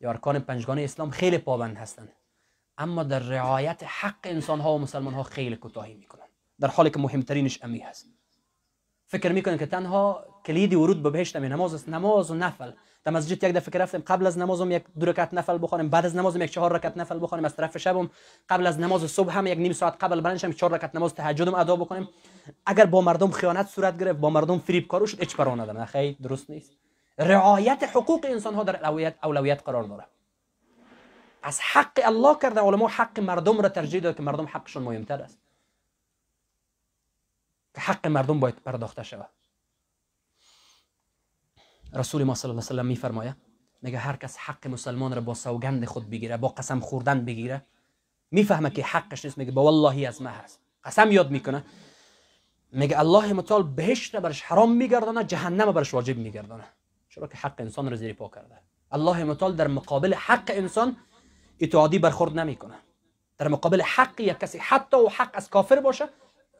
یا 0.00 0.08
ارکان 0.08 0.38
پنجگانه 0.38 0.82
اسلام 0.82 1.10
خیلی 1.10 1.38
پابند 1.38 1.76
هستند. 1.76 2.12
اما 2.78 3.02
در 3.02 3.18
رعایت 3.18 3.82
حق 3.86 4.18
انسان 4.24 4.60
ها 4.60 4.74
و 4.74 4.78
مسلمان 4.78 5.14
ها 5.14 5.22
خیلی 5.22 5.56
کوتاهی 5.56 5.94
می‌کنن 5.94 6.26
در 6.60 6.68
حالی 6.68 6.90
که 6.90 6.98
مهمترینش 6.98 7.58
امی 7.62 7.78
هست. 7.78 8.06
فکر 9.06 9.32
می‌کنن 9.32 9.58
که 9.58 9.66
تنها 9.66 10.24
کلید 10.46 10.74
ورود 10.74 11.02
به 11.02 11.10
بهشت 11.10 11.36
نماز 11.36 11.74
است. 11.74 11.88
نماز 11.88 12.30
و 12.30 12.34
نفل. 12.34 12.72
در 13.04 13.12
مسجد 13.12 13.44
یک 13.44 13.54
دفعه 13.54 13.80
رفتیم 13.80 14.00
قبل 14.00 14.26
از 14.26 14.38
نمازم 14.38 14.70
یک 14.70 14.84
دو 14.98 15.06
رکعت 15.06 15.34
نفل 15.34 15.58
بخونیم 15.62 15.88
بعد 15.88 16.06
از 16.06 16.16
نمازم 16.16 16.42
یک 16.42 16.50
چهار 16.50 16.72
رکعت 16.72 16.96
نفل 16.96 17.18
بخونیم 17.22 17.44
از 17.44 17.56
طرف 17.56 17.78
شبم 17.78 18.10
قبل 18.48 18.66
از 18.66 18.80
نماز 18.80 19.10
صبح 19.10 19.38
هم 19.38 19.46
یک 19.46 19.58
نیم 19.58 19.72
ساعت 19.72 20.04
قبل 20.04 20.20
برنشم 20.20 20.52
چهار 20.52 20.72
رکعت 20.72 20.94
نماز 20.94 21.14
تهجدم 21.14 21.54
ادا 21.54 21.76
بکنیم. 21.76 22.08
اگر 22.66 22.86
با 22.86 23.00
مردم 23.00 23.30
خیانت 23.30 23.68
صورت 23.68 23.98
گرفت 23.98 24.18
با 24.18 24.30
مردم 24.30 24.58
فریب 24.58 24.86
کارو 24.86 25.06
شد 25.06 25.20
هیچ 25.20 25.36
پروا 25.36 25.54
نداره 25.54 25.84
خیر 25.84 26.16
درست 26.22 26.50
نیست. 26.50 26.87
رعایت 27.18 27.82
حقوق 27.82 28.26
انسان 28.28 28.54
ها 28.54 28.64
در 28.64 28.76
اولویت 28.76 29.18
اولویت 29.22 29.62
قرار 29.62 29.84
داره. 29.84 30.06
از 31.42 31.60
حق 31.60 32.00
الله 32.04 32.38
کرده 32.42 32.60
علما 32.60 32.88
حق 32.88 33.20
مردم 33.20 33.60
را 33.60 33.68
ترجیح 33.68 34.00
داد 34.00 34.16
که 34.16 34.22
مردم 34.22 34.46
حقشون 34.46 34.82
مهمتر 34.82 35.22
است. 35.22 35.38
که 37.74 37.80
حق 37.80 38.06
مردم 38.06 38.40
باید 38.40 38.54
پرداخته 38.54 39.02
شود. 39.02 39.30
رسول 41.92 42.24
ما 42.24 42.34
صلی 42.34 42.50
الله 42.50 42.66
علیه 42.70 42.80
و 42.80 42.84
میفرماید 42.84 43.36
میگه 43.82 43.98
هر 43.98 44.16
کس 44.16 44.36
حق 44.36 44.66
مسلمان 44.66 45.14
را 45.14 45.20
با 45.20 45.34
سوگند 45.34 45.84
خود 45.84 46.10
بگیره 46.10 46.36
با 46.36 46.48
قسم 46.48 46.80
خوردن 46.80 47.24
بگیره 47.24 47.66
می‌فهمه 48.30 48.70
که 48.70 48.84
حقش 48.84 49.24
نیست 49.24 49.38
میگه 49.38 49.52
با 49.52 49.62
والله 49.62 50.08
از 50.08 50.22
ما 50.22 50.30
هست 50.30 50.60
قسم 50.84 51.12
یاد 51.12 51.30
می‌کنه. 51.30 51.64
میگه 52.72 52.98
الله 52.98 53.32
متعال 53.32 53.62
بهشت 53.62 54.16
برش 54.16 54.42
حرام 54.42 54.72
میگردانه 54.72 55.24
جهنم 55.24 55.72
برش 55.72 55.94
واجب 55.94 56.16
میگردانه 56.16 56.64
چرا 57.18 57.26
که 57.26 57.36
حق 57.36 57.54
انسان 57.58 57.90
را 57.90 57.96
زیر 57.96 58.12
پا 58.12 58.28
کرده. 58.28 58.58
الله 58.90 59.24
متعال 59.24 59.56
در 59.56 59.66
مقابل 59.66 60.14
حق 60.14 60.50
انسان 60.54 60.96
اتعادی 61.60 61.98
برخورد 61.98 62.38
نمی‌کنه. 62.38 62.74
در 63.38 63.48
مقابل 63.48 63.82
حق 63.82 64.20
یک 64.20 64.38
کسی 64.38 64.58
حتی 64.58 64.96
و 64.96 65.08
حق 65.08 65.30
از 65.34 65.50
کافر 65.50 65.80
باشه 65.80 66.08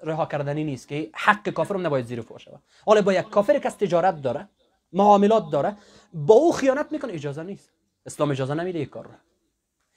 رها 0.02 0.26
کردنی 0.26 0.64
نیست 0.64 0.88
که 0.88 1.10
حق 1.14 1.48
کافرم 1.48 1.86
نباید 1.86 2.06
زیر 2.06 2.22
پا 2.22 2.38
شود 2.38 2.62
حالا 2.86 3.02
با 3.02 3.12
یک 3.12 3.30
کافر 3.30 3.58
کس 3.58 3.74
تجارت 3.74 4.22
داره 4.22 4.48
معاملات 4.92 5.50
داره 5.50 5.76
با 6.12 6.34
او 6.34 6.52
خیانت 6.52 6.92
می‌کنه 6.92 7.12
اجازه 7.12 7.42
نیست. 7.42 7.72
اسلام 8.06 8.30
اجازه 8.30 8.54
نمیده 8.54 8.78
یک 8.78 8.90
کار 8.90 9.04
را 9.04 9.10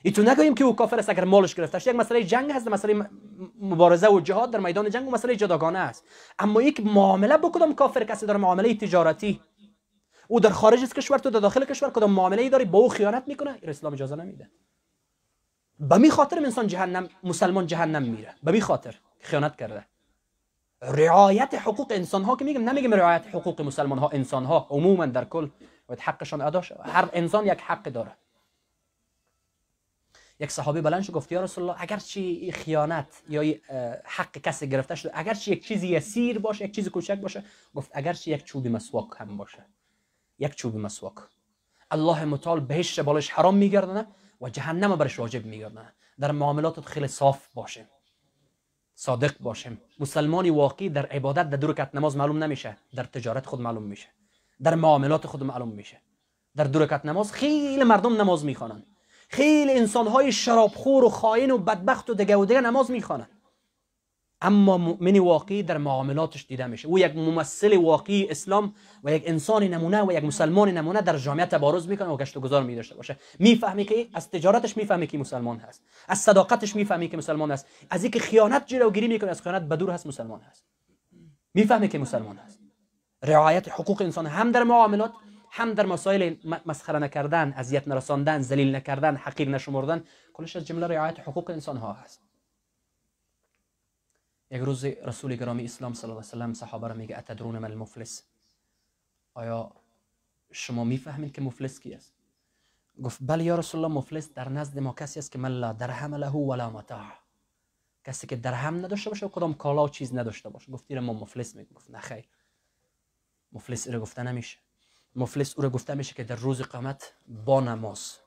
ای 0.03 0.11
تو 0.11 0.53
که 0.53 0.63
او 0.63 0.75
کافر 0.75 0.99
است 0.99 1.09
اگر 1.09 1.23
مالش 1.23 1.55
گرفته 1.55 1.89
یک 1.89 1.95
مسئله 1.95 2.23
جنگ 2.23 2.51
هست 2.51 2.67
مسئله 2.67 3.09
مبارزه 3.61 4.07
و 4.07 4.19
جهاد 4.19 4.51
در 4.51 4.59
میدان 4.59 4.89
جنگ 4.89 5.07
و 5.07 5.11
مسئله 5.11 5.35
جداگانه 5.35 5.79
است. 5.79 6.05
اما 6.39 6.61
یک 6.61 6.85
معامله 6.85 7.37
بکنم 7.37 7.75
کافر 7.75 8.03
کسی 8.03 8.25
داره 8.25 8.39
معامله 8.39 8.73
تجارتی 8.73 9.41
او 10.31 10.39
در 10.39 10.49
خارج 10.49 10.81
از 10.83 10.93
کشور 10.93 11.17
تو 11.17 11.29
در 11.29 11.39
داخل 11.39 11.65
کشور 11.65 11.89
کدام 11.89 12.11
معامله 12.11 12.41
ای 12.41 12.49
داری؟ 12.49 12.65
با 12.65 12.79
او 12.79 12.89
خیانت 12.89 13.23
می‌کنه. 13.27 13.59
اسلام 13.63 13.93
اجازه 13.93 14.15
نمیده. 14.15 14.49
به 15.79 15.97
می 15.97 16.09
خاطر 16.09 16.39
انسان 16.39 16.67
جهنم 16.67 17.09
مسلمان 17.23 17.67
جهنم 17.67 18.03
میره. 18.03 18.35
به 18.43 18.51
می 18.51 18.61
خاطر 18.61 18.95
خیانت 19.19 19.55
کرده. 19.55 19.85
رعایت 20.81 21.53
حقوق 21.53 21.91
انسان 21.91 22.23
ها 22.23 22.35
که 22.35 22.45
میگم 22.45 22.69
نمیگم 22.69 22.93
رعایت 22.93 23.27
حقوق 23.27 23.61
مسلمان 23.61 23.97
ها 23.97 24.09
انسان 24.09 24.45
ها 24.45 24.67
عموما 24.69 25.05
در 25.05 25.25
کل 25.25 25.49
باید 25.87 25.99
حقشان 25.99 26.41
ادا 26.41 26.61
هر 26.85 27.09
انسان 27.13 27.45
یک 27.45 27.61
حق 27.61 27.83
داره. 27.83 28.11
یک 30.39 30.51
صحابی 30.51 30.81
بلند 30.81 31.01
شد 31.01 31.13
گفت 31.13 31.31
یا 31.31 31.41
رسول 31.41 31.63
الله 31.63 31.81
اگر 31.81 31.97
چی 31.97 32.51
خیانت 32.51 33.21
یا 33.29 33.55
حق 34.03 34.37
کسی 34.37 34.69
گرفته 34.69 34.95
شده 34.95 35.11
اگر 35.15 35.33
چی 35.33 35.51
یک 35.51 35.67
چیزی 35.67 35.87
یسیر 35.87 36.39
باشه 36.39 36.65
یک 36.65 36.75
چیز 36.75 36.89
کوچک 36.89 37.19
باشه. 37.19 37.43
گفت 37.75 37.91
اگر 37.93 38.13
چی 38.13 38.31
یک 38.31 38.43
چوب 38.43 38.67
مسواک 38.67 39.07
هم 39.17 39.37
باشه. 39.37 39.65
یک 40.41 40.55
چوب 40.55 40.75
مسواک. 40.75 41.13
الله 41.91 42.25
متعال 42.25 42.59
بهش 42.59 42.99
بالش 42.99 43.29
حرام 43.29 43.55
میگردنه 43.55 44.07
و 44.41 44.49
جهنم 44.49 44.95
برش 44.95 45.19
واجب 45.19 45.45
میگردنه 45.45 45.93
در 46.19 46.31
معاملات 46.31 46.81
خیلی 46.81 47.07
صاف 47.07 47.47
باشه 47.53 47.89
صادق 48.95 49.37
باشیم. 49.39 49.81
مسلمانی 49.99 50.49
واقعی 50.49 50.89
در 50.89 51.05
عبادت 51.05 51.49
در 51.49 51.57
دو 51.57 51.67
رکعت 51.67 51.95
نماز 51.95 52.17
معلوم 52.17 52.43
نمیشه. 52.43 52.77
در 52.95 53.03
تجارت 53.03 53.45
خود 53.45 53.61
معلوم 53.61 53.83
میشه. 53.83 54.07
در 54.63 54.75
معاملات 54.75 55.27
خود 55.27 55.43
معلوم 55.43 55.69
میشه. 55.69 56.01
در 56.55 56.63
دو 56.63 56.79
رکعت 56.79 57.05
نماز 57.05 57.31
خیلی 57.31 57.83
مردم 57.83 58.21
نماز 58.21 58.45
می‌خوانند 58.45 58.85
خیلی 59.29 59.71
انسانهای 59.71 60.31
شرابخور 60.31 61.03
و 61.03 61.09
خائن 61.09 61.51
و 61.51 61.57
بدبخت 61.57 62.09
و 62.09 62.13
دگه 62.13 62.37
و 62.37 62.45
دگه 62.45 62.61
نماز 62.61 62.91
می‌خوانند 62.91 63.40
اما 64.41 64.77
مؤمن 64.77 65.19
واقعی 65.19 65.63
در 65.63 65.77
معاملاتش 65.77 66.45
دیده 66.45 66.67
میشه. 66.67 66.87
او 66.87 66.99
یک 66.99 67.15
ممثل 67.15 67.77
واقعی 67.77 68.29
اسلام 68.29 68.73
و 69.03 69.13
یک 69.13 69.23
انسان 69.25 69.63
نمونه 69.63 70.03
و 70.03 70.11
یک 70.11 70.23
مسلمان 70.23 70.69
نمونه 70.69 71.01
در 71.01 71.17
جامعه 71.17 71.45
تبارز 71.45 71.87
می‌کنه 71.87 72.07
و 72.07 72.17
گشت 72.17 72.37
و 72.37 72.39
گذار 72.39 72.63
می 72.63 72.75
داشته 72.75 72.95
باشه. 72.95 73.17
می‌فهمی 73.39 73.85
که 73.85 74.07
از 74.13 74.29
تجارتش 74.29 74.77
می‌فهمی 74.77 75.07
که 75.07 75.17
مسلمان 75.17 75.57
هست. 75.57 75.83
از 76.07 76.17
صداقتش 76.17 76.75
می‌فهمی 76.75 77.07
که 77.07 77.17
مسلمان 77.17 77.51
هست. 77.51 77.67
از 77.89 78.03
اینکه 78.03 78.19
خیانت 78.19 78.67
جلوگیری 78.67 79.07
می‌کنه 79.07 79.29
از 79.29 79.41
خیانت 79.41 79.61
بدور 79.61 79.89
هست 79.89 80.07
مسلمان 80.07 80.41
هست. 80.41 80.65
می‌فهمی 81.53 81.87
که 81.87 81.99
مسلمان 81.99 82.37
هست. 82.37 82.59
رعایت 83.23 83.69
حقوق 83.69 84.01
انسان 84.01 84.27
هم 84.27 84.51
در 84.51 84.63
معاملات 84.63 85.11
هم 85.51 85.73
در 85.73 85.85
مسائل 85.85 86.35
مسخره 86.65 86.99
نکردن 86.99 87.53
اذیت 87.57 87.87
نرساندن 87.87 88.41
ذلیل 88.41 88.75
نکردن 88.75 89.15
حقیر 89.15 89.49
نشمردن 89.49 90.03
کلش 90.33 90.55
از 90.55 90.67
جمله 90.67 90.87
رعایت 90.87 91.19
حقوق 91.19 91.49
انسان 91.49 91.77
ها 91.77 91.93
هست. 91.93 92.30
یک 94.51 94.61
روز 94.61 94.85
رسول 94.85 95.35
گرامی 95.35 95.63
اسلام 95.63 95.93
صلی 95.93 96.11
الله 96.11 96.23
علیه 96.33 96.45
و 96.45 96.53
صحابه 96.53 96.87
را 96.87 96.93
میگه 96.93 97.17
اتدرون 97.17 97.57
من 97.57 97.71
المفلس؟ 97.71 98.23
آیا 99.33 99.71
شما 100.51 100.83
می‌فهمید 100.83 101.33
که 101.33 101.41
مفلس 101.41 101.79
کی 101.79 101.93
است؟ 101.93 102.13
گفت 103.03 103.19
بله 103.21 103.43
یا 103.43 103.55
رسول 103.55 103.83
الله 103.83 103.97
مفلس 103.97 104.33
در 104.33 104.49
نزد 104.49 104.79
ما 104.79 104.93
کسی 104.93 105.19
است 105.19 105.31
که 105.31 105.39
من 105.39 105.49
لا 105.49 105.73
درهم 105.73 106.15
له 106.15 106.29
ولا 106.29 106.69
متاع 106.69 107.13
کسی 108.03 108.27
که 108.27 108.35
درهم 108.35 108.85
نداشته 108.85 109.09
باشه 109.09 109.25
و 109.25 109.29
کدام 109.29 109.53
کالا 109.53 109.83
و 109.83 109.89
چیز 109.89 110.15
نداشته 110.15 110.49
باشه. 110.49 110.71
گفت 110.71 110.91
ما 110.91 111.13
مفلس 111.13 111.55
میگه 111.55 111.73
گفت 111.73 111.91
نه 111.91 112.23
مفلس 113.51 113.87
رو 113.87 113.99
گفته 113.99 114.23
نمیشه. 114.23 114.57
مفلس 115.15 115.59
او 115.59 115.69
گفته 115.69 115.93
میشه 115.93 116.13
که 116.13 116.23
در 116.23 116.35
روز 116.35 116.61
قیامت 116.61 117.13
با 117.27 117.61
نماز 117.61 118.17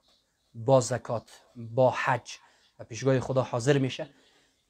با 0.54 0.80
زکات 0.80 1.42
با 1.56 1.90
حج 1.90 2.30
و 2.78 2.84
پیشگاه 2.84 3.20
خدا 3.20 3.42
حاضر 3.42 3.78
میشه. 3.78 4.10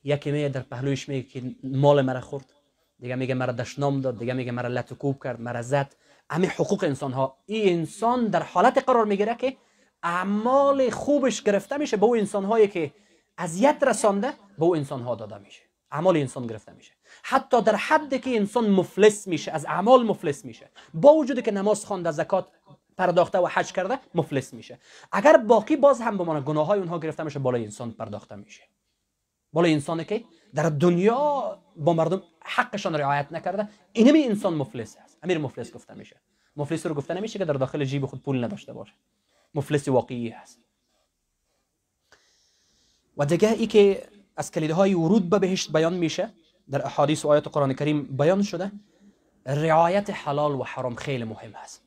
یکی 0.04 0.30
میگه 0.30 0.48
در 0.48 0.60
پهلویش 0.60 1.08
میگه 1.08 1.28
که 1.28 1.42
مال 1.64 2.02
مرا 2.02 2.20
خورد. 2.20 2.52
دیگه 3.00 3.14
میگه 3.14 3.34
مرا 3.34 3.52
دشنام 3.52 4.00
داد 4.00 4.18
دیگه 4.18 4.32
میگه 4.32 4.52
مرا 4.52 4.68
لطکوب 4.68 5.22
کرد 5.24 5.40
مرا 5.40 5.62
زد. 5.62 5.96
همه 6.30 6.46
حقوق 6.46 6.84
انسان 6.84 7.12
ها 7.12 7.36
این 7.46 7.78
انسان 7.78 8.26
در 8.26 8.42
حالت 8.42 8.84
قرار 8.86 9.04
می‌گیره 9.04 9.34
که 9.34 9.56
اعمال 10.02 10.90
خوبش 10.90 11.42
گرفته 11.42 11.76
میشه 11.76 11.96
به 11.96 12.06
اون 12.06 12.18
انسان 12.18 12.44
هایی 12.44 12.68
که 12.68 12.92
اذیت 13.38 13.82
رسانده 13.82 14.32
به 14.58 14.64
اون 14.64 14.78
انسان 14.78 15.02
ها 15.02 15.14
داده 15.14 15.38
میشه. 15.38 15.62
اعمال 15.90 16.16
انسان 16.16 16.46
گرفته 16.46 16.72
میشه. 16.72 16.92
حتی 17.22 17.62
در 17.62 17.76
حدی 17.76 18.18
که 18.18 18.36
انسان 18.36 18.70
مفلس 18.70 19.28
میشه 19.28 19.52
از 19.52 19.64
اعمال 19.66 20.06
مفلس 20.06 20.44
میشه. 20.44 20.70
با 20.94 21.14
وجودی 21.14 21.42
که 21.42 21.50
نماز 21.50 21.86
خوانده 21.86 22.10
زکات 22.10 22.46
پرداخته 22.96 23.38
و 23.38 23.46
حج 23.46 23.72
کرده 23.72 23.98
مفلس 24.14 24.54
میشه. 24.54 24.78
اگر 25.12 25.36
باقی 25.36 25.76
باز 25.76 26.00
هم 26.00 26.18
به 26.18 26.24
گناه 26.24 26.66
های 26.66 26.78
اونها 26.78 26.98
گرفته 26.98 27.22
میشه 27.22 27.38
بالای 27.38 27.64
انسان 27.64 27.90
پرداخته 27.90 28.36
میشه. 28.36 28.62
بالای 29.54 29.72
انسانی 29.72 30.04
که 30.04 30.24
در 30.54 30.68
دنیا 30.68 31.58
با 31.76 31.92
مردم 31.92 32.22
حقشان 32.40 32.94
رعایت 32.94 33.32
نکرده 33.32 33.68
اینمی 33.92 34.22
انسان 34.22 34.54
مفلس 34.54 34.96
است 35.04 35.18
امیر 35.22 35.38
مفلس 35.38 35.72
گفته 35.72 35.94
میشه 35.94 36.20
مفلس 36.56 36.86
رو 36.86 36.94
گفته 36.94 37.14
نمیشه 37.14 37.38
که 37.38 37.44
در 37.44 37.54
داخل 37.54 37.84
جیب 37.84 38.06
خود 38.06 38.22
پول 38.22 38.44
نداشته 38.44 38.72
باشه 38.72 38.92
مفلس 39.54 39.88
واقعی 39.88 40.30
است 40.30 40.60
و 43.16 43.26
دیگه 43.26 43.50
ای 43.50 43.66
که 43.66 44.08
از 44.36 44.50
کلیدهای 44.50 44.94
ورود 44.94 45.30
به 45.30 45.38
بهشت 45.38 45.72
بیان 45.72 45.94
میشه 45.94 46.30
در 46.70 46.86
احادیث 46.86 47.24
و 47.24 47.28
آیات 47.28 47.48
قرآن 47.48 47.72
کریم 47.72 48.02
بیان 48.02 48.42
شده 48.42 48.72
رعایت 49.46 50.10
حلال 50.10 50.52
و 50.52 50.62
حرام 50.64 50.94
خیلی 50.94 51.24
مهم 51.24 51.54
است 51.54 51.82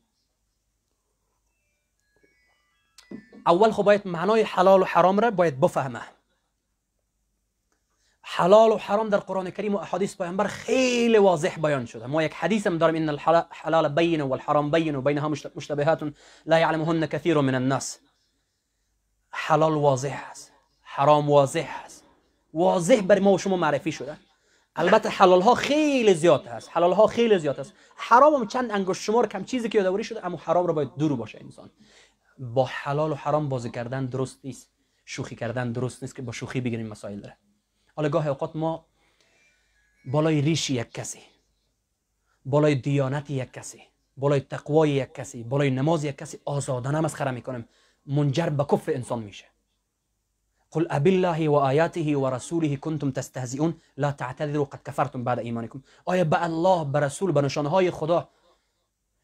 اول 3.46 3.72
خب 3.72 3.84
باید 3.84 4.08
معنای 4.08 4.42
حلال 4.42 4.82
و 4.82 4.86
حرام 4.86 5.20
را 5.20 5.32
باید 5.32 5.60
بفهمه 5.60 6.02
حلال 8.30 8.72
و 8.72 8.78
حرام 8.78 9.10
در 9.10 9.18
قرآن 9.18 9.50
کریم 9.50 9.76
و 9.76 9.78
احادیث 9.78 10.18
پیامبر 10.18 10.48
خیلی 10.48 11.18
واضح 11.18 11.56
بیان 11.56 11.86
شده. 11.86 12.06
ما 12.08 12.24
یک 12.24 12.34
حدیث 12.34 12.68
هم 12.68 12.78
داریم 12.78 12.96
ان 12.96 13.10
الحلال 13.10 13.90
بین 13.90 14.22
و 14.22 14.34
الحرام 14.34 14.72
بین 14.72 14.96
و 14.96 15.02
بینها 15.02 15.30
مشتبهات 15.30 16.14
لا 16.46 16.60
يعلمهن 16.60 17.06
كثير 17.06 17.42
من 17.42 17.56
الناس. 17.56 18.00
حلال 19.32 19.74
واضح 19.74 20.24
است 20.32 20.52
حرام 20.82 21.30
واضح 21.30 21.70
است. 21.86 22.04
واضح 22.54 23.02
بر 23.02 23.20
ما 23.20 23.34
و 23.34 23.38
شما 23.38 23.58
معرفی 23.58 23.92
شده. 23.92 24.18
البته 24.76 25.10
حلال 25.10 25.42
ها 25.42 25.56
خیلی 25.56 26.14
زیاد 26.14 26.48
هست 26.48 26.70
حلال 26.72 26.94
ها 26.94 27.08
خیلی 27.08 27.40
زیاد 27.40 27.60
هست 27.60 27.74
حرام 27.96 28.34
هم 28.34 28.48
چند 28.48 28.72
انگشت 28.72 29.02
شمار 29.02 29.28
کم 29.28 29.44
چیزی 29.44 29.70
که 29.70 29.78
یادوری 29.78 30.04
شده 30.04 30.26
اما 30.26 30.38
حرام 30.38 30.68
رو 30.68 30.74
باید 30.74 30.90
دور 31.00 31.16
باشه 31.16 31.40
انسان. 31.42 31.70
با 32.40 32.66
حلال 32.66 33.12
و 33.12 33.16
حرام 33.16 33.50
بازی 33.50 33.70
کردن 33.70 34.06
درست 34.06 34.40
نیست. 34.44 34.70
شوخی 35.06 35.36
کردن 35.36 35.72
درست 35.72 36.04
نیست 36.04 36.16
که 36.16 36.22
با 36.22 36.32
شوخی 36.32 36.62
بگیریم 36.62 36.88
مسائل 36.88 37.20
داره. 37.20 37.38
حالا 37.98 38.10
گاه 38.10 38.28
اوقات 38.28 38.56
ما 38.56 38.86
بالای 40.06 40.42
ریش 40.42 40.70
یک 40.70 40.92
کسی 40.92 41.20
بالای 42.46 42.76
دیانت 42.76 43.30
یک 43.30 43.52
کسی 43.54 43.82
بالای 44.18 44.40
تقوای 44.40 44.90
یک 44.90 45.14
کسی 45.14 45.44
بالای 45.44 45.70
نماز 45.70 46.04
یک 46.04 46.18
کسی 46.18 46.40
آزادانه 46.46 47.00
مسخره 47.00 47.32
می‌کنیم. 47.32 47.66
منجر 48.06 48.50
به 48.50 48.64
کفر 48.64 48.92
انسان 48.92 49.24
میشه. 49.24 49.46
قل 50.72 50.88
اب 50.90 51.08
الله 51.08 51.50
و 51.50 51.54
آیاته 51.54 52.18
و 52.18 52.30
رسوله 52.30 52.76
کنتم 52.76 53.12
تستهزئون 53.12 53.74
لا 53.98 54.12
تعتذروا 54.12 54.66
قد 54.66 54.84
کفرتم 54.88 55.24
بعد 55.24 55.40
ایمانکم. 55.40 55.84
آیا 56.06 56.24
به 56.24 56.44
الله 56.44 56.86
به 56.92 57.00
رسول 57.00 57.32
به 57.32 57.42
نشانه 57.42 57.70
های 57.70 57.92
خدا 57.92 58.30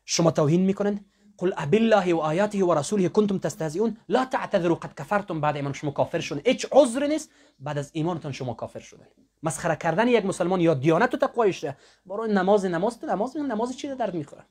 شما 0.05 0.31
توهین 0.31 0.61
می‌کنن 0.61 1.05
قل 1.37 1.53
اب 1.57 1.73
الله 1.73 2.13
و 2.13 2.19
آیاته 2.19 2.63
و 2.63 2.73
رسوله 2.73 3.09
کنتم 3.09 3.37
تستهزئون. 3.37 3.97
لا 4.09 4.25
تعتذروا 4.25 4.75
قد 4.75 4.95
کفرتم 4.99 5.41
بعد 5.41 5.55
ایمان 5.55 5.73
شما 5.73 5.91
کافر 5.91 6.19
شدن. 6.19 6.41
هیچ 6.45 6.67
عذر 6.71 7.07
نیست 7.07 7.29
بعد 7.59 7.77
از 7.77 7.91
ایمانتان 7.93 8.31
شما 8.31 8.53
کافر 8.53 8.79
شدن. 8.79 9.07
مسخره 9.43 9.75
کردن 9.75 10.07
یک 10.07 10.25
مسلمان 10.25 10.61
یا 10.61 10.73
دیانت 10.73 11.13
و 11.13 11.17
تقوایش 11.17 11.65
برای 12.05 12.33
نماز 12.33 12.65
نماز 12.65 12.99
تو 12.99 13.07
نماز 13.07 13.37
نماز 13.37 13.77
چی 13.77 13.95
درد 13.95 14.13
می‌خوره؟ 14.13 14.43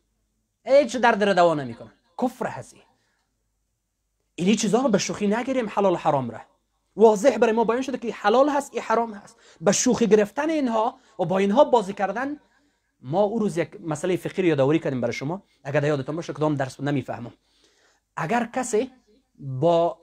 هیچ 0.64 0.96
درد 0.96 1.24
رو 1.24 1.34
دوا 1.34 1.54
نمی‌کنه. 1.54 1.92
کفر 2.22 2.46
هستی. 2.46 2.82
این 4.34 4.56
چیزا 4.56 4.80
رو 4.80 4.88
به 4.88 4.98
شوخی 4.98 5.26
نگیریم. 5.26 5.68
حلال 5.68 5.96
حرام 5.96 6.30
را. 6.30 6.40
واضح 6.96 7.38
برای 7.38 7.52
ما 7.52 7.64
بیان 7.64 7.82
شده 7.82 7.98
که 7.98 8.12
حلال 8.12 8.48
هست 8.48 8.70
ای 8.74 8.80
حرام 8.80 9.14
هست. 9.14 9.36
به 9.60 9.72
شوخی 9.72 10.06
گرفتن 10.06 10.50
اینها 10.50 10.98
و 11.18 11.24
با 11.24 11.38
اینها 11.38 11.64
بازی 11.64 11.92
کردن 11.92 12.40
ما 13.02 13.22
او 13.22 13.38
روز 13.38 13.58
یک 13.58 13.80
مسئله 13.80 14.16
فقهی 14.16 14.46
یادآوری 14.46 14.78
کردیم 14.78 15.00
برای 15.00 15.12
شما. 15.12 15.42
اگر 15.64 15.84
یادتون 15.84 16.16
باشه 16.16 16.32
کدام 16.32 16.54
درس 16.54 16.80
نمی‌فهمم. 16.80 17.32
اگر 18.16 18.50
کسی 18.54 18.90
با 19.38 19.98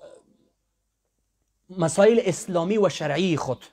مسائل 1.78 2.22
اسلامی 2.24 2.78
و 2.78 2.90
شرعی 2.90 3.38
خود 3.38 3.66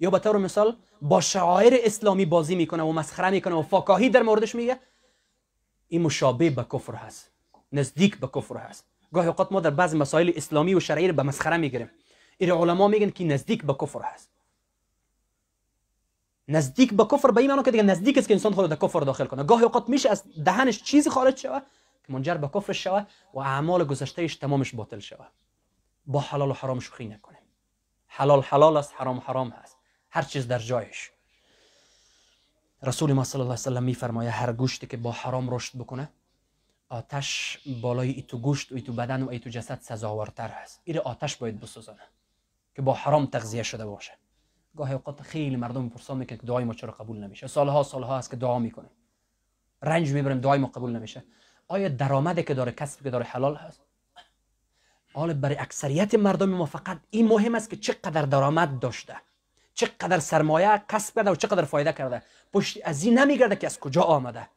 یا 0.00 0.10
به 0.10 0.18
طور 0.18 0.36
مثال 0.36 0.76
با 1.02 1.20
شعائر 1.20 1.80
اسلامی 1.84 2.24
بازی 2.24 2.54
می‌کنه 2.54 2.82
و 2.82 2.92
مسخره 2.92 3.30
می‌کنه 3.30 3.54
و 3.54 3.62
فاکاهی 3.62 4.10
در 4.10 4.22
موردش 4.22 4.54
میگه 4.54 4.80
این 5.88 6.02
مشابه 6.02 6.50
به 6.50 6.66
کفر 6.72 6.94
هست. 6.94 7.30
نزدیک 7.72 8.18
به 8.18 8.28
کفر 8.34 8.56
هست. 8.56 8.84
گاهی 9.12 9.28
اوقات 9.28 9.52
ما 9.52 9.60
در 9.60 9.70
بعض 9.70 9.94
مسائل 9.94 10.32
اسلامی 10.36 10.74
و 10.74 10.80
شرعی 10.80 11.12
به 11.12 11.22
مسخره 11.22 11.56
می‌گیریم. 11.56 11.90
این 12.38 12.50
علما 12.50 12.88
میگن 12.88 13.10
که 13.10 13.24
نزدیک 13.24 13.64
به 13.64 13.74
کفر 13.80 14.00
هست. 14.02 14.31
نزدیک 16.48 16.94
به 16.94 17.04
کفر 17.04 17.30
به 17.30 17.40
این 17.40 17.50
معنی 17.50 17.62
که 17.62 17.70
دیگه 17.70 17.82
نزدیک 17.82 18.18
است 18.18 18.28
که 18.28 18.34
انسان 18.34 18.52
خود 18.52 18.70
در 18.70 18.76
کفر 18.76 19.00
داخل 19.00 19.24
کنه. 19.24 19.44
گاهی 19.44 19.64
اوقات 19.64 19.88
میشه 19.88 20.10
از 20.10 20.24
دهنش 20.44 20.82
چیزی 20.82 21.10
خارج 21.10 21.38
شوه 21.38 21.60
که 22.06 22.12
منجر 22.12 22.34
به 22.34 22.50
کفر 22.54 22.72
شوه 22.72 23.04
و 23.34 23.38
اعمال 23.38 23.84
گذشتهش 23.84 24.36
تمامش 24.36 24.74
باطل 24.74 24.98
شوه. 24.98 25.26
با 26.06 26.20
حلال 26.20 26.50
و 26.50 26.52
حرام 26.52 26.80
شوخی 26.80 27.06
نکنه 27.06 27.38
حلال 28.06 28.42
حلال 28.42 28.76
است 28.76 28.94
حرام 28.96 29.18
حرام 29.18 29.48
هست. 29.48 29.76
هر 30.10 30.22
چیز 30.22 30.48
در 30.48 30.58
جایش. 30.58 31.10
رسول 32.82 33.12
ما 33.12 33.24
صلی 33.24 33.40
الله 33.40 33.52
علیه 33.52 33.60
و 33.60 33.64
سلم 33.64 33.82
میفرمایه 33.82 34.30
هر 34.30 34.52
گوشتی 34.52 34.86
که 34.86 34.96
با 34.96 35.12
حرام 35.12 35.54
رشد 35.54 35.78
بکنه 35.78 36.10
آتش 36.88 37.58
بالای 37.82 38.10
ایتو 38.10 38.38
گوشت 38.38 38.72
و 38.72 38.74
ایتو 38.74 38.92
بدن 38.92 39.22
و 39.22 39.28
ایتو 39.28 39.50
جسد 39.50 39.78
سزاورتر 39.80 40.48
هست. 40.48 40.80
این 40.84 40.98
آتش 40.98 41.36
باید 41.36 41.60
بسوزانه 41.60 42.02
که 42.74 42.82
با 42.82 42.94
حرام 42.94 43.26
تغذیه 43.26 43.62
شده 43.62 43.86
باشه. 43.86 44.12
گاهی 44.76 44.94
اوقات 44.94 45.22
خیلی 45.22 45.56
مردم 45.56 45.88
پرسان 45.88 46.18
می‌کنن 46.18 46.38
که 46.38 46.46
دعای 46.46 46.64
ما 46.64 46.74
چرا 46.74 46.92
قبول 46.92 47.16
نمیشه. 47.16 47.46
سالها 47.46 47.82
سالها 47.82 48.16
است 48.16 48.30
که 48.30 48.36
دعا 48.36 48.58
می‌کنه. 48.58 48.88
رنج 49.82 50.12
می‌بریم 50.12 50.40
دعای 50.40 50.58
ما 50.58 50.66
قبول 50.66 50.96
نمیشه. 50.96 51.24
آیا 51.68 51.88
درآمدی 51.88 52.42
که 52.42 52.54
داره 52.54 52.72
کسب 52.72 53.02
که 53.02 53.10
داره 53.10 53.24
حلال 53.24 53.56
هست؟ 53.56 53.82
حال 55.14 55.32
برای 55.32 55.56
اکثریت 55.56 56.14
مردم 56.14 56.48
ما 56.48 56.66
فقط 56.66 56.98
این 57.10 57.28
مهم 57.28 57.54
است 57.54 57.70
که 57.70 57.76
چقدر 57.76 58.22
درآمد 58.22 58.78
داشته 58.78 59.16
چقدر 59.74 60.18
سرمایه 60.18 60.82
کسب 60.88 61.14
کرده 61.14 61.30
و 61.30 61.34
چقدر 61.34 61.64
فایده 61.64 61.92
کرده. 61.92 62.22
پشت 62.52 62.78
از 62.84 63.04
این 63.04 63.18
نمیگرده 63.18 63.56
که 63.56 63.66
از 63.66 63.80
کجا 63.80 64.02
آمده. 64.02 64.48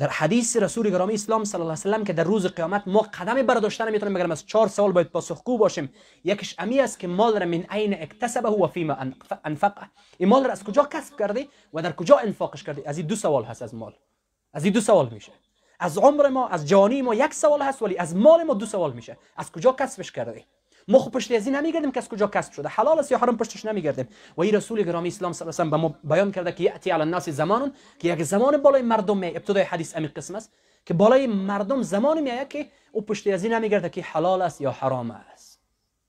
در 0.00 0.08
حدیث 0.08 0.56
رسول 0.56 0.90
گرامی 0.90 1.14
اسلام 1.14 1.44
صلی 1.44 1.60
الله 1.60 1.76
علیه 1.84 1.98
و 1.98 2.04
که 2.04 2.12
در 2.12 2.24
روز 2.24 2.46
قیامت 2.46 2.82
ما 2.86 3.00
قدم 3.00 3.42
برداشتن 3.42 3.88
نمی‌تونیم 3.88 4.14
مگر 4.14 4.32
از 4.32 4.46
چهار 4.46 4.68
سوال 4.68 4.92
باید 4.92 5.06
پاسخگو 5.06 5.58
باشیم. 5.58 5.92
یکیش 6.24 6.54
امی 6.58 6.80
است 6.80 6.98
که 6.98 7.08
مال 7.08 7.32
را 7.40 7.46
من 7.46 7.64
عین 7.70 8.02
اکتسبه 8.02 8.48
و 8.48 8.66
فیما 8.66 8.96
انفقه. 9.44 9.90
این 10.18 10.28
مال 10.28 10.44
را 10.44 10.52
از 10.52 10.64
کجا 10.64 10.88
کسب 10.92 11.18
کردی 11.18 11.48
و 11.74 11.82
در 11.82 11.92
کجا 11.92 12.16
انفاقش 12.16 12.62
کردی؟ 12.62 12.82
از 12.84 12.98
این 12.98 13.06
دو 13.06 13.16
سوال 13.16 13.44
هست 13.44 13.62
از 13.62 13.74
مال. 13.74 13.94
از 14.52 14.64
این 14.64 14.72
دو 14.72 14.80
سوال 14.80 15.08
میشه. 15.08 15.32
از 15.80 15.98
عمر 15.98 16.28
ما 16.28 16.48
از 16.48 16.68
جوانی 16.68 17.02
ما 17.02 17.14
یک 17.14 17.34
سوال 17.34 17.62
هست 17.62 17.82
ولی 17.82 17.96
از 17.96 18.16
مال 18.16 18.42
ما 18.42 18.54
دو 18.54 18.66
سوال 18.66 18.92
میشه. 18.92 19.18
از 19.36 19.52
کجا 19.52 19.72
کسبش 19.72 20.12
کردی؟ 20.12 20.44
ما 20.88 20.98
خب 20.98 21.10
پشت 21.10 21.32
از 21.32 21.46
این 21.46 21.56
نمیگردیم 21.56 21.92
که 21.92 22.00
کجا 22.00 22.26
کسب 22.26 22.52
شده. 22.52 22.68
حلال 22.68 22.98
است 22.98 23.12
یا 23.12 23.18
حرام 23.18 23.36
پشتش 23.36 23.64
نمیگردیم. 23.64 24.08
و 24.36 24.40
این 24.40 24.54
رسول 24.54 24.82
گرامی 24.82 25.08
اسلام 25.08 25.32
صلی 25.32 25.48
الله 25.48 25.60
علیه 25.60 25.68
و 25.68 25.76
به 25.76 25.82
ما 25.82 26.14
بیان 26.14 26.32
کرده 26.32 26.52
که 26.52 26.64
یاتی 26.64 26.90
علی 26.90 27.02
الناس 27.02 27.28
زمان 27.28 27.72
که 27.98 28.08
یک 28.08 28.22
زمان 28.22 28.56
بالای 28.56 28.82
مردم 28.82 29.18
می 29.18 29.26
ابتدای 29.26 29.62
حدیث 29.62 29.96
امیر 29.96 30.10
قسم 30.10 30.34
است 30.34 30.52
که 30.86 30.94
بالای 30.94 31.26
مردم 31.26 31.82
زمان 31.82 32.20
میآید 32.20 32.48
که 32.48 32.66
او 32.92 33.02
پشت 33.02 33.26
از 33.26 33.44
این 33.44 33.52
نمیگرده 33.52 33.88
که 33.88 34.02
حلال 34.02 34.42
است 34.42 34.60
یا 34.60 34.70
حرام 34.70 35.10
است. 35.10 35.60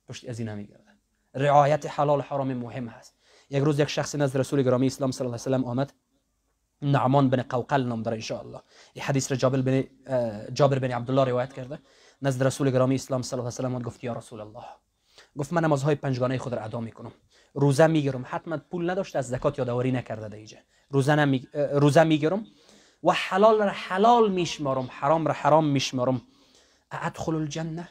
پشت 0.07 0.29
از 0.29 0.39
این 0.39 0.49
نمیگرده. 0.49 0.91
رعایت 1.35 1.99
حلال 1.99 2.21
حرام 2.21 2.53
مهم 2.53 2.87
است. 2.87 3.15
یک 3.49 3.63
روز 3.63 3.79
یک 3.79 3.87
شخص 3.87 4.15
نزد 4.15 4.37
رسول 4.37 4.63
گرامی 4.63 4.87
اسلام 4.87 5.11
صلی 5.11 5.27
الله 5.27 5.37
علیه 5.37 5.55
و 5.55 5.57
سلم 5.57 5.65
آمد. 5.65 5.93
نعمان 6.81 7.29
بن 7.29 7.41
قوقل 7.41 7.83
نام 7.83 8.03
داره 8.03 8.17
ان 8.17 8.21
شاء 8.21 8.39
الله 8.39 8.61
این 8.93 9.05
حدیث 9.05 9.31
را 9.31 9.37
جابر 9.37 9.61
بن 9.61 9.83
جابر 10.53 10.79
بن 10.79 10.91
عبدالله 10.91 11.23
روایت 11.23 11.53
کرده. 11.53 11.79
نزد 12.21 12.43
رسول 12.43 12.71
گرامی 12.71 12.95
اسلام 12.95 13.21
صلی 13.21 13.39
الله 13.39 13.53
علیه 13.59 13.77
و 13.77 13.79
گفت 13.79 14.03
یا 14.03 14.13
رسول 14.13 14.41
الله. 14.41 14.63
گفت 15.37 15.53
من 15.53 15.63
نمازهای 15.63 15.95
پنجگانه 15.95 16.37
خود 16.37 16.53
را 16.53 16.61
ادا 16.61 16.79
می‌کنم. 16.79 17.11
روزه 17.53 17.87
می‌گیرم. 17.87 18.25
حتما 18.27 18.57
پول 18.57 18.89
نداشته 18.89 19.19
از 19.19 19.27
زکات 19.27 19.59
یادآوری 19.59 19.91
نکرده 19.91 20.37
اینجا 20.37 20.57
روزه 20.89 21.41
روزه 21.73 22.03
می‌گیرم 22.03 22.45
و 23.03 23.11
حلال 23.11 23.57
را 23.57 23.71
حلال 23.73 24.31
میشمارم. 24.31 24.89
حرام 24.91 25.27
را 25.27 25.33
حرام 25.33 25.65
میشمارم. 25.65 26.21
ادخل 26.91 27.35
الجنه. 27.35 27.89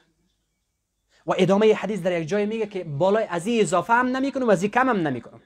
و 1.26 1.32
ادامه 1.38 1.74
حدیث 1.74 2.02
در 2.02 2.20
یک 2.20 2.28
جای 2.28 2.46
میگه 2.46 2.66
که 2.66 2.84
بالای 2.84 3.24
از 3.24 3.46
این 3.46 3.60
اضافه 3.60 3.92
هم 3.92 4.06
نمی‌کنم 4.06 4.48
و 4.48 4.50
از 4.50 4.62
این 4.62 4.70
کم 4.70 4.88
هم 4.88 4.96
نمی‌کنم. 4.96 5.40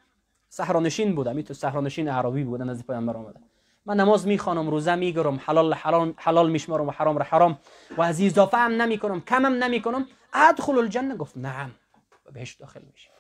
صحرانشین 0.49 1.15
بودم 1.15 1.43
تو 1.43 1.55
صحرانشین 1.55 2.09
عربی 2.09 2.45
بودن 2.45 2.69
از 2.69 2.87
پیامبر 2.87 3.17
آمده. 3.17 3.41
من 3.87 4.01
نماز 4.01 4.27
می‌خوانم 4.27 4.71
روزه 4.71 4.95
میگرم 4.95 5.41
حلال 5.45 5.75
حلال 5.75 6.15
حلال 6.17 6.51
میشمارم 6.51 6.89
و 6.89 6.91
حرام 6.91 7.19
را 7.19 7.25
حرام. 7.25 7.59
و 7.97 8.03
از 8.03 8.21
اضافه 8.21 8.57
هم 8.57 8.83
نمی‌کنم 8.83 9.21
کم 9.21 9.47
هم 9.47 9.53
نمی‌کنم. 9.53 10.07
ادخل 10.33 10.79
الجنه 10.79 11.17
گفت 11.17 11.37
نعم 11.37 11.71
و 12.27 12.31
بهش 12.31 12.55
داخل 12.55 12.83
میشه 12.93 13.11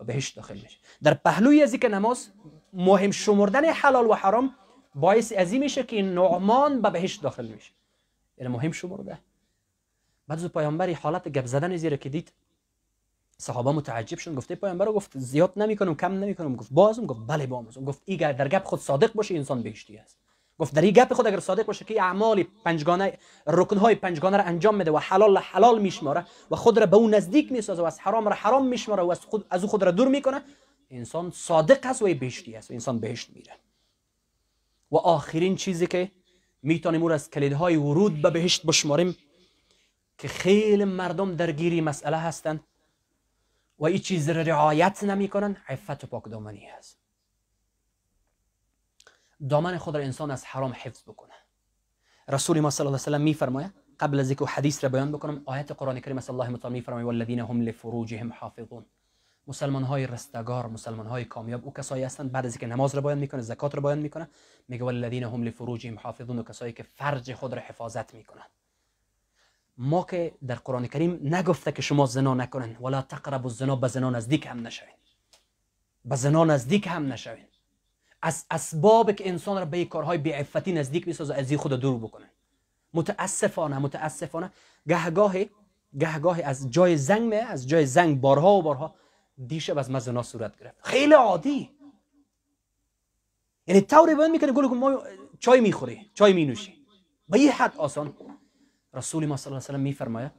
و 0.00 0.04
بهش 0.04 0.28
داخل 0.28 0.54
میشه 0.54 0.78
در 1.02 1.14
پهلوی 1.14 1.62
از 1.62 1.74
که 1.74 1.88
نماز 1.88 2.28
مهم 2.72 3.10
شمردن 3.10 3.64
حلال 3.64 4.06
و 4.06 4.12
حرام 4.12 4.54
باعث 4.94 5.32
ازی 5.32 5.58
میشه 5.58 5.82
که 5.82 6.02
نعمان 6.02 6.82
به 6.82 6.90
بهش 6.90 7.16
داخل 7.16 7.46
میشه. 7.46 7.72
یعنی 8.38 8.52
مهم 8.52 8.72
شمرده. 8.72 9.18
بعد 10.28 10.38
از 10.38 10.52
پیامبری 10.52 10.92
حالت 10.92 11.28
گپ 11.28 11.46
زدن 11.46 11.76
زیر 11.76 11.96
که 11.96 12.08
دید 12.08 12.32
صحابه 13.40 13.72
متعجب 13.72 14.18
شدن 14.18 14.34
گفته 14.34 14.54
پیامبر 14.54 14.92
گفت 14.92 15.18
زیاد 15.18 15.52
نمی‌کنم 15.56 15.94
کم 15.94 16.12
نمی‌کنم. 16.12 16.56
گفت 16.56 16.72
بازم 16.72 17.06
گفت 17.06 17.20
بله 17.26 17.46
بازم. 17.46 17.84
گفت 17.84 18.02
ایگر 18.04 18.32
در 18.32 18.48
گپ 18.48 18.64
خود 18.64 18.80
صادق 18.80 19.12
باشه 19.12 19.34
انسان 19.34 19.62
بهشتی 19.62 19.96
است. 19.96 20.18
گفت 20.58 20.74
در 20.74 20.82
این 20.82 20.92
گپ 20.92 21.14
خود 21.14 21.26
اگر 21.26 21.40
صادق 21.40 21.66
باشه 21.66 21.84
که 21.84 22.02
اعمال 22.02 22.44
پنجگانه 22.64 23.18
رکنهای 23.46 23.94
پنجگانه 23.94 24.36
را 24.36 24.42
انجام 24.42 24.74
میده 24.74 24.90
و 24.90 24.98
حلال 24.98 25.38
حلال 25.38 25.80
میشماره 25.80 26.24
و 26.50 26.56
خود 26.56 26.78
را 26.78 26.86
به 26.86 26.96
اون 26.96 27.14
نزدیک 27.14 27.52
می‌سازه 27.52 27.82
و 27.82 27.84
از 27.84 28.00
حرام 28.00 28.28
را 28.28 28.34
حرام 28.34 28.66
میشماره 28.66 29.02
و 29.02 29.10
از 29.10 29.20
خود 29.20 29.46
از 29.50 29.64
خود 29.64 29.82
را 29.82 29.90
دور 29.90 30.08
می‌کنه 30.08 30.42
انسان 30.90 31.30
صادق 31.30 31.86
است 31.86 32.02
و 32.02 32.14
بهشتی 32.14 32.56
است 32.56 32.70
و 32.70 32.74
انسان 32.74 32.98
بهشت 32.98 33.30
میره. 33.34 33.52
و 34.90 34.96
آخرین 34.96 35.56
چیزی 35.56 35.86
که 35.86 36.10
می‌تونیم 36.62 37.02
او 37.02 37.12
از 37.12 37.30
کلیدهای 37.30 37.76
ورود 37.76 38.22
به 38.22 38.30
بهشت 38.30 38.66
بشماریم 38.66 39.16
که 40.18 40.28
خیلی 40.28 40.84
مردم 40.84 41.34
درگیری 41.34 41.80
مسئله 41.80 42.16
هستند 42.16 42.60
و 43.78 43.86
این 43.86 43.98
چیز 43.98 44.28
را 44.28 44.42
رعایت 44.42 45.04
نمی‌کنن 45.04 45.56
عفت 45.68 46.04
و 46.04 46.06
پاک 46.06 46.24
دامنی 46.24 46.66
هست. 46.66 46.98
دامن 49.48 49.78
خود 49.78 49.96
را 49.96 50.02
انسان 50.02 50.30
از 50.30 50.44
حرام 50.44 50.72
حفظ 50.76 51.02
بکنه. 51.02 51.34
رسول 52.28 52.60
ما 52.60 52.70
صلی 52.70 52.86
الله 52.86 53.00
علیه 53.06 53.18
و 53.18 53.22
میفرماید 53.22 53.72
قبل 54.00 54.20
از 54.20 54.30
اینکه 54.30 54.44
حدیث 54.44 54.84
را 54.84 54.90
بیان 54.90 55.12
بکنم 55.12 55.42
آیت 55.44 55.72
قرآن 55.72 56.00
کریم 56.00 56.20
صلی 56.20 56.36
الله 56.36 56.48
متعال 56.48 56.72
میفرماید 56.72 57.06
والذین 57.06 57.40
هم 57.40 57.60
لفروجهم 57.60 58.32
حافظون. 58.32 58.86
مسلمان 59.46 59.82
های 59.82 60.06
رستگار 60.06 60.66
مسلمان 60.66 61.06
های 61.06 61.24
کامیاب 61.24 61.64
او 61.64 61.72
کسایی 61.72 62.04
هستند 62.04 62.32
بعد 62.32 62.46
از 62.46 62.52
اینکه 62.52 62.66
نماز 62.66 62.94
را 62.94 63.00
بیان 63.00 63.18
می‌کنه 63.18 63.40
زکات 63.40 63.74
را 63.74 63.80
بیان 63.80 63.98
می‌کنه 63.98 64.28
میگه 64.68 64.84
والذین 64.84 65.24
هم 65.24 65.42
لفروجهم 65.42 65.98
حافظون 65.98 66.38
و 66.38 66.42
کسایی 66.42 66.72
که 66.72 66.82
فرج 66.82 67.34
خود 67.34 67.54
را 67.54 67.62
حفاظت 67.62 68.14
می‌کنن 68.14 68.46
ما 69.78 70.02
که 70.10 70.34
در 70.46 70.54
قرآن 70.54 70.86
کریم 70.86 71.20
نگفته 71.22 71.72
که 71.72 71.82
شما 71.82 72.06
زنا 72.06 72.34
نکنن 72.34 72.76
ولا 72.76 73.02
تقربوا 73.02 73.50
الزنا 73.50 73.76
به 73.76 73.88
زنا 73.88 74.10
نزدیک 74.10 74.46
هم 74.46 74.66
نشوین. 74.66 74.94
به 76.04 76.16
زنا 76.16 76.44
نزدیک 76.44 76.86
هم 76.86 77.12
نشوین. 77.12 77.44
از 78.22 78.46
اسباب 78.50 79.12
که 79.12 79.28
انسان 79.28 79.58
را 79.58 79.64
به 79.64 79.84
کارهای 79.84 80.18
بیعفتی 80.18 80.72
نزدیک 80.72 81.08
می‌سازه 81.08 81.34
از 81.34 81.52
خود 81.52 81.72
دور 81.72 81.98
بکنن 81.98 82.30
متاسفانه 82.94 83.78
متاسفانه 83.78 84.52
گهگاه 84.88 85.34
گهگاه 85.98 86.42
از 86.42 86.70
جای 86.70 86.96
زنگ 86.96 87.22
می 87.22 87.36
از 87.36 87.68
جای 87.68 87.86
زنگ 87.86 88.20
بارها 88.20 88.52
و 88.52 88.62
بارها 88.62 88.94
دیشب 89.46 89.78
از 89.78 89.90
مزنا 89.90 90.22
صورت 90.22 90.60
گرفت. 90.60 90.76
خیلی 90.82 91.14
عادی. 91.14 91.70
یعنی 93.66 93.80
طوری 93.80 94.14
بیان 94.14 94.30
می‌کنه 94.30 94.52
گلو 94.52 94.68
ما 94.68 95.02
چای 95.38 95.60
می‌خوری 95.60 96.10
چای 96.14 96.32
مینوشی 96.32 96.86
به 97.28 97.38
یه 97.38 97.52
حد 97.52 97.76
آسان. 97.76 98.14
رسول 98.98 99.26
ما 99.26 99.36
صلی 99.36 99.52
الله 99.52 99.64
علیه 99.68 99.78
و 99.78 99.82
میفرماید 99.82 100.32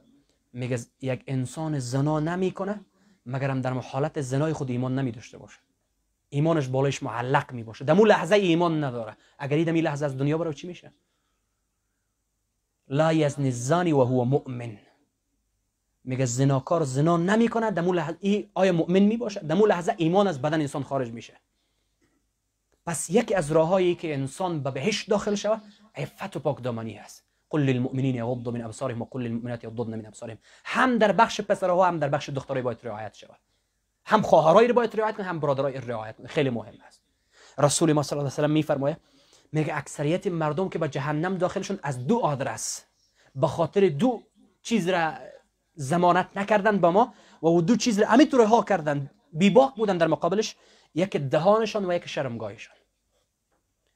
میگه 0.52 0.78
یک 1.00 1.24
انسان 1.26 1.78
زنا 1.78 2.20
نمی‌کنه 2.20 2.80
مگرم 3.26 3.60
در 3.60 3.72
حالت 3.72 4.20
زنای 4.20 4.52
خود 4.52 4.70
ایمان 4.70 4.98
نمی 4.98 5.12
داشته 5.12 5.38
باشه. 5.38 5.58
ایمانش 6.28 6.68
بالایش 6.68 7.02
معلق 7.02 7.52
می 7.52 7.64
باشه 7.64 7.84
دمو 7.84 8.04
لحظه 8.04 8.34
ایمان 8.34 8.84
نداره. 8.84 9.16
اگر 9.38 9.56
این 9.56 9.66
دمی 9.66 9.80
لحظه 9.80 10.04
از 10.04 10.18
دنیا 10.18 10.38
برای 10.38 10.54
چی 10.54 10.66
میشه؟ 10.66 10.92
لا 12.88 13.12
یزن 13.12 13.44
الزانی 13.44 13.92
و 13.92 14.00
هو 14.00 14.24
مؤمن. 14.24 14.78
میگه 16.04 16.26
زناکار 16.26 16.84
زنا 16.84 17.16
نمی‌کنه. 17.16 17.70
دمو 17.70 17.92
لحظه 17.92 18.16
ای 18.20 18.50
آیا 18.54 18.72
مؤمن 18.72 19.00
می 19.00 19.16
باشه 19.16 19.40
دمو 19.40 19.66
لحظه 19.66 19.94
ایمان 19.96 20.26
از 20.26 20.42
بدن 20.42 20.60
انسان 20.60 20.82
خارج 20.82 21.10
میشه. 21.10 21.40
پس 22.86 23.10
یکی 23.10 23.34
از 23.34 23.52
راههایی 23.52 23.94
که 23.94 24.14
انسان 24.14 24.62
به 24.62 24.70
بهشت 24.70 25.10
داخل 25.10 25.34
شود 25.34 25.62
عفت 25.94 26.36
و 26.36 26.40
پاک 26.40 26.62
دامنی 26.62 26.94
هست. 26.94 27.29
قل 27.50 27.60
للمؤمنین 27.60 28.14
یغضوا 28.14 28.52
من 28.52 28.62
ابصارهم 28.62 29.02
وقل 29.02 29.22
للمؤمنات 29.22 29.64
یغضضن 29.64 29.98
من 29.98 30.06
ابصارهم 30.06 30.38
هم 30.64 30.98
در 30.98 31.12
بخش 31.12 31.40
پسرها 31.40 31.86
هم 31.88 31.98
در 31.98 32.08
بخش 32.08 32.28
دخترای 32.28 32.62
باید 32.62 32.78
رعایت 32.82 33.14
شود. 33.14 33.38
هم 34.04 34.22
خواهرای 34.22 34.68
رو 34.68 34.74
باید 34.74 34.96
رعایت 34.96 35.16
کنه 35.16 35.26
هم 35.26 35.40
برادرای 35.40 35.80
رعایت 35.80 36.26
خیلی 36.26 36.50
مهم 36.50 36.74
است. 36.86 37.02
رسول 37.58 37.92
ما 37.92 38.02
صلی 38.02 38.18
الله 38.18 38.28
علیه 38.28 38.34
و 38.34 38.46
سلم 38.46 38.50
میفرمایه 38.50 38.96
میگه 39.52 39.76
اکثریت 39.76 40.26
مردم 40.26 40.68
که 40.68 40.78
به 40.78 40.88
جهنم 40.88 41.38
داخلشون 41.38 41.78
از 41.82 42.06
دو 42.06 42.18
آدرس 42.18 42.84
به 43.34 43.46
خاطر 43.46 43.88
دو 43.88 44.22
چیز 44.62 44.88
را 44.88 45.12
زمانت 45.74 46.36
نکردن 46.36 46.78
با 46.78 46.90
ما 46.90 47.14
و 47.42 47.60
دو 47.60 47.76
چیز 47.76 47.98
را 47.98 48.08
همینطور 48.08 48.44
ها 48.44 48.62
کردن. 48.62 49.10
بیباک 49.32 49.74
بودن 49.74 49.98
در 49.98 50.06
مقابلش 50.06 50.56
یک 50.94 51.16
دهانشان 51.16 51.86
و 51.86 51.92
یک 51.92 52.08
شرمگاهشان. 52.08 52.76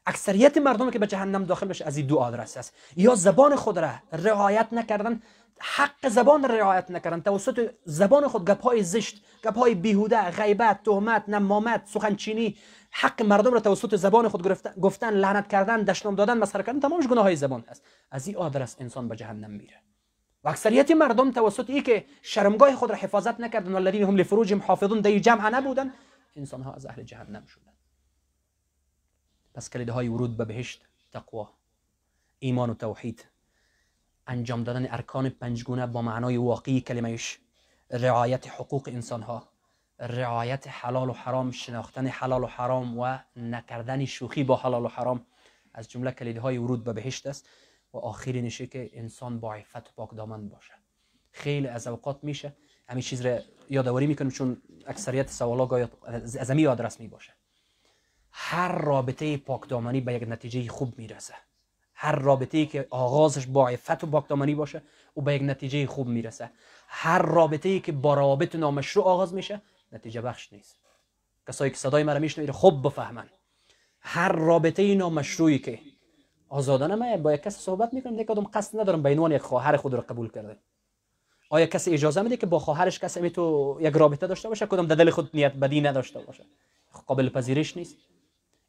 اکثریت 0.07 0.59
مردم 0.59 0.91
که 0.91 0.99
به 0.99 1.07
جهنم 1.07 1.45
داخل 1.45 1.69
بشه 1.69 1.85
از 1.85 1.97
این 1.97 2.07
دو 2.07 2.19
آدرس 2.19 2.57
است. 2.57 2.75
یا 2.97 3.15
زبان 3.15 3.57
خود 3.57 3.79
را 3.79 3.91
رعایت 4.13 4.69
نکردن 4.73 5.23
حق 5.61 6.09
زبان 6.09 6.49
را 6.49 6.55
رعایت 6.55 6.91
نکردن. 6.91 7.21
توسط 7.21 7.71
زبان 7.85 8.29
خود 8.29 8.45
گپ 8.51 8.81
زشت 8.81 9.25
گپ 9.45 9.59
های 9.59 9.75
بیهوده 9.75 10.31
غیبت 10.31 10.83
تهمت 10.83 11.29
نمامت 11.29 11.83
سخنچینی 11.87 12.57
حق 12.91 13.23
مردم 13.23 13.53
را 13.53 13.61
توسط 13.61 13.97
زبان 13.97 14.29
خود 14.29 14.59
گفتن 14.81 15.11
لعنت 15.11 15.49
کردن 15.49 15.83
دشنام 15.83 16.15
دادن 16.15 16.39
مسخره 16.39 16.63
کردن 16.63 16.81
تمامش 16.81 17.07
گناه 17.07 17.25
های 17.25 17.37
زبان 17.37 17.65
هست 17.69 17.83
از 18.11 18.27
این 18.27 18.37
آدرس 18.37 18.77
انسان 18.81 19.09
به 19.09 19.17
جهنم 19.17 19.51
میره. 19.51 19.81
و 20.45 20.49
اکثریت 20.49 20.91
مردم 20.91 21.31
توسط 21.31 21.71
ای 21.71 21.83
که 21.83 22.05
شرمگاه 22.23 22.77
خود 22.77 22.91
را 22.91 22.97
حفاظت 22.97 23.41
نکردن 23.41 23.73
والذین 23.73 24.03
هم 24.03 24.17
لفروجهم 24.17 24.63
حافظون 24.63 25.01
در 25.01 25.19
جمع 25.19 25.51
نبودن 25.51 25.93
انسان 26.37 26.63
ها 26.63 26.73
از 26.73 26.87
اهل 26.87 27.03
جهنم 27.03 27.47
شدن. 27.47 27.73
پس 29.55 29.71
کلیده 29.71 29.93
های 29.93 30.09
ورود 30.09 30.37
به 30.37 30.45
بهشت 30.45 30.87
تقوا 31.13 31.51
ایمان 32.39 32.71
و 32.71 32.75
توحید. 32.75 33.25
انجام 34.27 34.65
دادن 34.65 34.87
ارکان 34.91 35.29
پنجگونه 35.29 35.87
با 35.87 36.03
معنای 36.03 36.37
واقعی 36.37 36.81
کلمهش 36.81 37.39
رعایت 37.91 38.49
حقوق 38.49 38.89
انسان 38.93 39.23
ها 39.23 39.49
رعایت 39.99 40.69
حلال 40.69 41.11
و 41.11 41.13
حرام 41.13 41.51
شناختن 41.51 42.07
حلال 42.07 42.45
و 42.45 42.47
حرام 42.47 42.99
و 42.99 43.19
نکردن 43.37 44.05
شوخی 44.05 44.45
با 44.45 44.57
حلال 44.57 44.85
و 44.85 44.89
حرام 44.89 45.27
از 45.75 45.91
جمله 45.91 46.11
کلیده 46.11 46.41
های 46.41 46.59
ورود 46.59 46.85
به 46.85 46.93
بهشت 46.93 47.27
است. 47.27 47.49
و 47.95 47.99
آخری 47.99 48.43
نشه 48.43 48.67
که 48.67 48.91
انسان 48.93 49.41
با 49.41 49.55
عفت 49.55 49.89
و 49.89 49.93
پاک 49.97 50.17
دامن 50.17 50.49
باشه. 50.49 50.73
خیلی 51.33 51.67
از 51.67 51.87
اوقات 51.87 52.25
میشه 52.25 52.57
همین 52.89 53.03
چیز 53.03 53.27
رو 53.27 53.41
یادآوری 53.71 54.07
می‌کنم 54.07 54.31
چون 54.31 54.63
اکثریت 54.87 55.31
سوالا 55.31 55.89
از 56.39 56.51
امی 56.51 56.67
آدرس 56.67 57.01
می 57.01 57.09
باشه 57.09 57.33
هر 58.37 58.78
رابطه 58.78 59.37
پاکدامنی 59.37 60.01
به 60.01 60.14
یک 60.14 60.22
نتیجه 60.28 60.68
خوب 60.68 60.99
می‌رسه. 60.99 61.35
هر 61.95 62.16
رابطه 62.16 62.59
ای 62.59 62.66
که 62.66 62.87
آغازش 62.91 63.47
با 63.47 63.68
عفت 63.68 64.05
و 64.05 64.07
پاکدامنی 64.07 64.55
باشه 64.55 64.82
او 65.14 65.22
به 65.22 65.35
یک 65.35 65.43
نتیجه 65.43 65.87
خوب 65.87 66.07
می‌رسه. 66.07 66.51
هر 66.89 67.22
رابطه 67.22 67.68
ای 67.68 67.80
که 67.80 67.93
با 67.93 68.14
روابط 68.14 68.55
نامشروع 68.55 69.05
آغاز 69.05 69.35
میشه 69.35 69.62
نتیجه 69.93 70.20
بخش 70.20 70.53
نیست. 70.53 70.76
کسایی 71.49 71.70
که 71.70 71.76
صدای 71.76 72.03
مرا 72.03 72.18
میشنوید 72.18 72.51
خوب 72.51 72.87
بفهمن. 72.87 73.28
هر 74.01 74.32
رابطه 74.32 74.95
نامشروعی 74.95 75.59
که 75.59 75.78
آزادانه 76.49 76.95
من 76.95 77.22
با 77.22 77.32
یک 77.32 77.43
کس 77.43 77.59
صحبت 77.59 77.95
می‌کنم 77.95 78.18
یک 78.18 78.26
کدوم 78.26 78.45
قصد 78.55 78.80
ندارم 78.80 79.03
به 79.03 79.11
عنوان 79.11 79.32
یک 79.32 79.43
خواهر 79.43 79.76
خود 79.76 79.95
رو 79.95 80.01
قبول 80.01 80.30
کرده. 80.30 80.57
آیا 81.51 81.66
کسی 81.66 81.91
اجازه 81.91 82.22
میده 82.22 82.37
که 82.37 82.47
با 82.47 82.59
خواهرش 82.59 82.99
کسی 82.99 83.30
تو 83.30 83.76
یک 83.80 83.95
رابطه 83.95 84.26
داشته 84.26 84.49
باشه؟ 84.49 84.66
کدوم 84.66 84.87
در 84.87 84.95
دل 84.95 85.11
خود 85.11 85.30
نیت 85.35 85.53
بدی 85.53 85.80
نداشته 85.80 86.18
باشه؟ 86.20 86.45
قابل 87.07 87.28
پذیرش 87.28 87.76
نیست. 87.76 87.97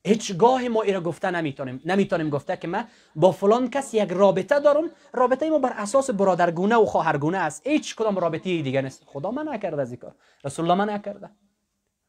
هیچگاه 0.05 0.67
ما 0.67 0.81
ایرا 0.81 1.01
گفته 1.01 1.31
نمی‌تونیم 1.31 1.81
نمی‌تونیم 1.85 2.29
گفته 2.29 2.57
که 2.57 2.67
من 2.67 2.87
با 3.15 3.31
فلان 3.31 3.69
کس 3.69 3.93
یک 3.93 4.11
رابطه 4.11 4.59
دارم. 4.59 4.89
رابطه 5.13 5.49
ما 5.49 5.59
بر 5.59 5.73
اساس 5.77 6.09
برادرگونه 6.09 6.75
و 6.75 6.85
خواهرگونه 6.85 7.37
است. 7.37 7.67
هیچ 7.67 7.95
کدام 7.95 8.17
رابطه 8.17 8.61
دیگه 8.61 8.81
نیست. 8.81 9.03
خدا 9.05 9.31
من 9.31 9.47
نکرده 9.47 9.81
از 9.81 9.91
این 9.91 9.99
کار. 9.99 10.15
رسول 10.43 10.71
الله 10.71 10.85
من 10.85 10.93
نکرده 10.93 11.29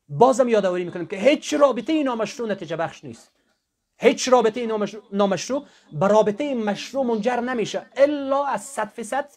بازم 0.09 0.49
یادآوری 0.49 0.85
می‌کنیم 0.85 1.07
که 1.07 1.17
هیچ 1.17 1.55
رابطه 1.55 2.03
نامشروع 2.03 2.51
نتیجه 2.51 2.77
بخش 2.77 3.05
نیست. 3.05 3.33
هیچ 3.99 4.29
رابطه 4.29 4.67
نامشروع, 4.67 5.03
نامشروع 5.13 5.67
به 5.93 6.09
رابطه 6.09 6.55
مشروع 6.55 7.05
منجر 7.07 7.41
نمیشه. 7.41 7.87
الا 7.97 8.45
از 8.45 8.63
صد 8.63 8.89
فیصد 8.89 9.31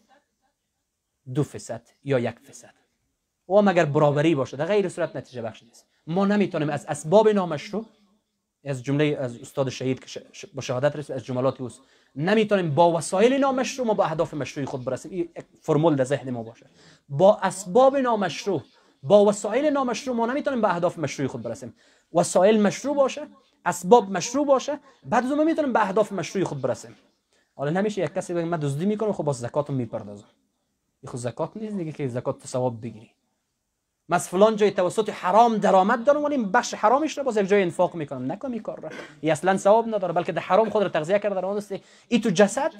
دو 1.34 1.43
فیصد 1.43 1.82
یا 2.03 2.20
یک 2.20 2.39
فیصد. 2.39 2.74
و 3.49 3.62
مگر 3.62 3.86
برابری 3.86 4.36
باشه 4.36 4.57
در 4.57 4.66
غیر 4.66 4.89
صورت 4.89 5.16
نتیجه 5.16 5.41
بخش 5.41 5.64
نیست. 5.64 5.86
ما 6.07 6.26
نمی‌تونیم 6.26 6.70
از 6.70 6.86
اسباب 6.86 7.30
نامشروع 7.30 7.86
از 8.66 8.84
جمله 8.84 9.18
از 9.20 9.38
استاد 9.38 9.70
شهید 9.70 10.05
که 10.05 10.22
با 10.53 10.62
شهادت 10.62 10.95
رسید 10.95 11.16
از 11.16 11.26
جملاتی 11.26 11.64
اوست 11.64 11.82
نمی‌تونیم 12.16 12.76
با 12.76 12.91
وسایل 12.91 13.34
نامشروع 13.34 13.88
ما 13.88 13.93
با 13.93 14.03
اهداف 14.03 14.34
مشروعی 14.34 14.66
خود 14.66 14.86
برسیم. 14.86 15.12
این 15.12 15.30
فرمول 15.62 15.95
در 15.95 16.03
ذهن 16.03 16.30
ما 16.30 16.43
باشه. 16.43 16.66
با 17.10 17.38
اسباب 17.38 17.97
نامشروع 17.97 18.62
با 19.03 19.26
وسایل 19.26 19.66
نامشروع 19.66 20.16
ما 20.16 20.26
نمی‌تونیم 20.26 20.62
به 20.62 20.74
اهداف 20.74 20.99
مشروعی 20.99 21.28
خود 21.28 21.41
برسیم. 21.41 21.74
وسایل 22.14 22.62
مشروع 22.62 22.95
باشه 22.95 23.28
اسباب 23.66 24.12
مشروع 24.12 24.45
باشه 24.45 24.80
بعد 25.03 25.26
از 25.26 25.32
اون 25.32 25.43
می‌تونیم 25.43 25.74
به 25.74 25.82
اهداف 25.82 26.12
مشروعی 26.12 26.45
خود 26.45 26.62
برسیم. 26.62 26.95
حالا 27.55 27.72
نمیشه 27.72 28.03
یک 28.03 28.14
کسی 28.14 28.34
بگه 28.34 28.45
من 28.45 28.57
دزدی 28.57 28.86
می‌کنم 28.86 29.14
خب 29.14 29.24
با 29.24 29.34
زکاتم 29.34 29.74
می‌پردازم. 29.74 30.28
این 31.01 31.10
خود 31.10 31.20
زکات 31.20 31.57
نیست 31.57 31.78
دیگه 31.78 31.91
که 31.91 32.07
زکات 32.07 32.47
ثواب 32.47 32.82
بگیری. 32.82 33.12
از 34.12 34.30
فلان 34.30 34.55
جای 34.55 34.72
توسط 34.72 35.10
حرام 35.10 35.57
درآمد 35.57 36.03
دارم 36.03 36.24
ولی 36.24 36.38
بخش 36.38 36.74
حرامش 36.74 37.18
رو 37.18 37.24
باز 37.24 37.38
یک 37.38 37.47
جای 37.47 37.62
انفاق 37.62 37.95
می‌کنم 37.95 38.32
نکنم 38.32 38.51
این 38.51 38.62
کار 38.62 38.80
را. 38.80 38.89
این 39.22 39.32
اصلا 39.32 39.57
ثواب 39.57 39.88
نداره 39.95 40.14
بلکه 40.14 40.32
در 40.32 40.41
حرام 40.41 40.70
خود 40.70 40.84
رو 40.84 40.89
تغذیه 40.89 41.20
کرده 41.20 41.36
در 41.36 41.45
است 41.45 41.74
این 42.07 42.22
تو 42.22 42.30
جسد 42.30 42.74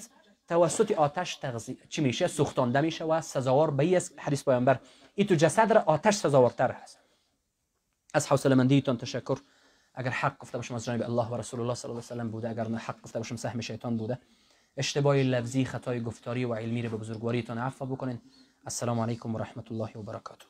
توسط 0.48 0.92
آتش 0.92 1.36
تغذیه 1.36 1.78
چی 1.90 2.02
میشه؟ 2.02 2.28
سوختانده 2.28 2.82
میشه 2.82 3.06
و 3.06 3.22
سزاوار 3.22 3.72
به 3.72 4.02
حدیث 4.18 4.44
پیامبر. 4.44 4.80
این 5.16 5.28
تو 5.28 5.36
جسد 5.36 5.74
را 5.74 5.84
آتش 5.86 6.16
سزاوارتر 6.16 6.72
هست 6.72 7.00
از 8.14 8.28
حوصله 8.28 8.56
مندیتون 8.56 8.98
تشکر. 8.98 9.38
اگر 9.94 10.12
حق 10.12 10.38
گفته 10.40 10.58
باشم 10.58 10.76
از 10.76 10.86
جانب 10.86 11.04
الله 11.04 11.28
و 11.28 11.36
رسول 11.36 11.60
الله 11.60 11.76
صلی 11.76 11.92
الله 11.92 12.02
علیه 12.02 12.14
و 12.14 12.22
سلم 12.22 12.32
بوده 12.32 12.50
اگر 12.50 12.68
نه 12.68 12.78
حق 12.78 13.02
گفته 13.02 13.20
باشم 13.20 13.36
سهم 13.36 13.62
شیطان 13.62 13.98
بوده. 13.98 14.20
اشتباه 14.78 15.16
لفظی 15.16 15.66
خطای 15.66 16.02
گفتاری 16.02 16.46
و 16.46 16.54
علمی 16.54 16.82
رو 16.82 16.90
به 16.90 16.98
بزرگواریتان 16.98 17.58
عفو 17.58 17.86
بکنین. 17.86 18.22
السلام 18.66 19.00
علیکم 19.00 19.36
و 19.36 19.38
رحمت 19.38 19.72
الله 19.72 19.92
و 19.96 20.02
برکاته. 20.02 20.46